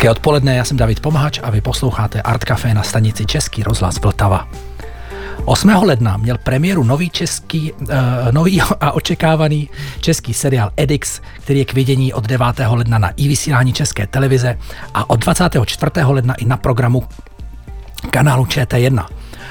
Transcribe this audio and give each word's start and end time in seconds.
Hezké 0.00 0.10
odpoledne, 0.10 0.56
já 0.56 0.64
jsem 0.64 0.76
David 0.76 1.00
Pomahač 1.00 1.40
a 1.42 1.50
vy 1.50 1.60
posloucháte 1.60 2.22
Art 2.22 2.44
Café 2.44 2.74
na 2.74 2.82
stanici 2.82 3.26
Český 3.26 3.62
rozhlas 3.62 4.00
Vltava. 4.00 4.48
8. 5.44 5.68
ledna 5.68 6.16
měl 6.16 6.38
premiéru 6.38 6.84
nový 6.84 7.10
český, 7.10 7.72
uh, 7.72 7.88
nový 8.30 8.60
a 8.80 8.92
očekávaný 8.92 9.68
český 10.00 10.34
seriál 10.34 10.72
Edix, 10.76 11.20
který 11.40 11.58
je 11.58 11.64
k 11.64 11.72
vidění 11.72 12.12
od 12.12 12.26
9. 12.26 12.46
ledna 12.70 12.98
na 12.98 13.08
i 13.08 13.28
vysílání 13.28 13.72
České 13.72 14.06
televize 14.06 14.58
a 14.94 15.10
od 15.10 15.20
24. 15.20 15.90
ledna 16.04 16.34
i 16.34 16.44
na 16.44 16.56
programu 16.56 17.04
kanálu 18.10 18.44
ČT1. 18.44 19.06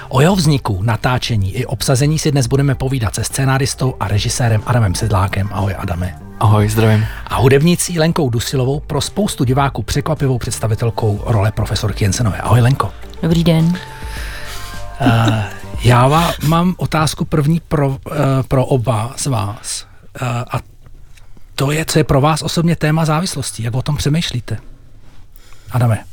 O 0.07 0.21
jeho 0.21 0.35
vzniku, 0.35 0.81
natáčení 0.81 1.55
i 1.55 1.65
obsazení 1.65 2.19
si 2.19 2.31
dnes 2.31 2.47
budeme 2.47 2.75
povídat 2.75 3.15
se 3.15 3.23
scénáristou 3.23 3.95
a 3.99 4.07
režisérem 4.07 4.61
Adamem 4.65 4.95
Sedlákem. 4.95 5.49
Ahoj 5.51 5.75
Adame. 5.77 6.28
Ahoj, 6.39 6.69
zdravím. 6.69 7.05
A 7.27 7.35
hudebnicí 7.35 7.99
Lenkou 7.99 8.29
Dusilovou 8.29 8.79
pro 8.79 9.01
spoustu 9.01 9.43
diváků 9.43 9.83
překvapivou 9.83 10.37
představitelkou 10.37 11.23
role 11.25 11.51
profesorky 11.51 12.03
Jensenové. 12.03 12.37
Ahoj 12.37 12.61
Lenko. 12.61 12.91
Dobrý 13.21 13.43
den. 13.43 13.65
Uh, 13.65 13.77
já 15.83 16.07
vám, 16.07 16.31
mám 16.47 16.75
otázku 16.77 17.25
první 17.25 17.59
pro, 17.59 17.89
uh, 17.89 17.97
pro 18.47 18.65
oba 18.65 19.13
z 19.17 19.25
vás. 19.25 19.87
Uh, 20.21 20.27
a 20.27 20.59
to 21.55 21.71
je, 21.71 21.85
co 21.85 21.99
je 21.99 22.03
pro 22.03 22.21
vás 22.21 22.41
osobně 22.41 22.75
téma 22.75 23.05
závislosti. 23.05 23.63
Jak 23.63 23.73
o 23.73 23.81
tom 23.81 23.97
přemýšlíte? 23.97 24.57
Adame. 25.71 26.03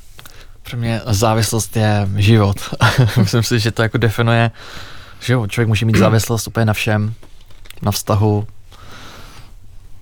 Pro 0.71 0.79
mě 0.79 1.01
závislost 1.07 1.77
je 1.77 2.09
život. 2.17 2.57
Myslím 3.17 3.43
si, 3.43 3.59
že 3.59 3.71
to 3.71 3.83
jako 3.83 3.99
definuje, 3.99 4.51
že 5.21 5.33
jo, 5.33 5.47
člověk 5.47 5.69
může 5.69 5.87
mít 5.87 5.97
závislost 5.97 6.49
úplně 6.49 6.67
na 6.67 6.73
všem, 6.73 7.15
na 7.83 7.93
vztahu, 7.93 8.47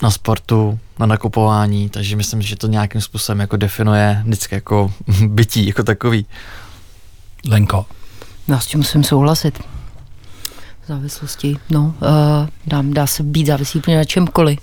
na 0.05 0.11
sportu, 0.11 0.79
na 0.99 1.07
nakupování, 1.07 1.89
takže 1.89 2.17
myslím, 2.17 2.43
že 2.43 2.57
to 2.57 2.67
nějakým 2.67 3.01
způsobem 3.01 3.41
jako 3.41 3.57
definuje 3.57 4.23
vždycky 4.25 4.55
jako 4.55 4.93
bytí 5.27 5.67
jako 5.67 5.83
takový. 5.83 6.27
Lenko. 7.49 7.87
Já 8.49 8.61
s 8.61 8.67
tím 8.67 8.81
musím 8.81 9.05
souhlasit. 9.05 9.61
Závislosti, 10.87 11.57
no, 11.71 11.95
uh, 12.01 12.49
dám, 12.67 12.93
dá 12.93 13.07
se 13.07 13.23
být 13.23 13.47
závislý 13.47 13.81
úplně 13.81 13.97
na 13.97 14.05
čemkoliv. 14.05 14.59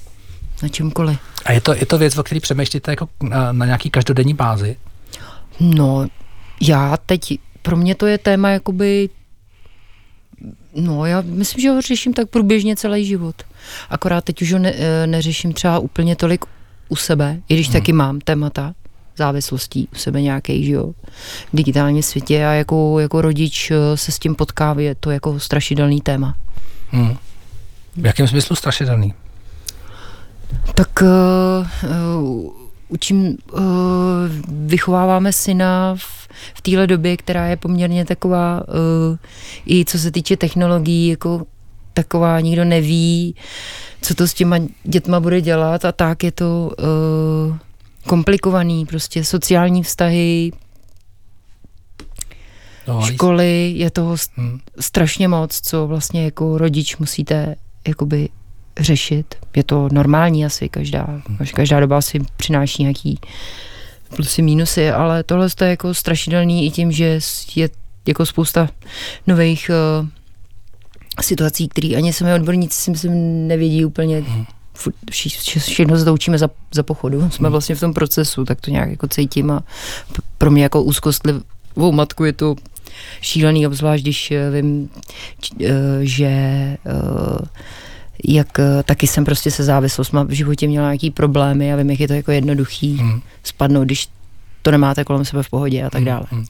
Na 0.63 0.69
čemkoliv. 0.69 1.19
A 1.45 1.51
je 1.51 1.61
to, 1.61 1.73
je 1.73 1.85
to 1.85 1.97
věc, 1.97 2.17
o 2.17 2.23
které 2.23 2.41
přemýšlíte 2.41 2.91
jako 2.91 3.09
na, 3.23 3.51
na 3.51 3.65
nějaký 3.65 3.89
každodenní 3.89 4.33
bázi? 4.33 4.75
No, 5.59 6.07
já 6.61 6.97
teď, 7.05 7.39
pro 7.61 7.75
mě 7.77 7.95
to 7.95 8.05
je 8.05 8.17
téma 8.17 8.49
jakoby, 8.49 9.09
no 10.75 11.05
já 11.05 11.21
myslím, 11.21 11.61
že 11.61 11.69
ho 11.69 11.81
řeším 11.81 12.13
tak 12.13 12.29
průběžně 12.29 12.75
celý 12.75 13.05
život. 13.05 13.35
Akorát 13.89 14.23
teď 14.23 14.41
už 14.41 14.53
ho 14.53 14.59
ne, 14.59 14.73
eh, 14.77 15.07
neřeším 15.07 15.53
třeba 15.53 15.79
úplně 15.79 16.15
tolik 16.15 16.45
u 16.89 16.95
sebe, 16.95 17.39
i 17.49 17.53
když 17.53 17.67
hmm. 17.67 17.73
taky 17.73 17.93
mám 17.93 18.19
témata 18.19 18.73
závislostí 19.17 19.87
u 19.93 19.95
sebe 19.95 20.21
nějaký, 20.21 20.65
že 20.65 20.71
jo, 20.71 20.91
v 21.53 21.55
digitálním 21.55 22.03
světě 22.03 22.45
a 22.45 22.51
jako, 22.51 22.99
jako 22.99 23.21
rodič 23.21 23.71
eh, 23.71 23.97
se 23.97 24.11
s 24.11 24.19
tím 24.19 24.35
potkává, 24.35 24.81
je 24.81 24.95
to 24.95 25.11
jako 25.11 25.39
strašidelný 25.39 26.01
téma. 26.01 26.35
Hmm. 26.89 27.17
V 27.97 28.05
jakém 28.05 28.27
smyslu 28.27 28.55
strašidelný? 28.55 29.13
Tak 30.75 31.01
uh, 31.01 31.07
uh, 32.23 32.51
učím, 32.87 33.37
uh, 33.53 33.61
vychováváme 34.47 35.33
syna 35.33 35.95
v, 35.97 36.20
v 36.53 36.61
téhle 36.61 36.87
době, 36.87 37.17
která 37.17 37.47
je 37.47 37.57
poměrně 37.57 38.05
taková, 38.05 38.63
uh, 38.67 39.17
i 39.65 39.85
co 39.85 39.99
se 39.99 40.11
týče 40.11 40.37
technologií, 40.37 41.07
jako 41.07 41.45
taková, 41.93 42.39
nikdo 42.39 42.65
neví, 42.65 43.35
co 44.01 44.15
to 44.15 44.27
s 44.27 44.33
těma 44.33 44.57
dětma 44.83 45.19
bude 45.19 45.41
dělat 45.41 45.85
a 45.85 45.91
tak 45.91 46.23
je 46.23 46.31
to 46.31 46.71
uh, 47.49 47.57
komplikovaný, 48.07 48.85
prostě 48.85 49.23
sociální 49.23 49.83
vztahy, 49.83 50.51
no, 52.87 53.01
školy, 53.01 53.73
je 53.75 53.91
toho 53.91 54.15
hmm. 54.35 54.59
strašně 54.79 55.27
moc, 55.27 55.61
co 55.61 55.87
vlastně 55.87 56.25
jako 56.25 56.57
rodič 56.57 56.97
musíte 56.97 57.55
jakoby 57.87 58.29
řešit. 58.79 59.35
Je 59.55 59.63
to 59.63 59.89
normální 59.91 60.45
asi, 60.45 60.69
každá, 60.69 61.05
hmm. 61.27 61.37
každá 61.53 61.79
doba 61.79 62.01
si 62.01 62.19
přináší 62.37 62.83
nějaký 62.83 63.19
plusy, 64.15 64.41
mínusy, 64.41 64.91
ale 64.91 65.23
tohle 65.23 65.47
je 65.61 65.67
jako 65.67 65.93
strašidelný 65.93 66.65
i 66.65 66.71
tím, 66.71 66.91
že 66.91 67.19
je 67.55 67.69
jako 68.07 68.25
spousta 68.25 68.69
nových 69.27 69.71
uh, 70.01 70.07
situací, 71.21 71.67
které 71.67 71.95
ani 71.97 72.13
sami 72.13 72.33
odborníci 72.33 72.81
si 72.81 72.91
myslím 72.91 73.47
nevědí 73.47 73.85
úplně. 73.85 74.19
Hmm. 74.19 74.45
Všechno 75.11 75.97
se 75.97 76.05
to 76.05 76.13
učíme 76.13 76.37
za, 76.37 76.49
za 76.73 76.83
pochodu. 76.83 77.29
Jsme 77.29 77.47
hmm. 77.47 77.51
vlastně 77.51 77.75
v 77.75 77.79
tom 77.79 77.93
procesu, 77.93 78.45
tak 78.45 78.61
to 78.61 78.71
nějak 78.71 78.89
jako 78.89 79.07
cítím 79.07 79.51
a 79.51 79.63
pro 80.37 80.51
mě 80.51 80.63
jako 80.63 80.83
úzkostlivou 80.83 81.91
matku 81.91 82.25
je 82.25 82.33
to 82.33 82.55
šílený, 83.21 83.67
obzvlášť 83.67 84.03
když 84.03 84.31
eh, 84.31 84.51
vím, 84.51 84.89
eh, 85.63 85.69
že 86.01 86.27
jak 88.27 88.47
taky 88.85 89.07
jsem 89.07 89.25
prostě 89.25 89.51
se 89.51 89.63
závislostma 89.63 90.23
v 90.23 90.31
životě 90.31 90.67
měla 90.67 90.87
nějaký 90.87 91.11
problémy 91.11 91.73
a 91.73 91.75
vím, 91.75 91.89
jak 91.89 91.99
je 91.99 92.07
to 92.07 92.13
jako 92.13 92.31
jednoduchý 92.31 92.97
hmm. 92.97 93.21
spadnout, 93.43 93.85
když 93.85 94.07
to 94.61 94.71
nemáte 94.71 95.03
kolem 95.03 95.25
sebe 95.25 95.43
v 95.43 95.49
pohodě 95.49 95.83
a 95.83 95.89
tak 95.89 95.99
hmm. 95.99 96.05
dále. 96.05 96.25
Hmm. 96.29 96.45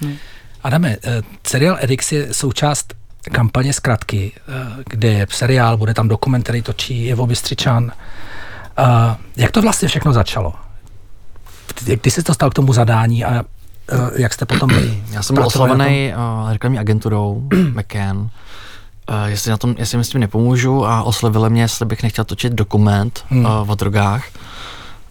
Hmm. 0.00 0.16
Adame, 0.62 0.96
seriál 1.42 1.76
Edix 1.80 2.12
je 2.12 2.34
součást 2.34 2.94
kampaně 3.32 3.72
zkratky, 3.72 4.32
eh, 4.34 4.52
kde 4.90 5.08
je 5.08 5.26
seriál, 5.30 5.76
bude 5.76 5.94
tam 5.94 6.08
dokument, 6.08 6.42
který 6.42 6.62
točí 6.62 7.04
Jevo 7.04 7.26
Bystřičan. 7.26 7.92
Eh, 8.78 9.16
jak 9.36 9.50
to 9.50 9.62
vlastně 9.62 9.88
všechno 9.88 10.12
začalo? 10.12 10.54
Kdy 11.84 12.10
jsi 12.10 12.22
to 12.22 12.34
stal 12.34 12.50
k 12.50 12.54
tomu 12.54 12.72
zadání 12.72 13.24
a 13.24 13.44
eh, 13.92 14.22
jak 14.22 14.34
jste 14.34 14.46
potom 14.46 14.70
Já 15.10 15.22
jsem 15.22 15.34
byl 15.34 15.46
oslovený 15.46 16.12
uh, 16.16 16.52
reklamní 16.52 16.78
agenturou 16.78 17.48
McCann, 17.74 18.28
uh, 19.10 19.24
jestli, 19.26 19.50
na 19.50 19.56
tom, 19.56 19.74
jestli 19.78 19.98
mi 19.98 20.04
s 20.04 20.08
tím 20.08 20.20
nepomůžu 20.20 20.86
a 20.86 21.02
oslovili 21.02 21.50
mě, 21.50 21.62
jestli 21.62 21.86
bych 21.86 22.02
nechtěl 22.02 22.24
točit 22.24 22.52
dokument 22.52 23.24
hmm. 23.28 23.44
uh, 23.44 23.70
o 23.70 23.74
drogách. 23.74 24.24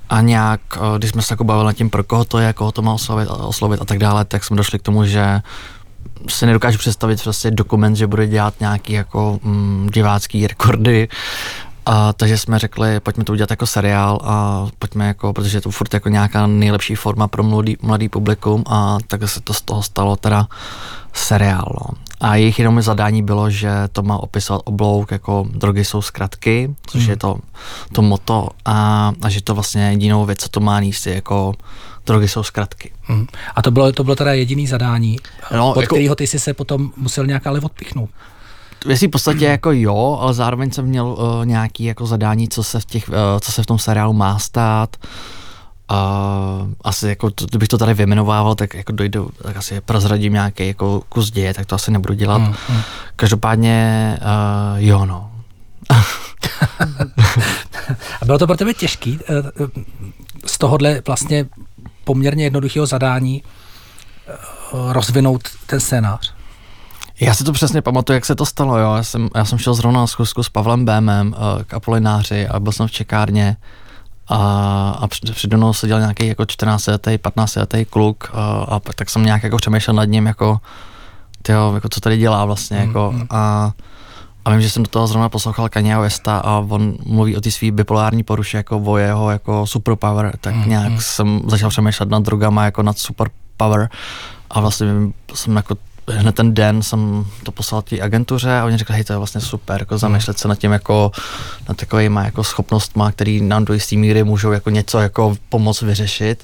A 0.09 0.21
nějak, 0.21 0.61
uh, 0.77 0.97
když 0.97 1.11
jsme 1.11 1.21
se 1.21 1.33
jako 1.33 1.43
bavili 1.43 1.65
nad 1.65 1.73
tím, 1.73 1.89
pro 1.89 2.03
koho 2.03 2.25
to 2.25 2.37
je, 2.39 2.53
koho 2.53 2.71
to 2.71 2.81
má 2.81 2.93
oslovit, 2.93 3.29
oslovit 3.29 3.81
a 3.81 3.85
tak 3.85 3.99
dále, 3.99 4.25
tak 4.25 4.43
jsme 4.43 4.57
došli 4.57 4.79
k 4.79 4.81
tomu, 4.81 5.05
že 5.05 5.41
si 6.29 6.45
nedokážu 6.45 6.77
představit 6.77 7.23
prostě 7.23 7.51
dokument, 7.51 7.95
že 7.95 8.07
bude 8.07 8.27
dělat 8.27 8.53
nějaký 8.59 8.93
jako 8.93 9.39
mm, 9.43 9.89
divácký 9.93 10.47
rekordy, 10.47 11.07
a, 11.85 12.13
takže 12.13 12.37
jsme 12.37 12.59
řekli, 12.59 12.99
pojďme 12.99 13.23
to 13.23 13.31
udělat 13.31 13.49
jako 13.49 13.65
seriál 13.65 14.19
a 14.23 14.67
pojďme 14.79 15.07
jako, 15.07 15.33
protože 15.33 15.57
je 15.57 15.61
to 15.61 15.71
furt 15.71 15.93
jako 15.93 16.09
nějaká 16.09 16.47
nejlepší 16.47 16.95
forma 16.95 17.27
pro 17.27 17.43
mladý, 17.43 17.77
mladý 17.81 18.09
publikum 18.09 18.63
a 18.67 18.97
tak 19.07 19.29
se 19.29 19.41
to 19.41 19.53
z 19.53 19.61
toho 19.61 19.83
stalo 19.83 20.15
teda 20.15 20.47
seriál. 21.13 21.71
No. 21.81 21.97
A 22.19 22.35
jejich 22.35 22.59
jenom 22.59 22.81
zadání 22.81 23.23
bylo, 23.23 23.49
že 23.49 23.69
to 23.91 24.01
má 24.01 24.17
opisovat 24.17 24.61
oblouk 24.65 25.11
jako 25.11 25.47
drogy 25.49 25.85
jsou 25.85 26.01
zkratky, 26.01 26.75
což 26.87 27.03
mm. 27.03 27.09
je 27.09 27.17
to, 27.17 27.37
to 27.91 28.01
moto 28.01 28.49
a, 28.65 29.11
a 29.21 29.29
že 29.29 29.41
to 29.41 29.55
vlastně 29.55 29.89
jedinou 29.89 30.25
věc, 30.25 30.39
co 30.39 30.49
to 30.49 30.59
má 30.59 30.79
níst, 30.79 31.07
je 31.07 31.15
jako 31.15 31.53
drogy 32.05 32.27
jsou 32.27 32.43
zkratky. 32.43 32.91
Hmm. 33.01 33.27
A 33.55 33.61
to 33.61 33.71
bylo, 33.71 33.91
to 33.91 34.03
bylo 34.03 34.15
teda 34.15 34.33
jediný 34.33 34.67
zadání, 34.67 35.17
no, 35.55 35.71
od 35.71 35.81
jako, 35.81 35.95
kterého 35.95 36.15
ty 36.15 36.27
jsi 36.27 36.39
se 36.39 36.53
potom 36.53 36.91
musel 36.97 37.25
nějak 37.25 37.47
ale 37.47 37.59
odpichnout. 37.59 38.09
Věcí 38.85 39.07
v 39.07 39.09
podstatě 39.09 39.45
jako 39.45 39.71
jo, 39.71 40.17
ale 40.21 40.33
zároveň 40.33 40.71
jsem 40.71 40.85
měl 40.85 41.05
uh, 41.07 41.45
nějaký 41.45 41.83
jako 41.83 42.05
zadání, 42.05 42.49
co 42.49 42.63
se 42.63 42.79
v, 42.79 42.85
těch, 42.85 43.09
uh, 43.09 43.15
co 43.41 43.51
se 43.51 43.63
v 43.63 43.65
tom 43.65 43.79
seriálu 43.79 44.13
má 44.13 44.39
stát. 44.39 44.97
Uh, 45.03 45.09
asi 46.83 47.07
jako, 47.07 47.31
to, 47.31 47.45
kdybych 47.45 47.67
to 47.67 47.77
tady 47.77 47.93
vyjmenovával, 47.93 48.55
tak 48.55 48.73
jako 48.73 48.91
dojdu, 48.91 49.29
tak 49.43 49.57
asi 49.57 49.81
prozradím 49.81 50.33
nějaký 50.33 50.67
jako 50.67 51.01
kus 51.09 51.31
děje, 51.31 51.53
tak 51.53 51.65
to 51.65 51.75
asi 51.75 51.91
nebudu 51.91 52.13
dělat. 52.13 52.41
Hmm, 52.41 52.55
hmm. 52.67 52.81
Každopádně 53.15 54.17
uh, 54.21 54.83
jo 54.83 55.05
no. 55.05 55.31
A 58.21 58.25
bylo 58.25 58.37
to 58.37 58.47
pro 58.47 58.57
tebe 58.57 58.73
těžký 58.73 59.19
z 60.45 60.57
tohohle 60.57 61.01
vlastně 61.07 61.45
poměrně 62.03 62.43
jednoduchého 62.43 62.85
zadání 62.85 63.43
eh, 63.43 64.33
rozvinout 64.93 65.41
ten 65.65 65.79
scénář. 65.79 66.33
Já 67.19 67.33
si 67.33 67.43
to 67.43 67.51
přesně 67.53 67.81
pamatuju, 67.81 68.15
jak 68.15 68.25
se 68.25 68.35
to 68.35 68.45
stalo. 68.45 68.77
Jo. 68.77 68.95
Já, 68.95 69.03
jsem, 69.03 69.29
já 69.35 69.45
jsem 69.45 69.57
šel 69.57 69.73
zrovna 69.73 69.99
na 69.99 70.07
schůzku 70.07 70.43
s 70.43 70.49
Pavlem 70.49 70.85
Bémem 70.85 71.35
k 71.67 71.73
Apolináři 71.73 72.47
a 72.47 72.59
byl 72.59 72.71
jsem 72.71 72.87
v 72.87 72.91
čekárně 72.91 73.57
a, 74.27 74.89
a 74.99 75.07
přede 75.07 75.57
mnou 75.57 75.73
seděl 75.73 75.99
nějaký 75.99 76.27
jako 76.27 76.45
14 76.45 76.87
letý, 76.87 77.17
15 77.17 77.55
letý 77.55 77.85
kluk 77.85 78.31
uh, 78.33 78.39
a 78.73 78.79
tak 78.95 79.09
jsem 79.09 79.25
nějak 79.25 79.43
jako 79.43 79.57
přemýšlel 79.57 79.95
nad 79.95 80.05
ním, 80.05 80.25
jako, 80.25 80.59
tyjo, 81.41 81.71
jako 81.75 81.89
co 81.89 81.99
tady 81.99 82.17
dělá 82.17 82.45
vlastně. 82.45 82.77
Mm, 82.77 82.87
jako, 82.87 83.11
mm. 83.11 83.27
A, 83.29 83.71
a 84.45 84.51
vím, 84.51 84.61
že 84.61 84.69
jsem 84.69 84.83
do 84.83 84.89
toho 84.89 85.07
zrovna 85.07 85.29
poslouchal 85.29 85.69
Kanye 85.69 85.97
Westa 85.97 86.37
a 86.37 86.57
on 86.57 86.97
mluví 87.05 87.37
o 87.37 87.41
té 87.41 87.51
své 87.51 87.71
bipolární 87.71 88.23
poruše 88.23 88.57
jako 88.57 88.81
o 88.85 88.97
jeho 88.97 89.31
jako 89.31 89.67
superpower, 89.67 90.37
tak 90.41 90.55
mm, 90.55 90.69
nějak 90.69 90.91
mm. 90.91 90.99
jsem 90.99 91.41
začal 91.47 91.69
přemýšlet 91.69 92.09
nad 92.09 92.23
drogama 92.23 92.65
jako 92.65 92.83
nad 92.83 92.97
superpower 92.97 93.89
a 94.49 94.59
vlastně 94.59 94.87
jsem 95.33 95.55
jako 95.55 95.75
hned 96.07 96.35
ten 96.35 96.53
den 96.53 96.83
jsem 96.83 97.25
to 97.43 97.51
poslal 97.51 97.81
té 97.81 98.01
agentuře 98.01 98.59
a 98.59 98.65
oni 98.65 98.77
řekli, 98.77 98.95
hej, 98.95 99.03
to 99.03 99.13
je 99.13 99.17
vlastně 99.17 99.41
super, 99.41 99.81
jako 99.81 99.97
zamýšlet 99.97 100.39
se 100.39 100.47
nad 100.47 100.55
tím 100.55 100.71
jako, 100.71 101.11
nad 101.67 101.77
takovýma 101.77 102.23
jako 102.23 102.43
schopnostma, 102.43 103.11
který 103.11 103.41
nám 103.41 103.65
do 103.65 103.73
jisté 103.73 103.95
míry 103.95 104.23
můžou 104.23 104.51
jako 104.51 104.69
něco 104.69 104.99
jako 104.99 105.35
pomoct 105.49 105.81
vyřešit. 105.81 106.43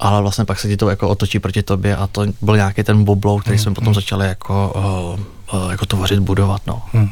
ale 0.00 0.22
vlastně 0.22 0.44
pak 0.44 0.60
se 0.60 0.68
ti 0.68 0.76
to 0.76 0.90
jako 0.90 1.08
otočí 1.08 1.38
proti 1.38 1.62
tobě 1.62 1.96
a 1.96 2.06
to 2.06 2.26
byl 2.42 2.56
nějaký 2.56 2.82
ten 2.82 3.04
boblou, 3.04 3.38
který 3.38 3.56
hmm. 3.56 3.62
jsme 3.62 3.74
potom 3.74 3.86
hmm. 3.86 3.94
začali 3.94 4.26
jako, 4.26 4.72
uh, 5.52 5.60
uh, 5.60 5.70
jako 5.70 5.86
tvořit, 5.86 6.18
budovat. 6.18 6.62
No. 6.66 6.82
Hmm. 6.92 7.10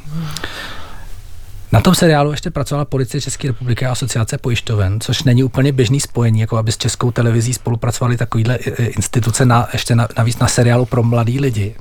Na 1.73 1.81
tom 1.81 1.95
seriálu 1.95 2.31
ještě 2.31 2.51
pracovala 2.51 2.85
Policie 2.85 3.21
České 3.21 3.49
republiky 3.49 3.87
a 3.87 3.93
asociace 3.93 4.39
pojišťoven, 4.39 5.01
což 5.01 5.23
není 5.23 5.45
úplně 5.45 5.73
běžný 5.73 6.01
spojení, 6.01 6.41
jako 6.41 6.57
aby 6.57 6.73
s 6.73 6.77
českou 6.77 7.11
televizí 7.11 7.55
spolupracovali 7.55 8.17
takovýhle 8.17 8.55
instituce 8.79 9.45
na, 9.45 9.69
ještě 9.73 9.95
na, 9.95 10.09
navíc 10.19 10.39
na 10.39 10.49
seriálu 10.49 10.87
pro 10.87 11.03
mladý 11.03 11.41
lidi. 11.41 11.75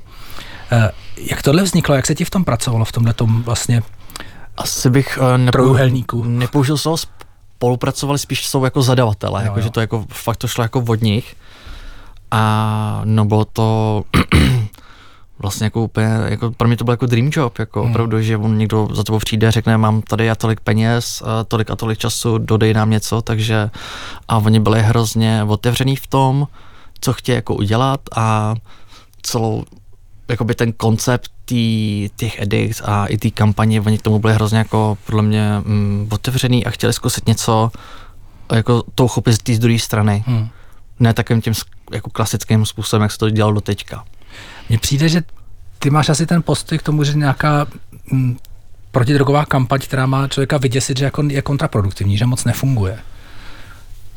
Eh, 0.72 0.92
jak 1.18 1.42
tohle 1.42 1.64
vzniklo, 1.64 1.96
jak 1.96 2.06
se 2.06 2.16
ti 2.16 2.26
v 2.26 2.30
tom 2.30 2.44
pracovalo, 2.44 2.86
v 2.86 2.92
tomhle 2.92 3.14
tom 3.14 3.44
vlastně 3.44 3.82
Asi 4.58 4.90
bych 4.90 5.20
uh, 5.22 5.38
nepou, 5.38 6.24
nepoužil 6.24 6.78
slovo 6.78 6.98
spolupracovali, 6.98 8.20
spíš 8.20 8.48
jsou 8.48 8.64
jako 8.64 8.82
zadavatele, 8.82 9.44
jako, 9.44 9.62
že 9.62 9.70
to 9.70 9.82
jako 9.82 10.06
fakt 10.10 10.38
to 10.38 10.48
šlo 10.48 10.64
jako 10.64 10.84
od 10.88 11.02
nich. 11.02 11.36
A 12.32 13.02
no 13.06 13.26
bylo 13.26 13.46
to 13.46 14.04
vlastně 15.40 15.66
jako 15.66 15.84
úplně, 15.84 16.10
jako 16.26 16.52
pro 16.52 16.68
mě 16.68 16.78
to 16.78 16.84
byl 16.84 16.94
jako 16.94 17.06
dream 17.06 17.30
job, 17.32 17.60
jako 17.60 17.82
hmm. 17.82 17.92
opravdu, 17.92 18.22
že 18.22 18.38
on 18.38 18.58
někdo 18.58 18.88
za 18.94 19.04
tebou 19.04 19.20
přijde, 19.20 19.52
řekne, 19.52 19.78
mám 19.78 20.02
tady 20.02 20.30
a 20.30 20.36
tolik 20.36 20.60
peněz, 20.60 21.24
a 21.26 21.44
tolik 21.44 21.72
a 21.72 21.76
tolik 21.76 22.00
času, 22.00 22.38
dodej 22.38 22.74
nám 22.74 22.90
něco, 22.90 23.22
takže 23.22 23.70
a 24.28 24.38
oni 24.38 24.60
byli 24.60 24.82
hrozně 24.82 25.44
otevřený 25.44 25.96
v 25.96 26.08
tom, 26.08 26.48
co 27.02 27.14
chtějí 27.14 27.36
jako 27.36 27.56
udělat 27.56 28.02
a 28.16 28.56
celou, 29.22 29.64
jakoby 30.28 30.56
ten 30.56 30.74
koncept 30.74 31.32
tý, 31.46 32.10
těch 32.16 32.42
edits 32.42 32.82
a 32.86 33.06
i 33.06 33.18
té 33.18 33.30
kampaně, 33.30 33.82
oni 33.82 33.98
k 33.98 34.02
tomu 34.02 34.20
byli 34.20 34.34
hrozně 34.34 34.58
jako 34.58 34.98
podle 35.06 35.22
mě 35.22 35.62
mm, 35.66 36.08
otevřený 36.12 36.66
a 36.66 36.70
chtěli 36.70 36.94
zkusit 36.94 37.28
něco 37.28 37.72
jako 38.52 38.84
to 38.96 39.06
uchopit 39.06 39.34
z 39.34 39.38
té 39.38 39.58
druhé 39.58 39.80
strany. 39.80 40.24
Hmm. 40.28 40.50
Ne 41.00 41.14
takovým 41.14 41.42
tím 41.42 41.54
jako 41.92 42.10
klasickým 42.10 42.66
způsobem, 42.66 43.02
jak 43.02 43.12
se 43.12 43.18
to 43.18 43.30
dělalo 43.30 43.54
do 43.54 43.62
teďka. 43.62 44.04
Mně 44.70 44.80
přijde, 44.80 45.10
že 45.10 45.22
ty 45.80 45.90
máš 45.90 46.10
asi 46.10 46.26
ten 46.26 46.44
postoj 46.44 46.78
k 46.78 46.84
tomu, 46.84 47.04
že 47.04 47.14
nějaká 47.14 47.68
mm, 48.12 48.38
protidrogová 48.92 49.46
kampaň, 49.46 49.80
která 49.80 50.06
má 50.06 50.28
člověka 50.28 50.58
vyděsit, 50.58 50.98
že 50.98 51.06
jako 51.06 51.24
je 51.28 51.42
kontraproduktivní, 51.42 52.18
že 52.18 52.26
moc 52.26 52.44
nefunguje. 52.44 53.00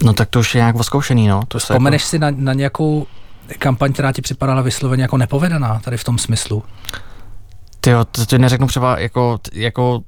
No 0.02 0.12
tak 0.12 0.28
to 0.28 0.40
už 0.40 0.54
je 0.54 0.58
nějak 0.58 0.76
oskoušený, 0.76 1.28
no. 1.28 1.42
To 1.48 1.58
Vzpomeneš 1.58 2.02
jako... 2.02 2.10
si 2.10 2.18
na, 2.18 2.30
na 2.30 2.52
nějakou 2.52 3.06
kampaň, 3.58 3.92
která 3.92 4.12
ti 4.12 4.22
připadala 4.22 4.62
vysloveně 4.62 5.02
jako 5.02 5.16
nepovedená 5.16 5.80
tady 5.84 5.96
v 5.96 6.04
tom 6.04 6.18
smyslu? 6.18 6.62
Ty 7.80 7.90
jo, 7.90 8.04
to 8.04 8.26
ti 8.26 8.38
neřeknu 8.38 8.66
třeba 8.66 8.98
jako, 8.98 9.38
jako 9.52 10.02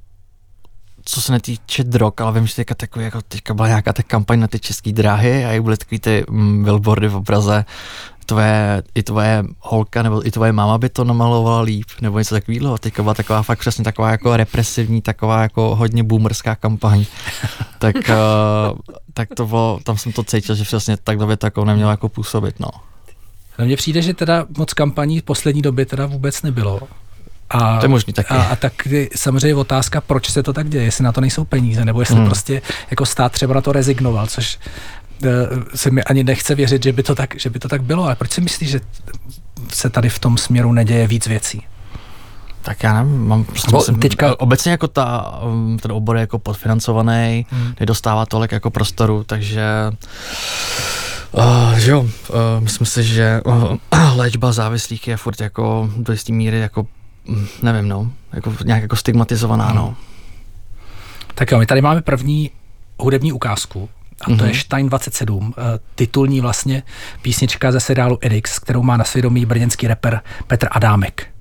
co 1.04 1.20
se 1.20 1.32
netýče 1.32 1.84
drog, 1.84 2.12
ale 2.20 2.32
vím, 2.32 2.46
že 2.46 2.54
teďka, 2.54 2.74
takový, 2.74 3.04
jako 3.04 3.22
teďka 3.22 3.54
byla 3.54 3.68
nějaká 3.68 3.92
ta 3.92 4.02
kampaň 4.02 4.40
na 4.40 4.48
ty 4.48 4.58
české 4.58 4.92
dráhy 4.92 5.44
a 5.44 5.52
jak 5.52 5.62
byly 5.62 5.76
takový 5.76 5.98
ty 5.98 6.24
mm, 6.30 6.64
billboardy 6.64 7.08
v 7.08 7.16
obraze, 7.16 7.64
tvoje, 8.24 8.82
i 8.94 9.02
tvoje 9.02 9.44
holka 9.58 10.02
nebo 10.02 10.26
i 10.26 10.30
tvoje 10.30 10.52
máma 10.52 10.78
by 10.78 10.88
to 10.88 11.04
namalovala 11.04 11.60
líp, 11.60 11.86
nebo 12.00 12.18
něco 12.18 12.34
takového. 12.34 12.78
Teďka 12.78 13.02
byla 13.02 13.14
taková 13.14 13.42
fakt 13.42 13.58
přesně 13.58 13.84
taková 13.84 14.10
jako 14.10 14.36
represivní, 14.36 15.02
taková 15.02 15.42
jako 15.42 15.76
hodně 15.76 16.02
boomerská 16.02 16.54
kampaň. 16.54 17.04
tak, 17.78 17.96
uh, 17.96 18.78
tak 19.14 19.28
to 19.36 19.46
bylo, 19.46 19.80
tam 19.84 19.98
jsem 19.98 20.12
to 20.12 20.24
cítil, 20.24 20.54
že 20.54 20.64
přesně 20.64 20.96
takhle 20.96 21.26
by 21.26 21.36
to 21.36 21.46
jako 21.46 21.64
nemělo 21.64 21.90
jako 21.90 22.08
působit, 22.08 22.60
no. 22.60 22.68
No 23.58 23.64
mně 23.64 23.76
přijde, 23.76 24.02
že 24.02 24.14
teda 24.14 24.46
moc 24.58 24.74
kampaní 24.74 25.20
v 25.20 25.22
poslední 25.22 25.62
době 25.62 25.86
teda 25.86 26.06
vůbec 26.06 26.42
nebylo. 26.42 26.80
A, 27.50 27.78
to 27.78 27.84
je 27.84 27.88
možný 27.88 28.12
taky. 28.12 28.34
A, 28.34 28.42
a 28.42 28.56
tak 28.56 28.72
samozřejmě 29.16 29.54
otázka, 29.54 30.00
proč 30.00 30.30
se 30.30 30.42
to 30.42 30.52
tak 30.52 30.68
děje, 30.68 30.84
jestli 30.84 31.04
na 31.04 31.12
to 31.12 31.20
nejsou 31.20 31.44
peníze, 31.44 31.84
nebo 31.84 32.00
jestli 32.00 32.16
hmm. 32.16 32.26
prostě 32.26 32.62
jako 32.90 33.06
stát 33.06 33.32
třeba 33.32 33.54
na 33.54 33.60
to 33.60 33.72
rezignoval, 33.72 34.26
což 34.26 34.58
se 35.74 35.90
mi 35.90 36.04
ani 36.04 36.24
nechce 36.24 36.54
věřit, 36.54 36.82
že 36.82 36.92
by, 36.92 37.02
to 37.02 37.14
tak, 37.14 37.34
že 37.40 37.50
by 37.50 37.58
to 37.58 37.68
tak 37.68 37.82
bylo. 37.82 38.04
Ale 38.04 38.14
proč 38.14 38.30
si 38.30 38.40
myslíš, 38.40 38.70
že 38.70 38.80
se 39.68 39.90
tady 39.90 40.08
v 40.08 40.18
tom 40.18 40.38
směru 40.38 40.72
neděje 40.72 41.06
víc 41.06 41.26
věcí? 41.26 41.62
Tak 42.62 42.82
já 42.82 43.02
nevím, 43.02 43.26
mám 43.28 43.44
prostě 43.44 43.76
myslím, 43.76 43.98
teďka... 43.98 44.40
obecně 44.40 44.70
jako 44.70 44.88
ta, 44.88 45.38
um, 45.42 45.78
ten 45.78 45.92
obor 45.92 46.16
je 46.16 46.20
jako 46.20 46.38
podfinancovaný, 46.38 47.46
hmm. 47.50 47.74
nedostává 47.80 48.26
tolik 48.26 48.52
jako 48.52 48.70
prostoru, 48.70 49.24
takže 49.24 49.62
Uh, 51.36 51.74
že 51.78 51.90
jo, 51.90 52.00
uh, 52.00 52.08
myslím 52.58 52.86
si, 52.86 53.04
že 53.04 53.40
uh, 53.46 53.76
léčba 54.16 54.52
závislých 54.52 55.08
je 55.08 55.16
furt 55.16 55.40
jako 55.40 55.90
do 55.96 56.12
jisté 56.12 56.32
míry 56.32 56.60
jako 56.60 56.86
Mm, 57.28 57.46
nevím, 57.62 57.88
no, 57.88 58.12
jako 58.32 58.54
nějak 58.64 58.82
jako 58.82 58.96
stigmatizovaná, 58.96 59.68
no. 59.68 59.74
no. 59.74 59.96
Tak 61.34 61.50
jo, 61.50 61.58
my 61.58 61.66
tady 61.66 61.80
máme 61.80 62.02
první 62.02 62.50
hudební 62.98 63.32
ukázku, 63.32 63.88
a 64.22 64.26
to 64.26 64.34
mm-hmm. 64.34 64.46
je 64.46 64.54
Stein 64.54 64.88
27, 64.88 65.54
eh, 65.58 65.62
titulní 65.94 66.40
vlastně 66.40 66.82
písnička 67.22 67.72
ze 67.72 67.80
seriálu 67.80 68.18
Edix, 68.20 68.58
kterou 68.58 68.82
má 68.82 68.96
na 68.96 69.04
svědomí 69.04 69.46
brněnský 69.46 69.88
rapper 69.88 70.20
Petr 70.46 70.68
Adámek. 70.70 71.32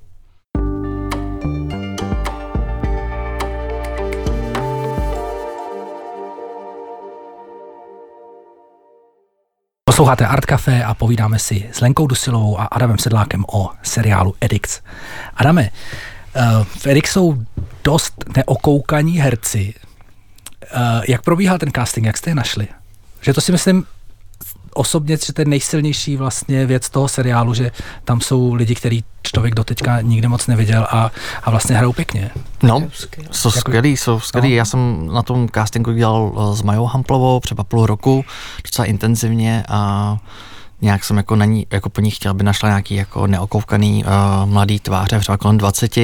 Posloucháte 9.84 10.26
Art 10.26 10.46
Café 10.46 10.84
a 10.84 10.94
povídáme 10.94 11.38
si 11.38 11.68
s 11.72 11.80
Lenkou 11.80 12.06
Dusilovou 12.06 12.60
a 12.60 12.64
Adamem 12.64 12.98
Sedlákem 12.98 13.44
o 13.52 13.70
seriálu 13.82 14.34
Edix. 14.40 14.80
Adame, 15.36 15.70
eh, 16.34 16.40
v 16.64 16.86
Edix 16.86 17.12
jsou 17.12 17.42
dost 17.84 18.24
neokoukaní 18.36 19.18
herci. 19.18 19.74
Eh, 20.72 21.02
jak 21.08 21.22
probíhal 21.22 21.58
ten 21.58 21.70
casting, 21.74 22.06
jak 22.06 22.18
jste 22.18 22.30
je 22.30 22.34
našli? 22.34 22.68
Že 23.20 23.34
to 23.34 23.40
si 23.40 23.52
myslím, 23.52 23.84
osobně, 24.74 25.16
že 25.26 25.32
to 25.32 25.40
je 25.40 25.44
nejsilnější 25.44 26.16
vlastně 26.16 26.66
věc 26.66 26.90
toho 26.90 27.08
seriálu, 27.08 27.54
že 27.54 27.70
tam 28.04 28.20
jsou 28.20 28.54
lidi, 28.54 28.74
který 28.74 29.04
člověk 29.22 29.54
doteďka 29.54 30.00
nikdy 30.00 30.28
moc 30.28 30.46
neviděl 30.46 30.86
a, 30.90 31.10
a 31.42 31.50
vlastně 31.50 31.76
hrajou 31.76 31.92
pěkně. 31.92 32.30
No, 32.62 32.88
jsou 33.30 33.48
jako, 33.48 33.60
skvělí, 33.60 33.96
jsou 33.96 34.20
skvělí. 34.20 34.50
No. 34.50 34.56
Já 34.56 34.64
jsem 34.64 35.08
na 35.12 35.22
tom 35.22 35.48
castingu 35.48 35.92
dělal 35.92 36.32
eh, 36.52 36.56
s 36.56 36.62
Majou 36.62 36.86
Hamplovou 36.86 37.40
třeba 37.40 37.64
půl 37.64 37.86
roku, 37.86 38.24
docela 38.64 38.86
intenzivně 38.86 39.64
a 39.68 40.16
nějak 40.82 41.04
jsem 41.04 41.16
jako 41.16 41.36
na 41.36 41.44
ní, 41.44 41.66
jako 41.70 41.90
po 41.90 42.00
ní 42.00 42.10
chtěl, 42.10 42.30
aby 42.30 42.44
našla 42.44 42.68
nějaký 42.68 42.94
jako 42.94 43.26
neokoukaný 43.26 44.04
uh, 44.04 44.50
mladý 44.50 44.80
tváře, 44.80 45.18
třeba 45.18 45.38
kolem 45.38 45.58
20. 45.58 45.98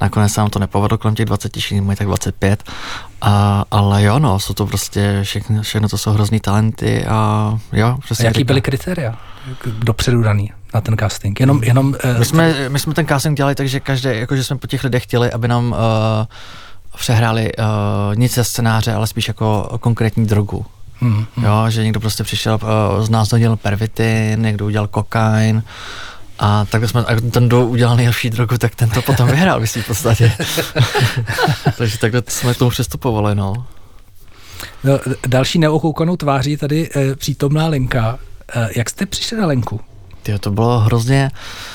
Nakonec 0.00 0.32
se 0.32 0.40
nám 0.40 0.50
to 0.50 0.58
nepovedlo 0.58 0.98
kolem 0.98 1.14
těch 1.14 1.26
20, 1.26 1.56
všichni 1.56 1.80
mají 1.80 1.96
tak 1.96 2.06
25. 2.06 2.64
A, 3.20 3.64
ale 3.70 4.02
jo, 4.02 4.18
no, 4.18 4.38
jsou 4.38 4.54
to 4.54 4.66
prostě 4.66 5.20
všechno, 5.22 5.62
všechno 5.62 5.88
to 5.88 5.98
jsou 5.98 6.10
hrozný 6.10 6.40
talenty 6.40 7.06
a 7.06 7.58
jo. 7.72 7.86
A 7.86 8.22
jaký 8.22 8.38
říká. 8.38 8.46
byly 8.46 8.60
kritéria 8.60 9.14
dopředu 9.66 10.22
daný 10.22 10.52
na 10.74 10.80
ten 10.80 10.96
casting? 10.96 11.40
Jenom, 11.40 11.62
jenom, 11.62 11.86
uh, 11.86 12.18
my, 12.18 12.24
jsme, 12.24 12.68
my 12.68 12.78
jsme 12.78 12.94
ten 12.94 13.06
casting 13.06 13.36
dělali 13.36 13.54
tak, 13.54 13.68
že 13.68 13.80
každý, 13.80 14.08
jako 14.12 14.36
že 14.36 14.44
jsme 14.44 14.56
po 14.56 14.66
těch 14.66 14.84
lidech 14.84 15.02
chtěli, 15.02 15.32
aby 15.32 15.48
nám 15.48 15.72
uh, 15.72 15.78
přehráli 16.98 17.52
uh, 17.58 17.64
nic 18.16 18.34
ze 18.34 18.44
scénáře, 18.44 18.94
ale 18.94 19.06
spíš 19.06 19.28
jako 19.28 19.78
konkrétní 19.80 20.26
drogu. 20.26 20.66
Hmm, 21.00 21.26
hmm. 21.36 21.44
Jo, 21.44 21.64
že 21.68 21.84
někdo 21.84 22.00
prostě 22.00 22.24
přišel, 22.24 22.58
uh, 22.62 23.04
z 23.04 23.10
nás 23.10 23.32
udělal 23.32 23.56
pervitin, 23.56 24.42
někdo 24.42 24.66
udělal 24.66 24.88
kokain, 24.88 25.62
a 26.38 26.64
tak 26.64 26.88
jsme, 26.88 27.00
a 27.00 27.20
ten, 27.30 27.46
kdo 27.46 27.66
udělal 27.66 27.96
nejlepší 27.96 28.30
drogu, 28.30 28.58
tak 28.58 28.74
ten 28.74 28.90
to 28.90 29.02
potom 29.02 29.28
vyhrál 29.28 29.60
v 29.66 29.86
podstatě. 29.86 30.32
Takže 31.78 31.98
takhle 31.98 32.22
jsme 32.28 32.54
k 32.54 32.58
tomu 32.58 32.70
přistupovali, 32.70 33.34
no. 33.34 33.66
no 34.84 34.98
další 35.26 35.58
neokoukanou 35.58 36.16
tváří 36.16 36.56
tady 36.56 36.90
e, 36.96 37.14
přítomná 37.14 37.66
Lenka. 37.66 38.18
E, 38.54 38.68
jak 38.76 38.90
jste 38.90 39.06
přišli 39.06 39.36
na 39.36 39.46
Lenku? 39.46 39.80
Tyjo, 40.24 40.38
to 40.38 40.50
bylo 40.50 40.80
hrozně... 40.80 41.30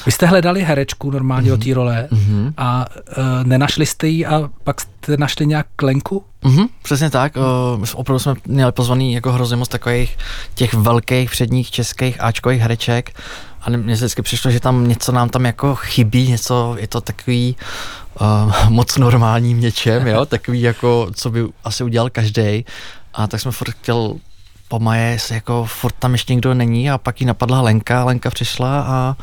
Vy 0.05 0.11
jste 0.11 0.25
hledali 0.25 0.63
herečku 0.63 1.11
normálně 1.11 1.51
mm-hmm. 1.51 1.53
o 1.53 1.57
té 1.57 1.73
role 1.73 2.07
mm-hmm. 2.11 2.53
a 2.57 2.85
uh, 3.17 3.23
nenašli 3.43 3.85
jste 3.85 4.07
ji 4.07 4.25
a 4.25 4.49
pak 4.63 4.81
jste 4.81 5.17
našli 5.17 5.45
nějak 5.45 5.67
Lenku? 5.81 6.23
Mm-hmm, 6.43 6.67
přesně 6.83 7.09
tak. 7.09 7.33
Uh, 7.35 7.85
opravdu 7.93 8.19
jsme 8.19 8.33
měli 8.47 8.71
pozvaný 8.71 9.13
jako 9.13 9.31
hrozně 9.31 9.55
moc 9.55 9.67
takových 9.67 10.17
těch 10.55 10.73
velkých 10.73 11.31
předních 11.31 11.71
českých 11.71 12.21
Ačkových 12.21 12.61
hereček 12.61 13.11
a 13.61 13.69
mně 13.69 13.97
se 13.97 14.05
vždycky 14.05 14.21
přišlo, 14.21 14.51
že 14.51 14.59
tam 14.59 14.87
něco 14.87 15.11
nám 15.11 15.29
tam 15.29 15.45
jako 15.45 15.75
chybí, 15.75 16.27
něco, 16.27 16.75
je 16.79 16.87
to 16.87 17.01
takový 17.01 17.55
uh, 18.21 18.53
moc 18.69 18.97
normální 18.97 19.55
v 19.55 19.59
něčem, 19.59 20.07
jo, 20.07 20.25
takový 20.35 20.61
jako, 20.61 21.07
co 21.13 21.29
by 21.29 21.45
asi 21.63 21.83
udělal 21.83 22.09
každý. 22.09 22.65
A 23.13 23.27
tak 23.27 23.41
jsme 23.41 23.51
furt 23.51 23.71
chtěl 23.71 24.15
po 24.69 24.79
Maje, 24.79 25.11
jestli 25.11 25.35
jako 25.35 25.65
furt 25.65 25.95
tam 25.99 26.11
ještě 26.11 26.33
nikdo 26.33 26.53
není 26.53 26.91
a 26.91 26.97
pak 26.97 27.21
jí 27.21 27.27
napadla 27.27 27.61
Lenka, 27.61 28.03
Lenka 28.03 28.29
přišla 28.29 28.81
a 28.81 29.15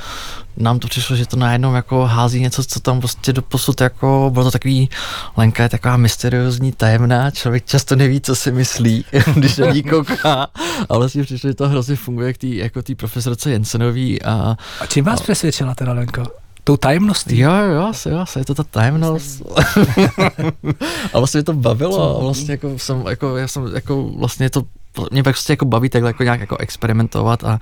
nám 0.56 0.78
to 0.78 0.88
přišlo, 0.88 1.16
že 1.16 1.26
to 1.26 1.36
najednou 1.36 1.74
jako 1.74 2.06
hází 2.06 2.40
něco, 2.40 2.64
co 2.64 2.80
tam 2.80 2.98
prostě 2.98 3.32
do 3.32 3.42
posud 3.42 3.80
jako, 3.80 4.30
bylo 4.32 4.44
to 4.44 4.50
takový, 4.50 4.90
Lenka 5.36 5.62
je 5.62 5.68
taková 5.68 5.96
mysteriózní, 5.96 6.72
tajemná, 6.72 7.30
člověk 7.30 7.64
často 7.64 7.96
neví, 7.96 8.20
co 8.20 8.36
si 8.36 8.52
myslí, 8.52 9.04
když 9.34 9.56
na 9.56 9.72
ní 9.72 9.82
kouká, 9.82 10.46
ale 10.88 10.98
vlastně 10.98 11.22
přišlo, 11.22 11.50
že 11.50 11.54
to 11.54 11.68
hrozně 11.68 11.96
funguje 11.96 12.32
k 12.32 12.38
tý, 12.38 12.56
jako 12.56 12.82
tý 12.82 12.94
profesorce 12.94 13.50
Jensenový 13.50 14.22
a... 14.22 14.56
A 14.80 14.86
čím 14.86 15.04
vás 15.04 15.20
a, 15.20 15.22
přesvědčila 15.22 15.74
teda 15.74 15.92
Lenka? 15.92 16.26
Tou 16.66 16.76
tajemností. 16.76 17.38
Jo, 17.38 17.52
jo, 17.52 17.92
jo, 18.06 18.18
asi 18.18 18.38
je 18.38 18.44
to 18.44 18.54
ta 18.54 18.64
tajemnost. 18.64 19.42
a 21.12 21.18
vlastně 21.18 21.38
mě 21.38 21.44
to 21.44 21.52
bavilo, 21.52 22.18
a 22.18 22.22
vlastně 22.22 22.52
jako 22.52 22.78
jsem, 22.78 23.04
jako, 23.10 23.36
já 23.36 23.48
jsem, 23.48 23.74
jako 23.74 24.02
vlastně 24.02 24.50
to 24.50 24.62
mě 25.10 25.22
prostě 25.22 25.52
jako 25.52 25.64
baví 25.64 25.88
takhle 25.88 26.10
jako 26.10 26.22
nějak 26.22 26.40
jako 26.40 26.56
experimentovat 26.56 27.44
a 27.44 27.58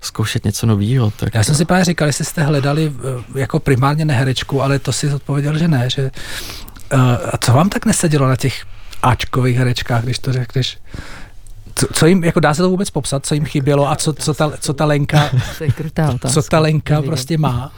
zkoušet 0.00 0.44
něco 0.44 0.66
nového. 0.66 1.12
Tak 1.16 1.34
Já 1.34 1.44
jsem 1.44 1.54
si 1.54 1.64
právě 1.64 1.84
říkal, 1.84 2.08
jestli 2.08 2.24
jste 2.24 2.42
hledali 2.42 2.92
eh, 2.92 3.40
jako 3.40 3.60
primárně 3.60 4.04
neherečku, 4.04 4.62
ale 4.62 4.78
to 4.78 4.92
si 4.92 5.14
odpověděl, 5.14 5.58
že 5.58 5.68
ne, 5.68 5.90
že 5.90 6.10
uh, 6.92 7.00
a 7.32 7.38
co 7.38 7.52
vám 7.52 7.68
tak 7.68 7.86
nesedělo 7.86 8.28
na 8.28 8.36
těch 8.36 8.64
Ačkových 9.02 9.56
herečkách, 9.56 10.04
když 10.04 10.18
to 10.18 10.32
řekneš? 10.32 10.78
Co, 11.74 11.86
co 11.92 12.06
jim, 12.06 12.24
jako 12.24 12.40
dá 12.40 12.54
se 12.54 12.62
to 12.62 12.70
vůbec 12.70 12.90
popsat, 12.90 13.26
co 13.26 13.34
jim 13.34 13.44
chybělo 13.44 13.90
a 13.90 13.96
co, 13.96 14.12
co, 14.12 14.34
ta, 14.34 14.52
co 14.60 14.74
ta 14.74 14.84
Lenka, 14.84 15.30
co 16.32 16.42
ta 16.42 16.58
Lenka 16.58 17.02
prostě 17.02 17.38
má? 17.38 17.72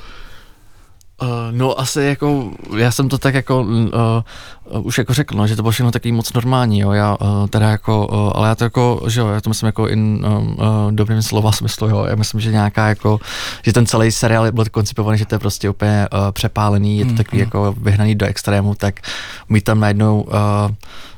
Uh, 1.23 1.29
no 1.51 1.81
asi 1.81 2.01
jako, 2.01 2.51
já 2.77 2.91
jsem 2.91 3.09
to 3.09 3.19
tak 3.19 3.35
jako 3.35 3.61
uh, 3.63 4.87
už 4.87 4.99
jako 4.99 5.15
řekl, 5.15 5.37
no, 5.37 5.47
že 5.47 5.57
to 5.57 5.63
bylo 5.63 5.73
všechno 5.73 5.91
takový 5.91 6.13
moc 6.13 6.33
normální, 6.33 6.81
jo, 6.81 6.93
já 6.93 7.17
uh, 7.21 7.47
teda 7.47 7.71
jako, 7.71 8.07
uh, 8.07 8.33
ale 8.35 8.49
já 8.49 8.55
to 8.55 8.65
jako, 8.65 9.03
že 9.09 9.21
jo, 9.21 9.29
já 9.29 9.41
to 9.41 9.51
myslím 9.51 9.67
jako 9.67 9.89
in 9.89 10.01
um, 10.01 10.57
uh, 10.59 10.93
dobrým 10.93 11.23
slova 11.23 11.53
smyslu, 11.53 11.89
jo, 11.89 12.05
já 12.09 12.15
myslím, 12.15 12.41
že 12.41 12.51
nějaká 12.51 12.89
jako, 12.89 13.21
že 13.63 13.73
ten 13.73 13.87
celý 13.87 14.13
seriál 14.13 14.53
byl 14.53 14.65
koncipovaný, 14.71 15.19
že 15.19 15.27
to 15.27 15.35
je 15.35 15.39
prostě 15.39 15.71
úplně 15.71 16.09
uh, 16.13 16.19
přepálený, 16.33 16.99
je 16.99 17.05
to 17.05 17.15
takový 17.15 17.39
mm, 17.39 17.45
jako 17.45 17.75
vyhnaný 17.79 18.15
do 18.15 18.27
extrému, 18.27 18.75
tak 18.75 19.01
mít 19.49 19.65
tam 19.65 19.81
najednou 19.81 20.23
uh, 20.23 20.33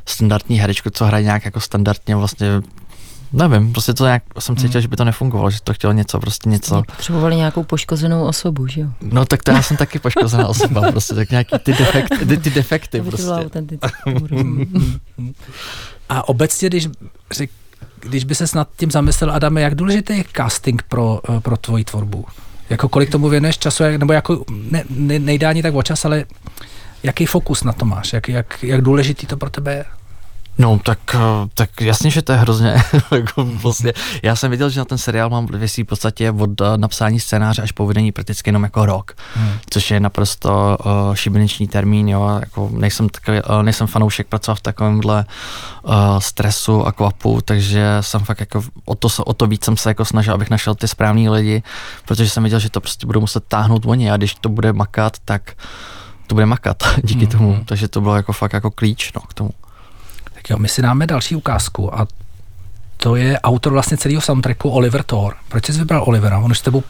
standardní 0.06 0.58
herečku, 0.58 0.90
co 0.90 1.04
hraje 1.04 1.24
nějak 1.24 1.44
jako 1.44 1.60
standardně 1.60 2.16
vlastně 2.16 2.48
Nevím, 3.34 3.72
prostě 3.72 3.94
to 3.94 4.04
nějak 4.04 4.22
jsem 4.38 4.56
cítil, 4.56 4.72
hmm. 4.72 4.82
že 4.82 4.88
by 4.88 4.96
to 4.96 5.04
nefungovalo, 5.04 5.50
že 5.50 5.58
to 5.64 5.74
chtělo 5.74 5.92
něco, 5.92 6.20
prostě 6.20 6.48
něco. 6.48 6.82
Potřebovali 6.86 7.36
nějakou 7.36 7.64
poškozenou 7.64 8.24
osobu, 8.24 8.66
že 8.66 8.80
jo? 8.80 8.88
No 9.00 9.24
tak 9.24 9.42
to 9.42 9.50
já 9.50 9.62
jsem 9.62 9.76
taky 9.76 9.98
poškozená 9.98 10.48
osoba, 10.48 10.82
prostě 10.92 11.14
tak 11.14 11.30
nějaký 11.30 11.58
ty, 11.58 11.72
defekt, 11.72 12.08
ty, 12.28 12.36
ty 12.36 12.50
defekty 12.50 12.98
to 12.98 13.04
prostě. 13.04 13.28
A 16.08 16.28
obecně, 16.28 16.68
když, 16.68 16.88
řek, 17.32 17.50
když 18.00 18.24
by 18.24 18.34
se 18.34 18.44
nad 18.56 18.68
tím 18.76 18.90
zamyslel, 18.90 19.30
Adame, 19.30 19.60
jak 19.60 19.74
důležitý 19.74 20.16
je 20.16 20.24
casting 20.36 20.82
pro, 20.82 21.20
eh, 21.28 21.40
pro 21.40 21.56
tvoji 21.56 21.84
tvorbu? 21.84 22.24
Jako 22.70 22.88
kolik 22.88 23.10
tomu 23.10 23.28
věnuješ 23.28 23.58
času, 23.58 23.84
nebo 23.98 24.12
jako 24.12 24.44
ne, 24.70 24.84
ne, 24.90 25.18
nejdá 25.18 25.48
ani 25.48 25.62
tak 25.62 25.74
o 25.74 25.82
čas, 25.82 26.04
ale 26.04 26.24
jaký 27.02 27.26
fokus 27.26 27.64
na 27.64 27.72
to 27.72 27.84
máš? 27.84 28.12
Jak, 28.12 28.28
jak, 28.28 28.62
jak 28.62 28.80
důležitý 28.80 29.26
to 29.26 29.36
pro 29.36 29.50
tebe 29.50 29.74
je? 29.74 29.84
No, 30.58 30.80
tak, 30.82 30.98
eh, 31.14 31.18
tak 31.54 31.80
jasně, 31.80 32.10
že 32.10 32.22
to 32.22 32.32
je 32.32 32.38
hrozně, 32.38 32.74
jako 33.10 33.44
vlastně, 33.44 33.92
já 34.22 34.36
jsem 34.36 34.50
viděl, 34.50 34.70
že 34.70 34.80
na 34.80 34.84
ten 34.84 34.98
seriál 34.98 35.30
mám 35.30 35.46
věcí 35.46 35.82
v 35.82 35.86
podstatě 35.86 36.30
od 36.30 36.60
uh, 36.60 36.66
napsání 36.76 37.20
scénáře 37.20 37.62
až 37.62 37.72
po 37.72 37.86
vydání 37.86 38.12
prakticky 38.12 38.48
jenom 38.48 38.62
jako 38.62 38.86
rok, 38.86 39.12
hmm. 39.34 39.52
což 39.70 39.90
je 39.90 40.00
naprosto 40.00 40.78
uh, 40.84 41.14
šibeniční 41.14 41.68
termín, 41.68 42.08
jo, 42.08 42.38
jako 42.40 42.70
nejsem, 42.72 43.08
takový, 43.08 43.38
uh, 43.42 43.62
nejsem 43.62 43.86
fanoušek 43.86 44.26
pracovat 44.26 44.54
v 44.54 44.60
takovémhle 44.60 45.24
uh, 45.82 45.92
stresu 46.18 46.86
a 46.86 46.92
kvapu, 46.92 47.40
takže 47.44 47.96
jsem 48.00 48.20
fakt 48.20 48.40
jako 48.40 48.62
o 48.84 48.94
to, 48.94 49.08
o 49.24 49.34
to 49.34 49.46
víc 49.46 49.64
jsem 49.64 49.76
se 49.76 49.90
jako 49.90 50.04
snažil, 50.04 50.34
abych 50.34 50.50
našel 50.50 50.74
ty 50.74 50.88
správní 50.88 51.28
lidi, 51.28 51.62
protože 52.04 52.30
jsem 52.30 52.42
viděl, 52.42 52.58
že 52.58 52.70
to 52.70 52.80
prostě 52.80 53.06
budou 53.06 53.20
muset 53.20 53.44
táhnout 53.48 53.86
oni 53.86 54.10
a 54.10 54.16
když 54.16 54.34
to 54.34 54.48
bude 54.48 54.72
makat, 54.72 55.16
tak 55.24 55.52
to 56.26 56.34
bude 56.34 56.46
makat 56.46 56.82
díky 57.04 57.24
hmm. 57.24 57.32
tomu, 57.32 57.62
takže 57.64 57.88
to 57.88 58.00
bylo 58.00 58.16
jako 58.16 58.32
fakt 58.32 58.52
jako 58.52 58.70
klíč 58.70 59.12
no, 59.14 59.20
k 59.20 59.34
tomu. 59.34 59.50
Jo, 60.50 60.58
my 60.58 60.68
si 60.68 60.82
dáme 60.82 61.06
další 61.06 61.36
ukázku 61.36 61.98
a 61.98 62.06
to 62.96 63.16
je 63.16 63.40
autor 63.40 63.72
vlastně 63.72 63.96
celého 63.96 64.20
soundtracku 64.20 64.70
Oliver 64.70 65.02
Thor. 65.02 65.36
Proč 65.48 65.66
jsi 65.66 65.72
vybral 65.72 66.04
Olivera? 66.06 66.38
On 66.38 66.50
už 66.50 66.58
s 66.58 66.62
tebou 66.62 66.82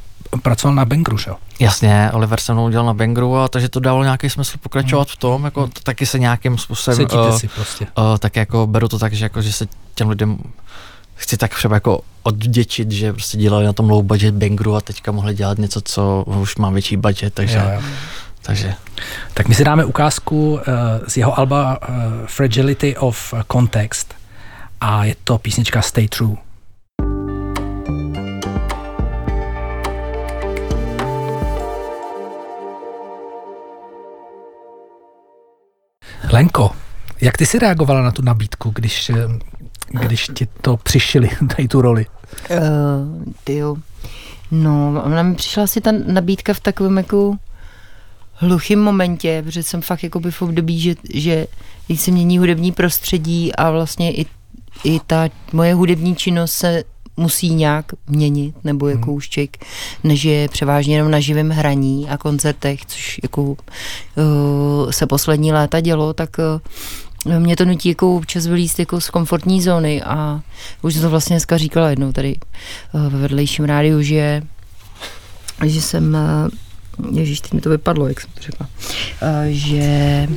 pracoval 0.42 0.74
na 0.74 0.84
Bangru, 0.84 1.18
že 1.18 1.30
jo? 1.30 1.36
Jasně, 1.60 2.10
Oliver 2.12 2.40
se 2.40 2.52
mnou 2.52 2.66
udělal 2.66 2.86
na 2.86 2.94
Bangru, 2.94 3.36
a 3.36 3.48
takže 3.48 3.68
to 3.68 3.80
dávalo 3.80 4.04
nějaký 4.04 4.30
smysl 4.30 4.58
pokračovat 4.58 5.08
hmm. 5.08 5.12
v 5.12 5.16
tom, 5.16 5.44
jako 5.44 5.66
to 5.66 5.80
taky 5.82 6.06
se 6.06 6.18
nějakým 6.18 6.58
způsobem... 6.58 7.06
uh, 7.14 7.38
si 7.38 7.48
prostě. 7.48 7.86
Uh, 7.98 8.18
tak 8.18 8.36
jako 8.36 8.66
beru 8.66 8.88
to 8.88 8.98
tak, 8.98 9.12
že, 9.12 9.24
jako, 9.24 9.42
že 9.42 9.52
se 9.52 9.66
těm 9.94 10.08
lidem 10.08 10.38
chci 11.14 11.36
tak 11.36 11.54
třeba 11.54 11.76
jako 11.76 12.00
odděčit, 12.22 12.90
že 12.90 13.12
prostě 13.12 13.38
dělali 13.38 13.64
na 13.64 13.72
tom 13.72 13.90
low 13.90 14.04
budget 14.04 14.34
Bangru 14.34 14.76
a 14.76 14.80
teďka 14.80 15.12
mohli 15.12 15.34
dělat 15.34 15.58
něco, 15.58 15.80
co 15.80 16.24
už 16.26 16.56
má 16.56 16.70
větší 16.70 16.96
budget, 16.96 17.34
takže... 17.34 17.58
Jo, 17.58 17.70
jo. 17.74 17.80
Takže. 18.46 18.74
Tak 19.34 19.48
my 19.48 19.54
si 19.54 19.64
dáme 19.64 19.84
ukázku 19.84 20.52
uh, 20.52 20.60
z 21.08 21.16
jeho 21.16 21.38
alba 21.38 21.78
uh, 21.88 21.94
Fragility 22.26 22.96
of 22.96 23.34
Context 23.52 24.14
a 24.80 25.04
je 25.04 25.16
to 25.24 25.38
písnička 25.38 25.82
Stay 25.82 26.08
True. 26.08 26.36
Lenko, 36.32 36.70
jak 37.20 37.36
ty 37.36 37.46
jsi 37.46 37.58
reagovala 37.58 38.02
na 38.02 38.10
tu 38.10 38.22
nabídku, 38.22 38.70
když, 38.74 39.10
eh, 39.10 39.14
když 40.06 40.30
ti 40.34 40.46
to 40.60 40.76
přišili, 40.76 41.30
tady 41.56 41.68
tu 41.68 41.80
roli? 41.80 42.06
Uh, 42.50 42.58
tyjo. 43.44 43.76
No, 44.50 45.02
ona 45.04 45.22
mi 45.22 45.34
přišla 45.34 45.62
asi 45.62 45.80
ta 45.80 45.92
nabídka 46.06 46.54
v 46.54 46.60
takovém 46.60 46.96
jako 46.96 47.36
hluchým 48.44 48.80
momentě, 48.80 49.42
protože 49.44 49.62
jsem 49.62 49.82
fakt 49.82 50.02
jako 50.02 50.20
by 50.20 50.30
v 50.30 50.42
období, 50.42 50.80
že, 50.80 50.94
že 51.14 51.46
když 51.86 52.00
se 52.00 52.10
mění 52.10 52.38
hudební 52.38 52.72
prostředí 52.72 53.54
a 53.54 53.70
vlastně 53.70 54.12
i, 54.12 54.26
i 54.84 55.00
ta 55.06 55.28
moje 55.52 55.74
hudební 55.74 56.16
činnost 56.16 56.52
se 56.52 56.84
musí 57.16 57.54
nějak 57.54 57.86
měnit, 58.06 58.54
nebo 58.64 58.88
jako 58.88 59.04
hmm. 59.04 59.14
úšček, 59.14 59.64
než 60.04 60.24
je 60.24 60.48
převážně 60.48 60.96
jenom 60.96 61.10
na 61.10 61.20
živém 61.20 61.50
hraní 61.50 62.08
a 62.08 62.16
koncertech, 62.16 62.86
což 62.86 63.20
jako 63.22 63.42
uh, 63.42 63.56
se 64.90 65.06
poslední 65.06 65.52
léta 65.52 65.80
dělo, 65.80 66.12
tak 66.12 66.30
uh, 67.26 67.38
mě 67.38 67.56
to 67.56 67.64
nutí 67.64 67.88
jako 67.88 68.16
občas 68.16 68.46
vylíst 68.46 68.78
jako 68.78 69.00
z 69.00 69.10
komfortní 69.10 69.62
zóny 69.62 70.02
a 70.02 70.40
už 70.82 70.94
jsem 70.94 71.02
to 71.02 71.10
vlastně 71.10 71.34
dneska 71.34 71.56
říkala 71.56 71.90
jednou 71.90 72.12
tady 72.12 72.36
uh, 72.92 73.12
ve 73.12 73.18
vedlejším 73.18 73.64
rádiu, 73.64 74.02
že 74.02 74.42
že 75.64 75.82
jsem 75.82 76.14
uh, 76.14 76.50
Ježíš, 77.10 77.40
teď 77.40 77.52
mi 77.52 77.60
to 77.60 77.70
vypadlo, 77.70 78.08
jak 78.08 78.20
jsem 78.20 78.30
to 78.34 78.42
řekla, 78.42 78.66
uh, 79.22 79.28
že 79.48 80.28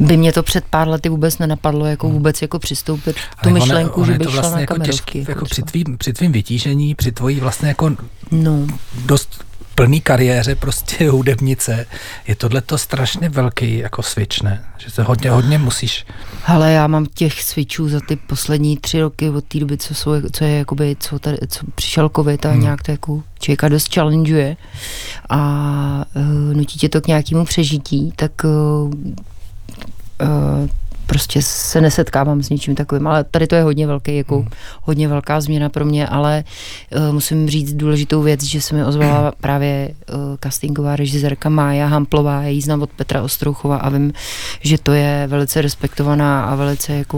by 0.00 0.16
mě 0.16 0.32
to 0.32 0.42
před 0.42 0.64
pár 0.70 0.88
lety 0.88 1.08
vůbec 1.08 1.38
nenapadlo, 1.38 1.86
jako 1.86 2.06
hmm. 2.06 2.16
vůbec 2.16 2.42
jako 2.42 2.58
přistoupit 2.58 3.16
tu 3.16 3.48
Ale 3.48 3.52
myšlenku, 3.52 4.00
ono, 4.00 4.02
ono 4.02 4.12
že 4.12 4.18
by 4.18 4.24
vlastně 4.24 4.40
šla 4.40 4.50
na 4.50 4.60
jako 4.60 4.74
kamerovky. 4.74 5.12
Těžký, 5.12 5.30
jako 5.30 5.44
při, 5.44 5.62
tvým, 5.62 5.98
při 5.98 6.12
tvým 6.12 6.32
vytížení, 6.32 6.94
při 6.94 7.12
tvojí 7.12 7.40
vlastně 7.40 7.68
jako 7.68 7.96
no. 8.30 8.66
dost 9.06 9.44
plný 9.74 10.00
kariéře 10.00 10.54
prostě 10.54 11.10
hudebnice, 11.10 11.86
je 12.26 12.34
tohle 12.34 12.60
to 12.60 12.78
strašně 12.78 13.28
velký 13.28 13.78
jako 13.78 14.02
switch, 14.02 14.42
ne? 14.42 14.64
Že 14.78 14.90
se 14.90 15.02
hodně, 15.02 15.30
hodně 15.30 15.58
musíš... 15.58 16.06
Ale 16.46 16.72
já 16.72 16.86
mám 16.86 17.06
těch 17.14 17.42
switchů 17.42 17.88
za 17.88 18.00
ty 18.08 18.16
poslední 18.16 18.76
tři 18.76 19.00
roky 19.00 19.30
od 19.30 19.44
té 19.44 19.58
doby, 19.58 19.78
co, 19.78 19.94
jsou, 19.94 20.12
co 20.32 20.44
je 20.44 20.58
jakoby, 20.58 20.96
co, 21.00 21.18
tady, 21.18 21.36
co 21.48 21.60
přišel 21.74 22.10
covid 22.16 22.46
a 22.46 22.50
hmm. 22.50 22.60
nějak 22.60 22.82
to 22.82 22.90
jako 22.90 23.22
člověka 23.40 23.68
dost 23.68 23.94
challengeuje 23.94 24.56
a 25.28 26.04
uh, 26.14 26.56
nutí 26.56 26.78
tě 26.78 26.88
to 26.88 27.00
k 27.00 27.06
nějakému 27.06 27.44
přežití, 27.44 28.12
tak 28.16 28.32
uh, 28.44 28.50
uh, 30.22 30.68
prostě 31.12 31.42
se 31.42 31.80
nesetkávám 31.80 32.42
s 32.42 32.50
ničím 32.50 32.74
takovým, 32.74 33.06
ale 33.06 33.24
tady 33.24 33.46
to 33.46 33.54
je 33.54 33.62
hodně 33.62 33.86
velký, 33.86 34.16
jako 34.16 34.38
hmm. 34.38 34.48
hodně 34.82 35.08
velká 35.08 35.40
změna 35.40 35.68
pro 35.68 35.84
mě, 35.84 36.08
ale 36.08 36.44
uh, 36.96 37.14
musím 37.14 37.48
říct 37.48 37.72
důležitou 37.72 38.22
věc, 38.22 38.42
že 38.42 38.60
se 38.60 38.74
mi 38.74 38.84
ozvala 38.84 39.20
hmm. 39.20 39.30
právě 39.40 39.88
uh, 39.90 40.16
castingová 40.40 40.96
režisérka 40.96 41.48
Mája 41.48 41.86
Hamplová, 41.86 42.42
já 42.42 42.48
ji 42.48 42.62
znám 42.62 42.82
od 42.82 42.90
Petra 42.90 43.22
Ostrouchova 43.22 43.76
a 43.76 43.88
vím, 43.88 44.12
že 44.60 44.78
to 44.78 44.92
je 44.92 45.26
velice 45.26 45.62
respektovaná 45.62 46.44
a 46.44 46.54
velice 46.54 46.92
jako 46.92 47.16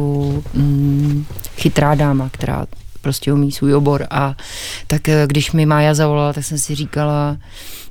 mm, 0.54 1.26
chytrá 1.56 1.94
dáma, 1.94 2.28
která 2.32 2.66
prostě 3.00 3.32
umí 3.32 3.52
svůj 3.52 3.74
obor 3.74 4.06
a 4.10 4.34
tak 4.86 5.08
eh, 5.08 5.26
když 5.26 5.52
mi 5.52 5.66
Mája 5.66 5.94
zavolala, 5.94 6.32
tak 6.32 6.44
jsem 6.44 6.58
si 6.58 6.74
říkala, 6.74 7.36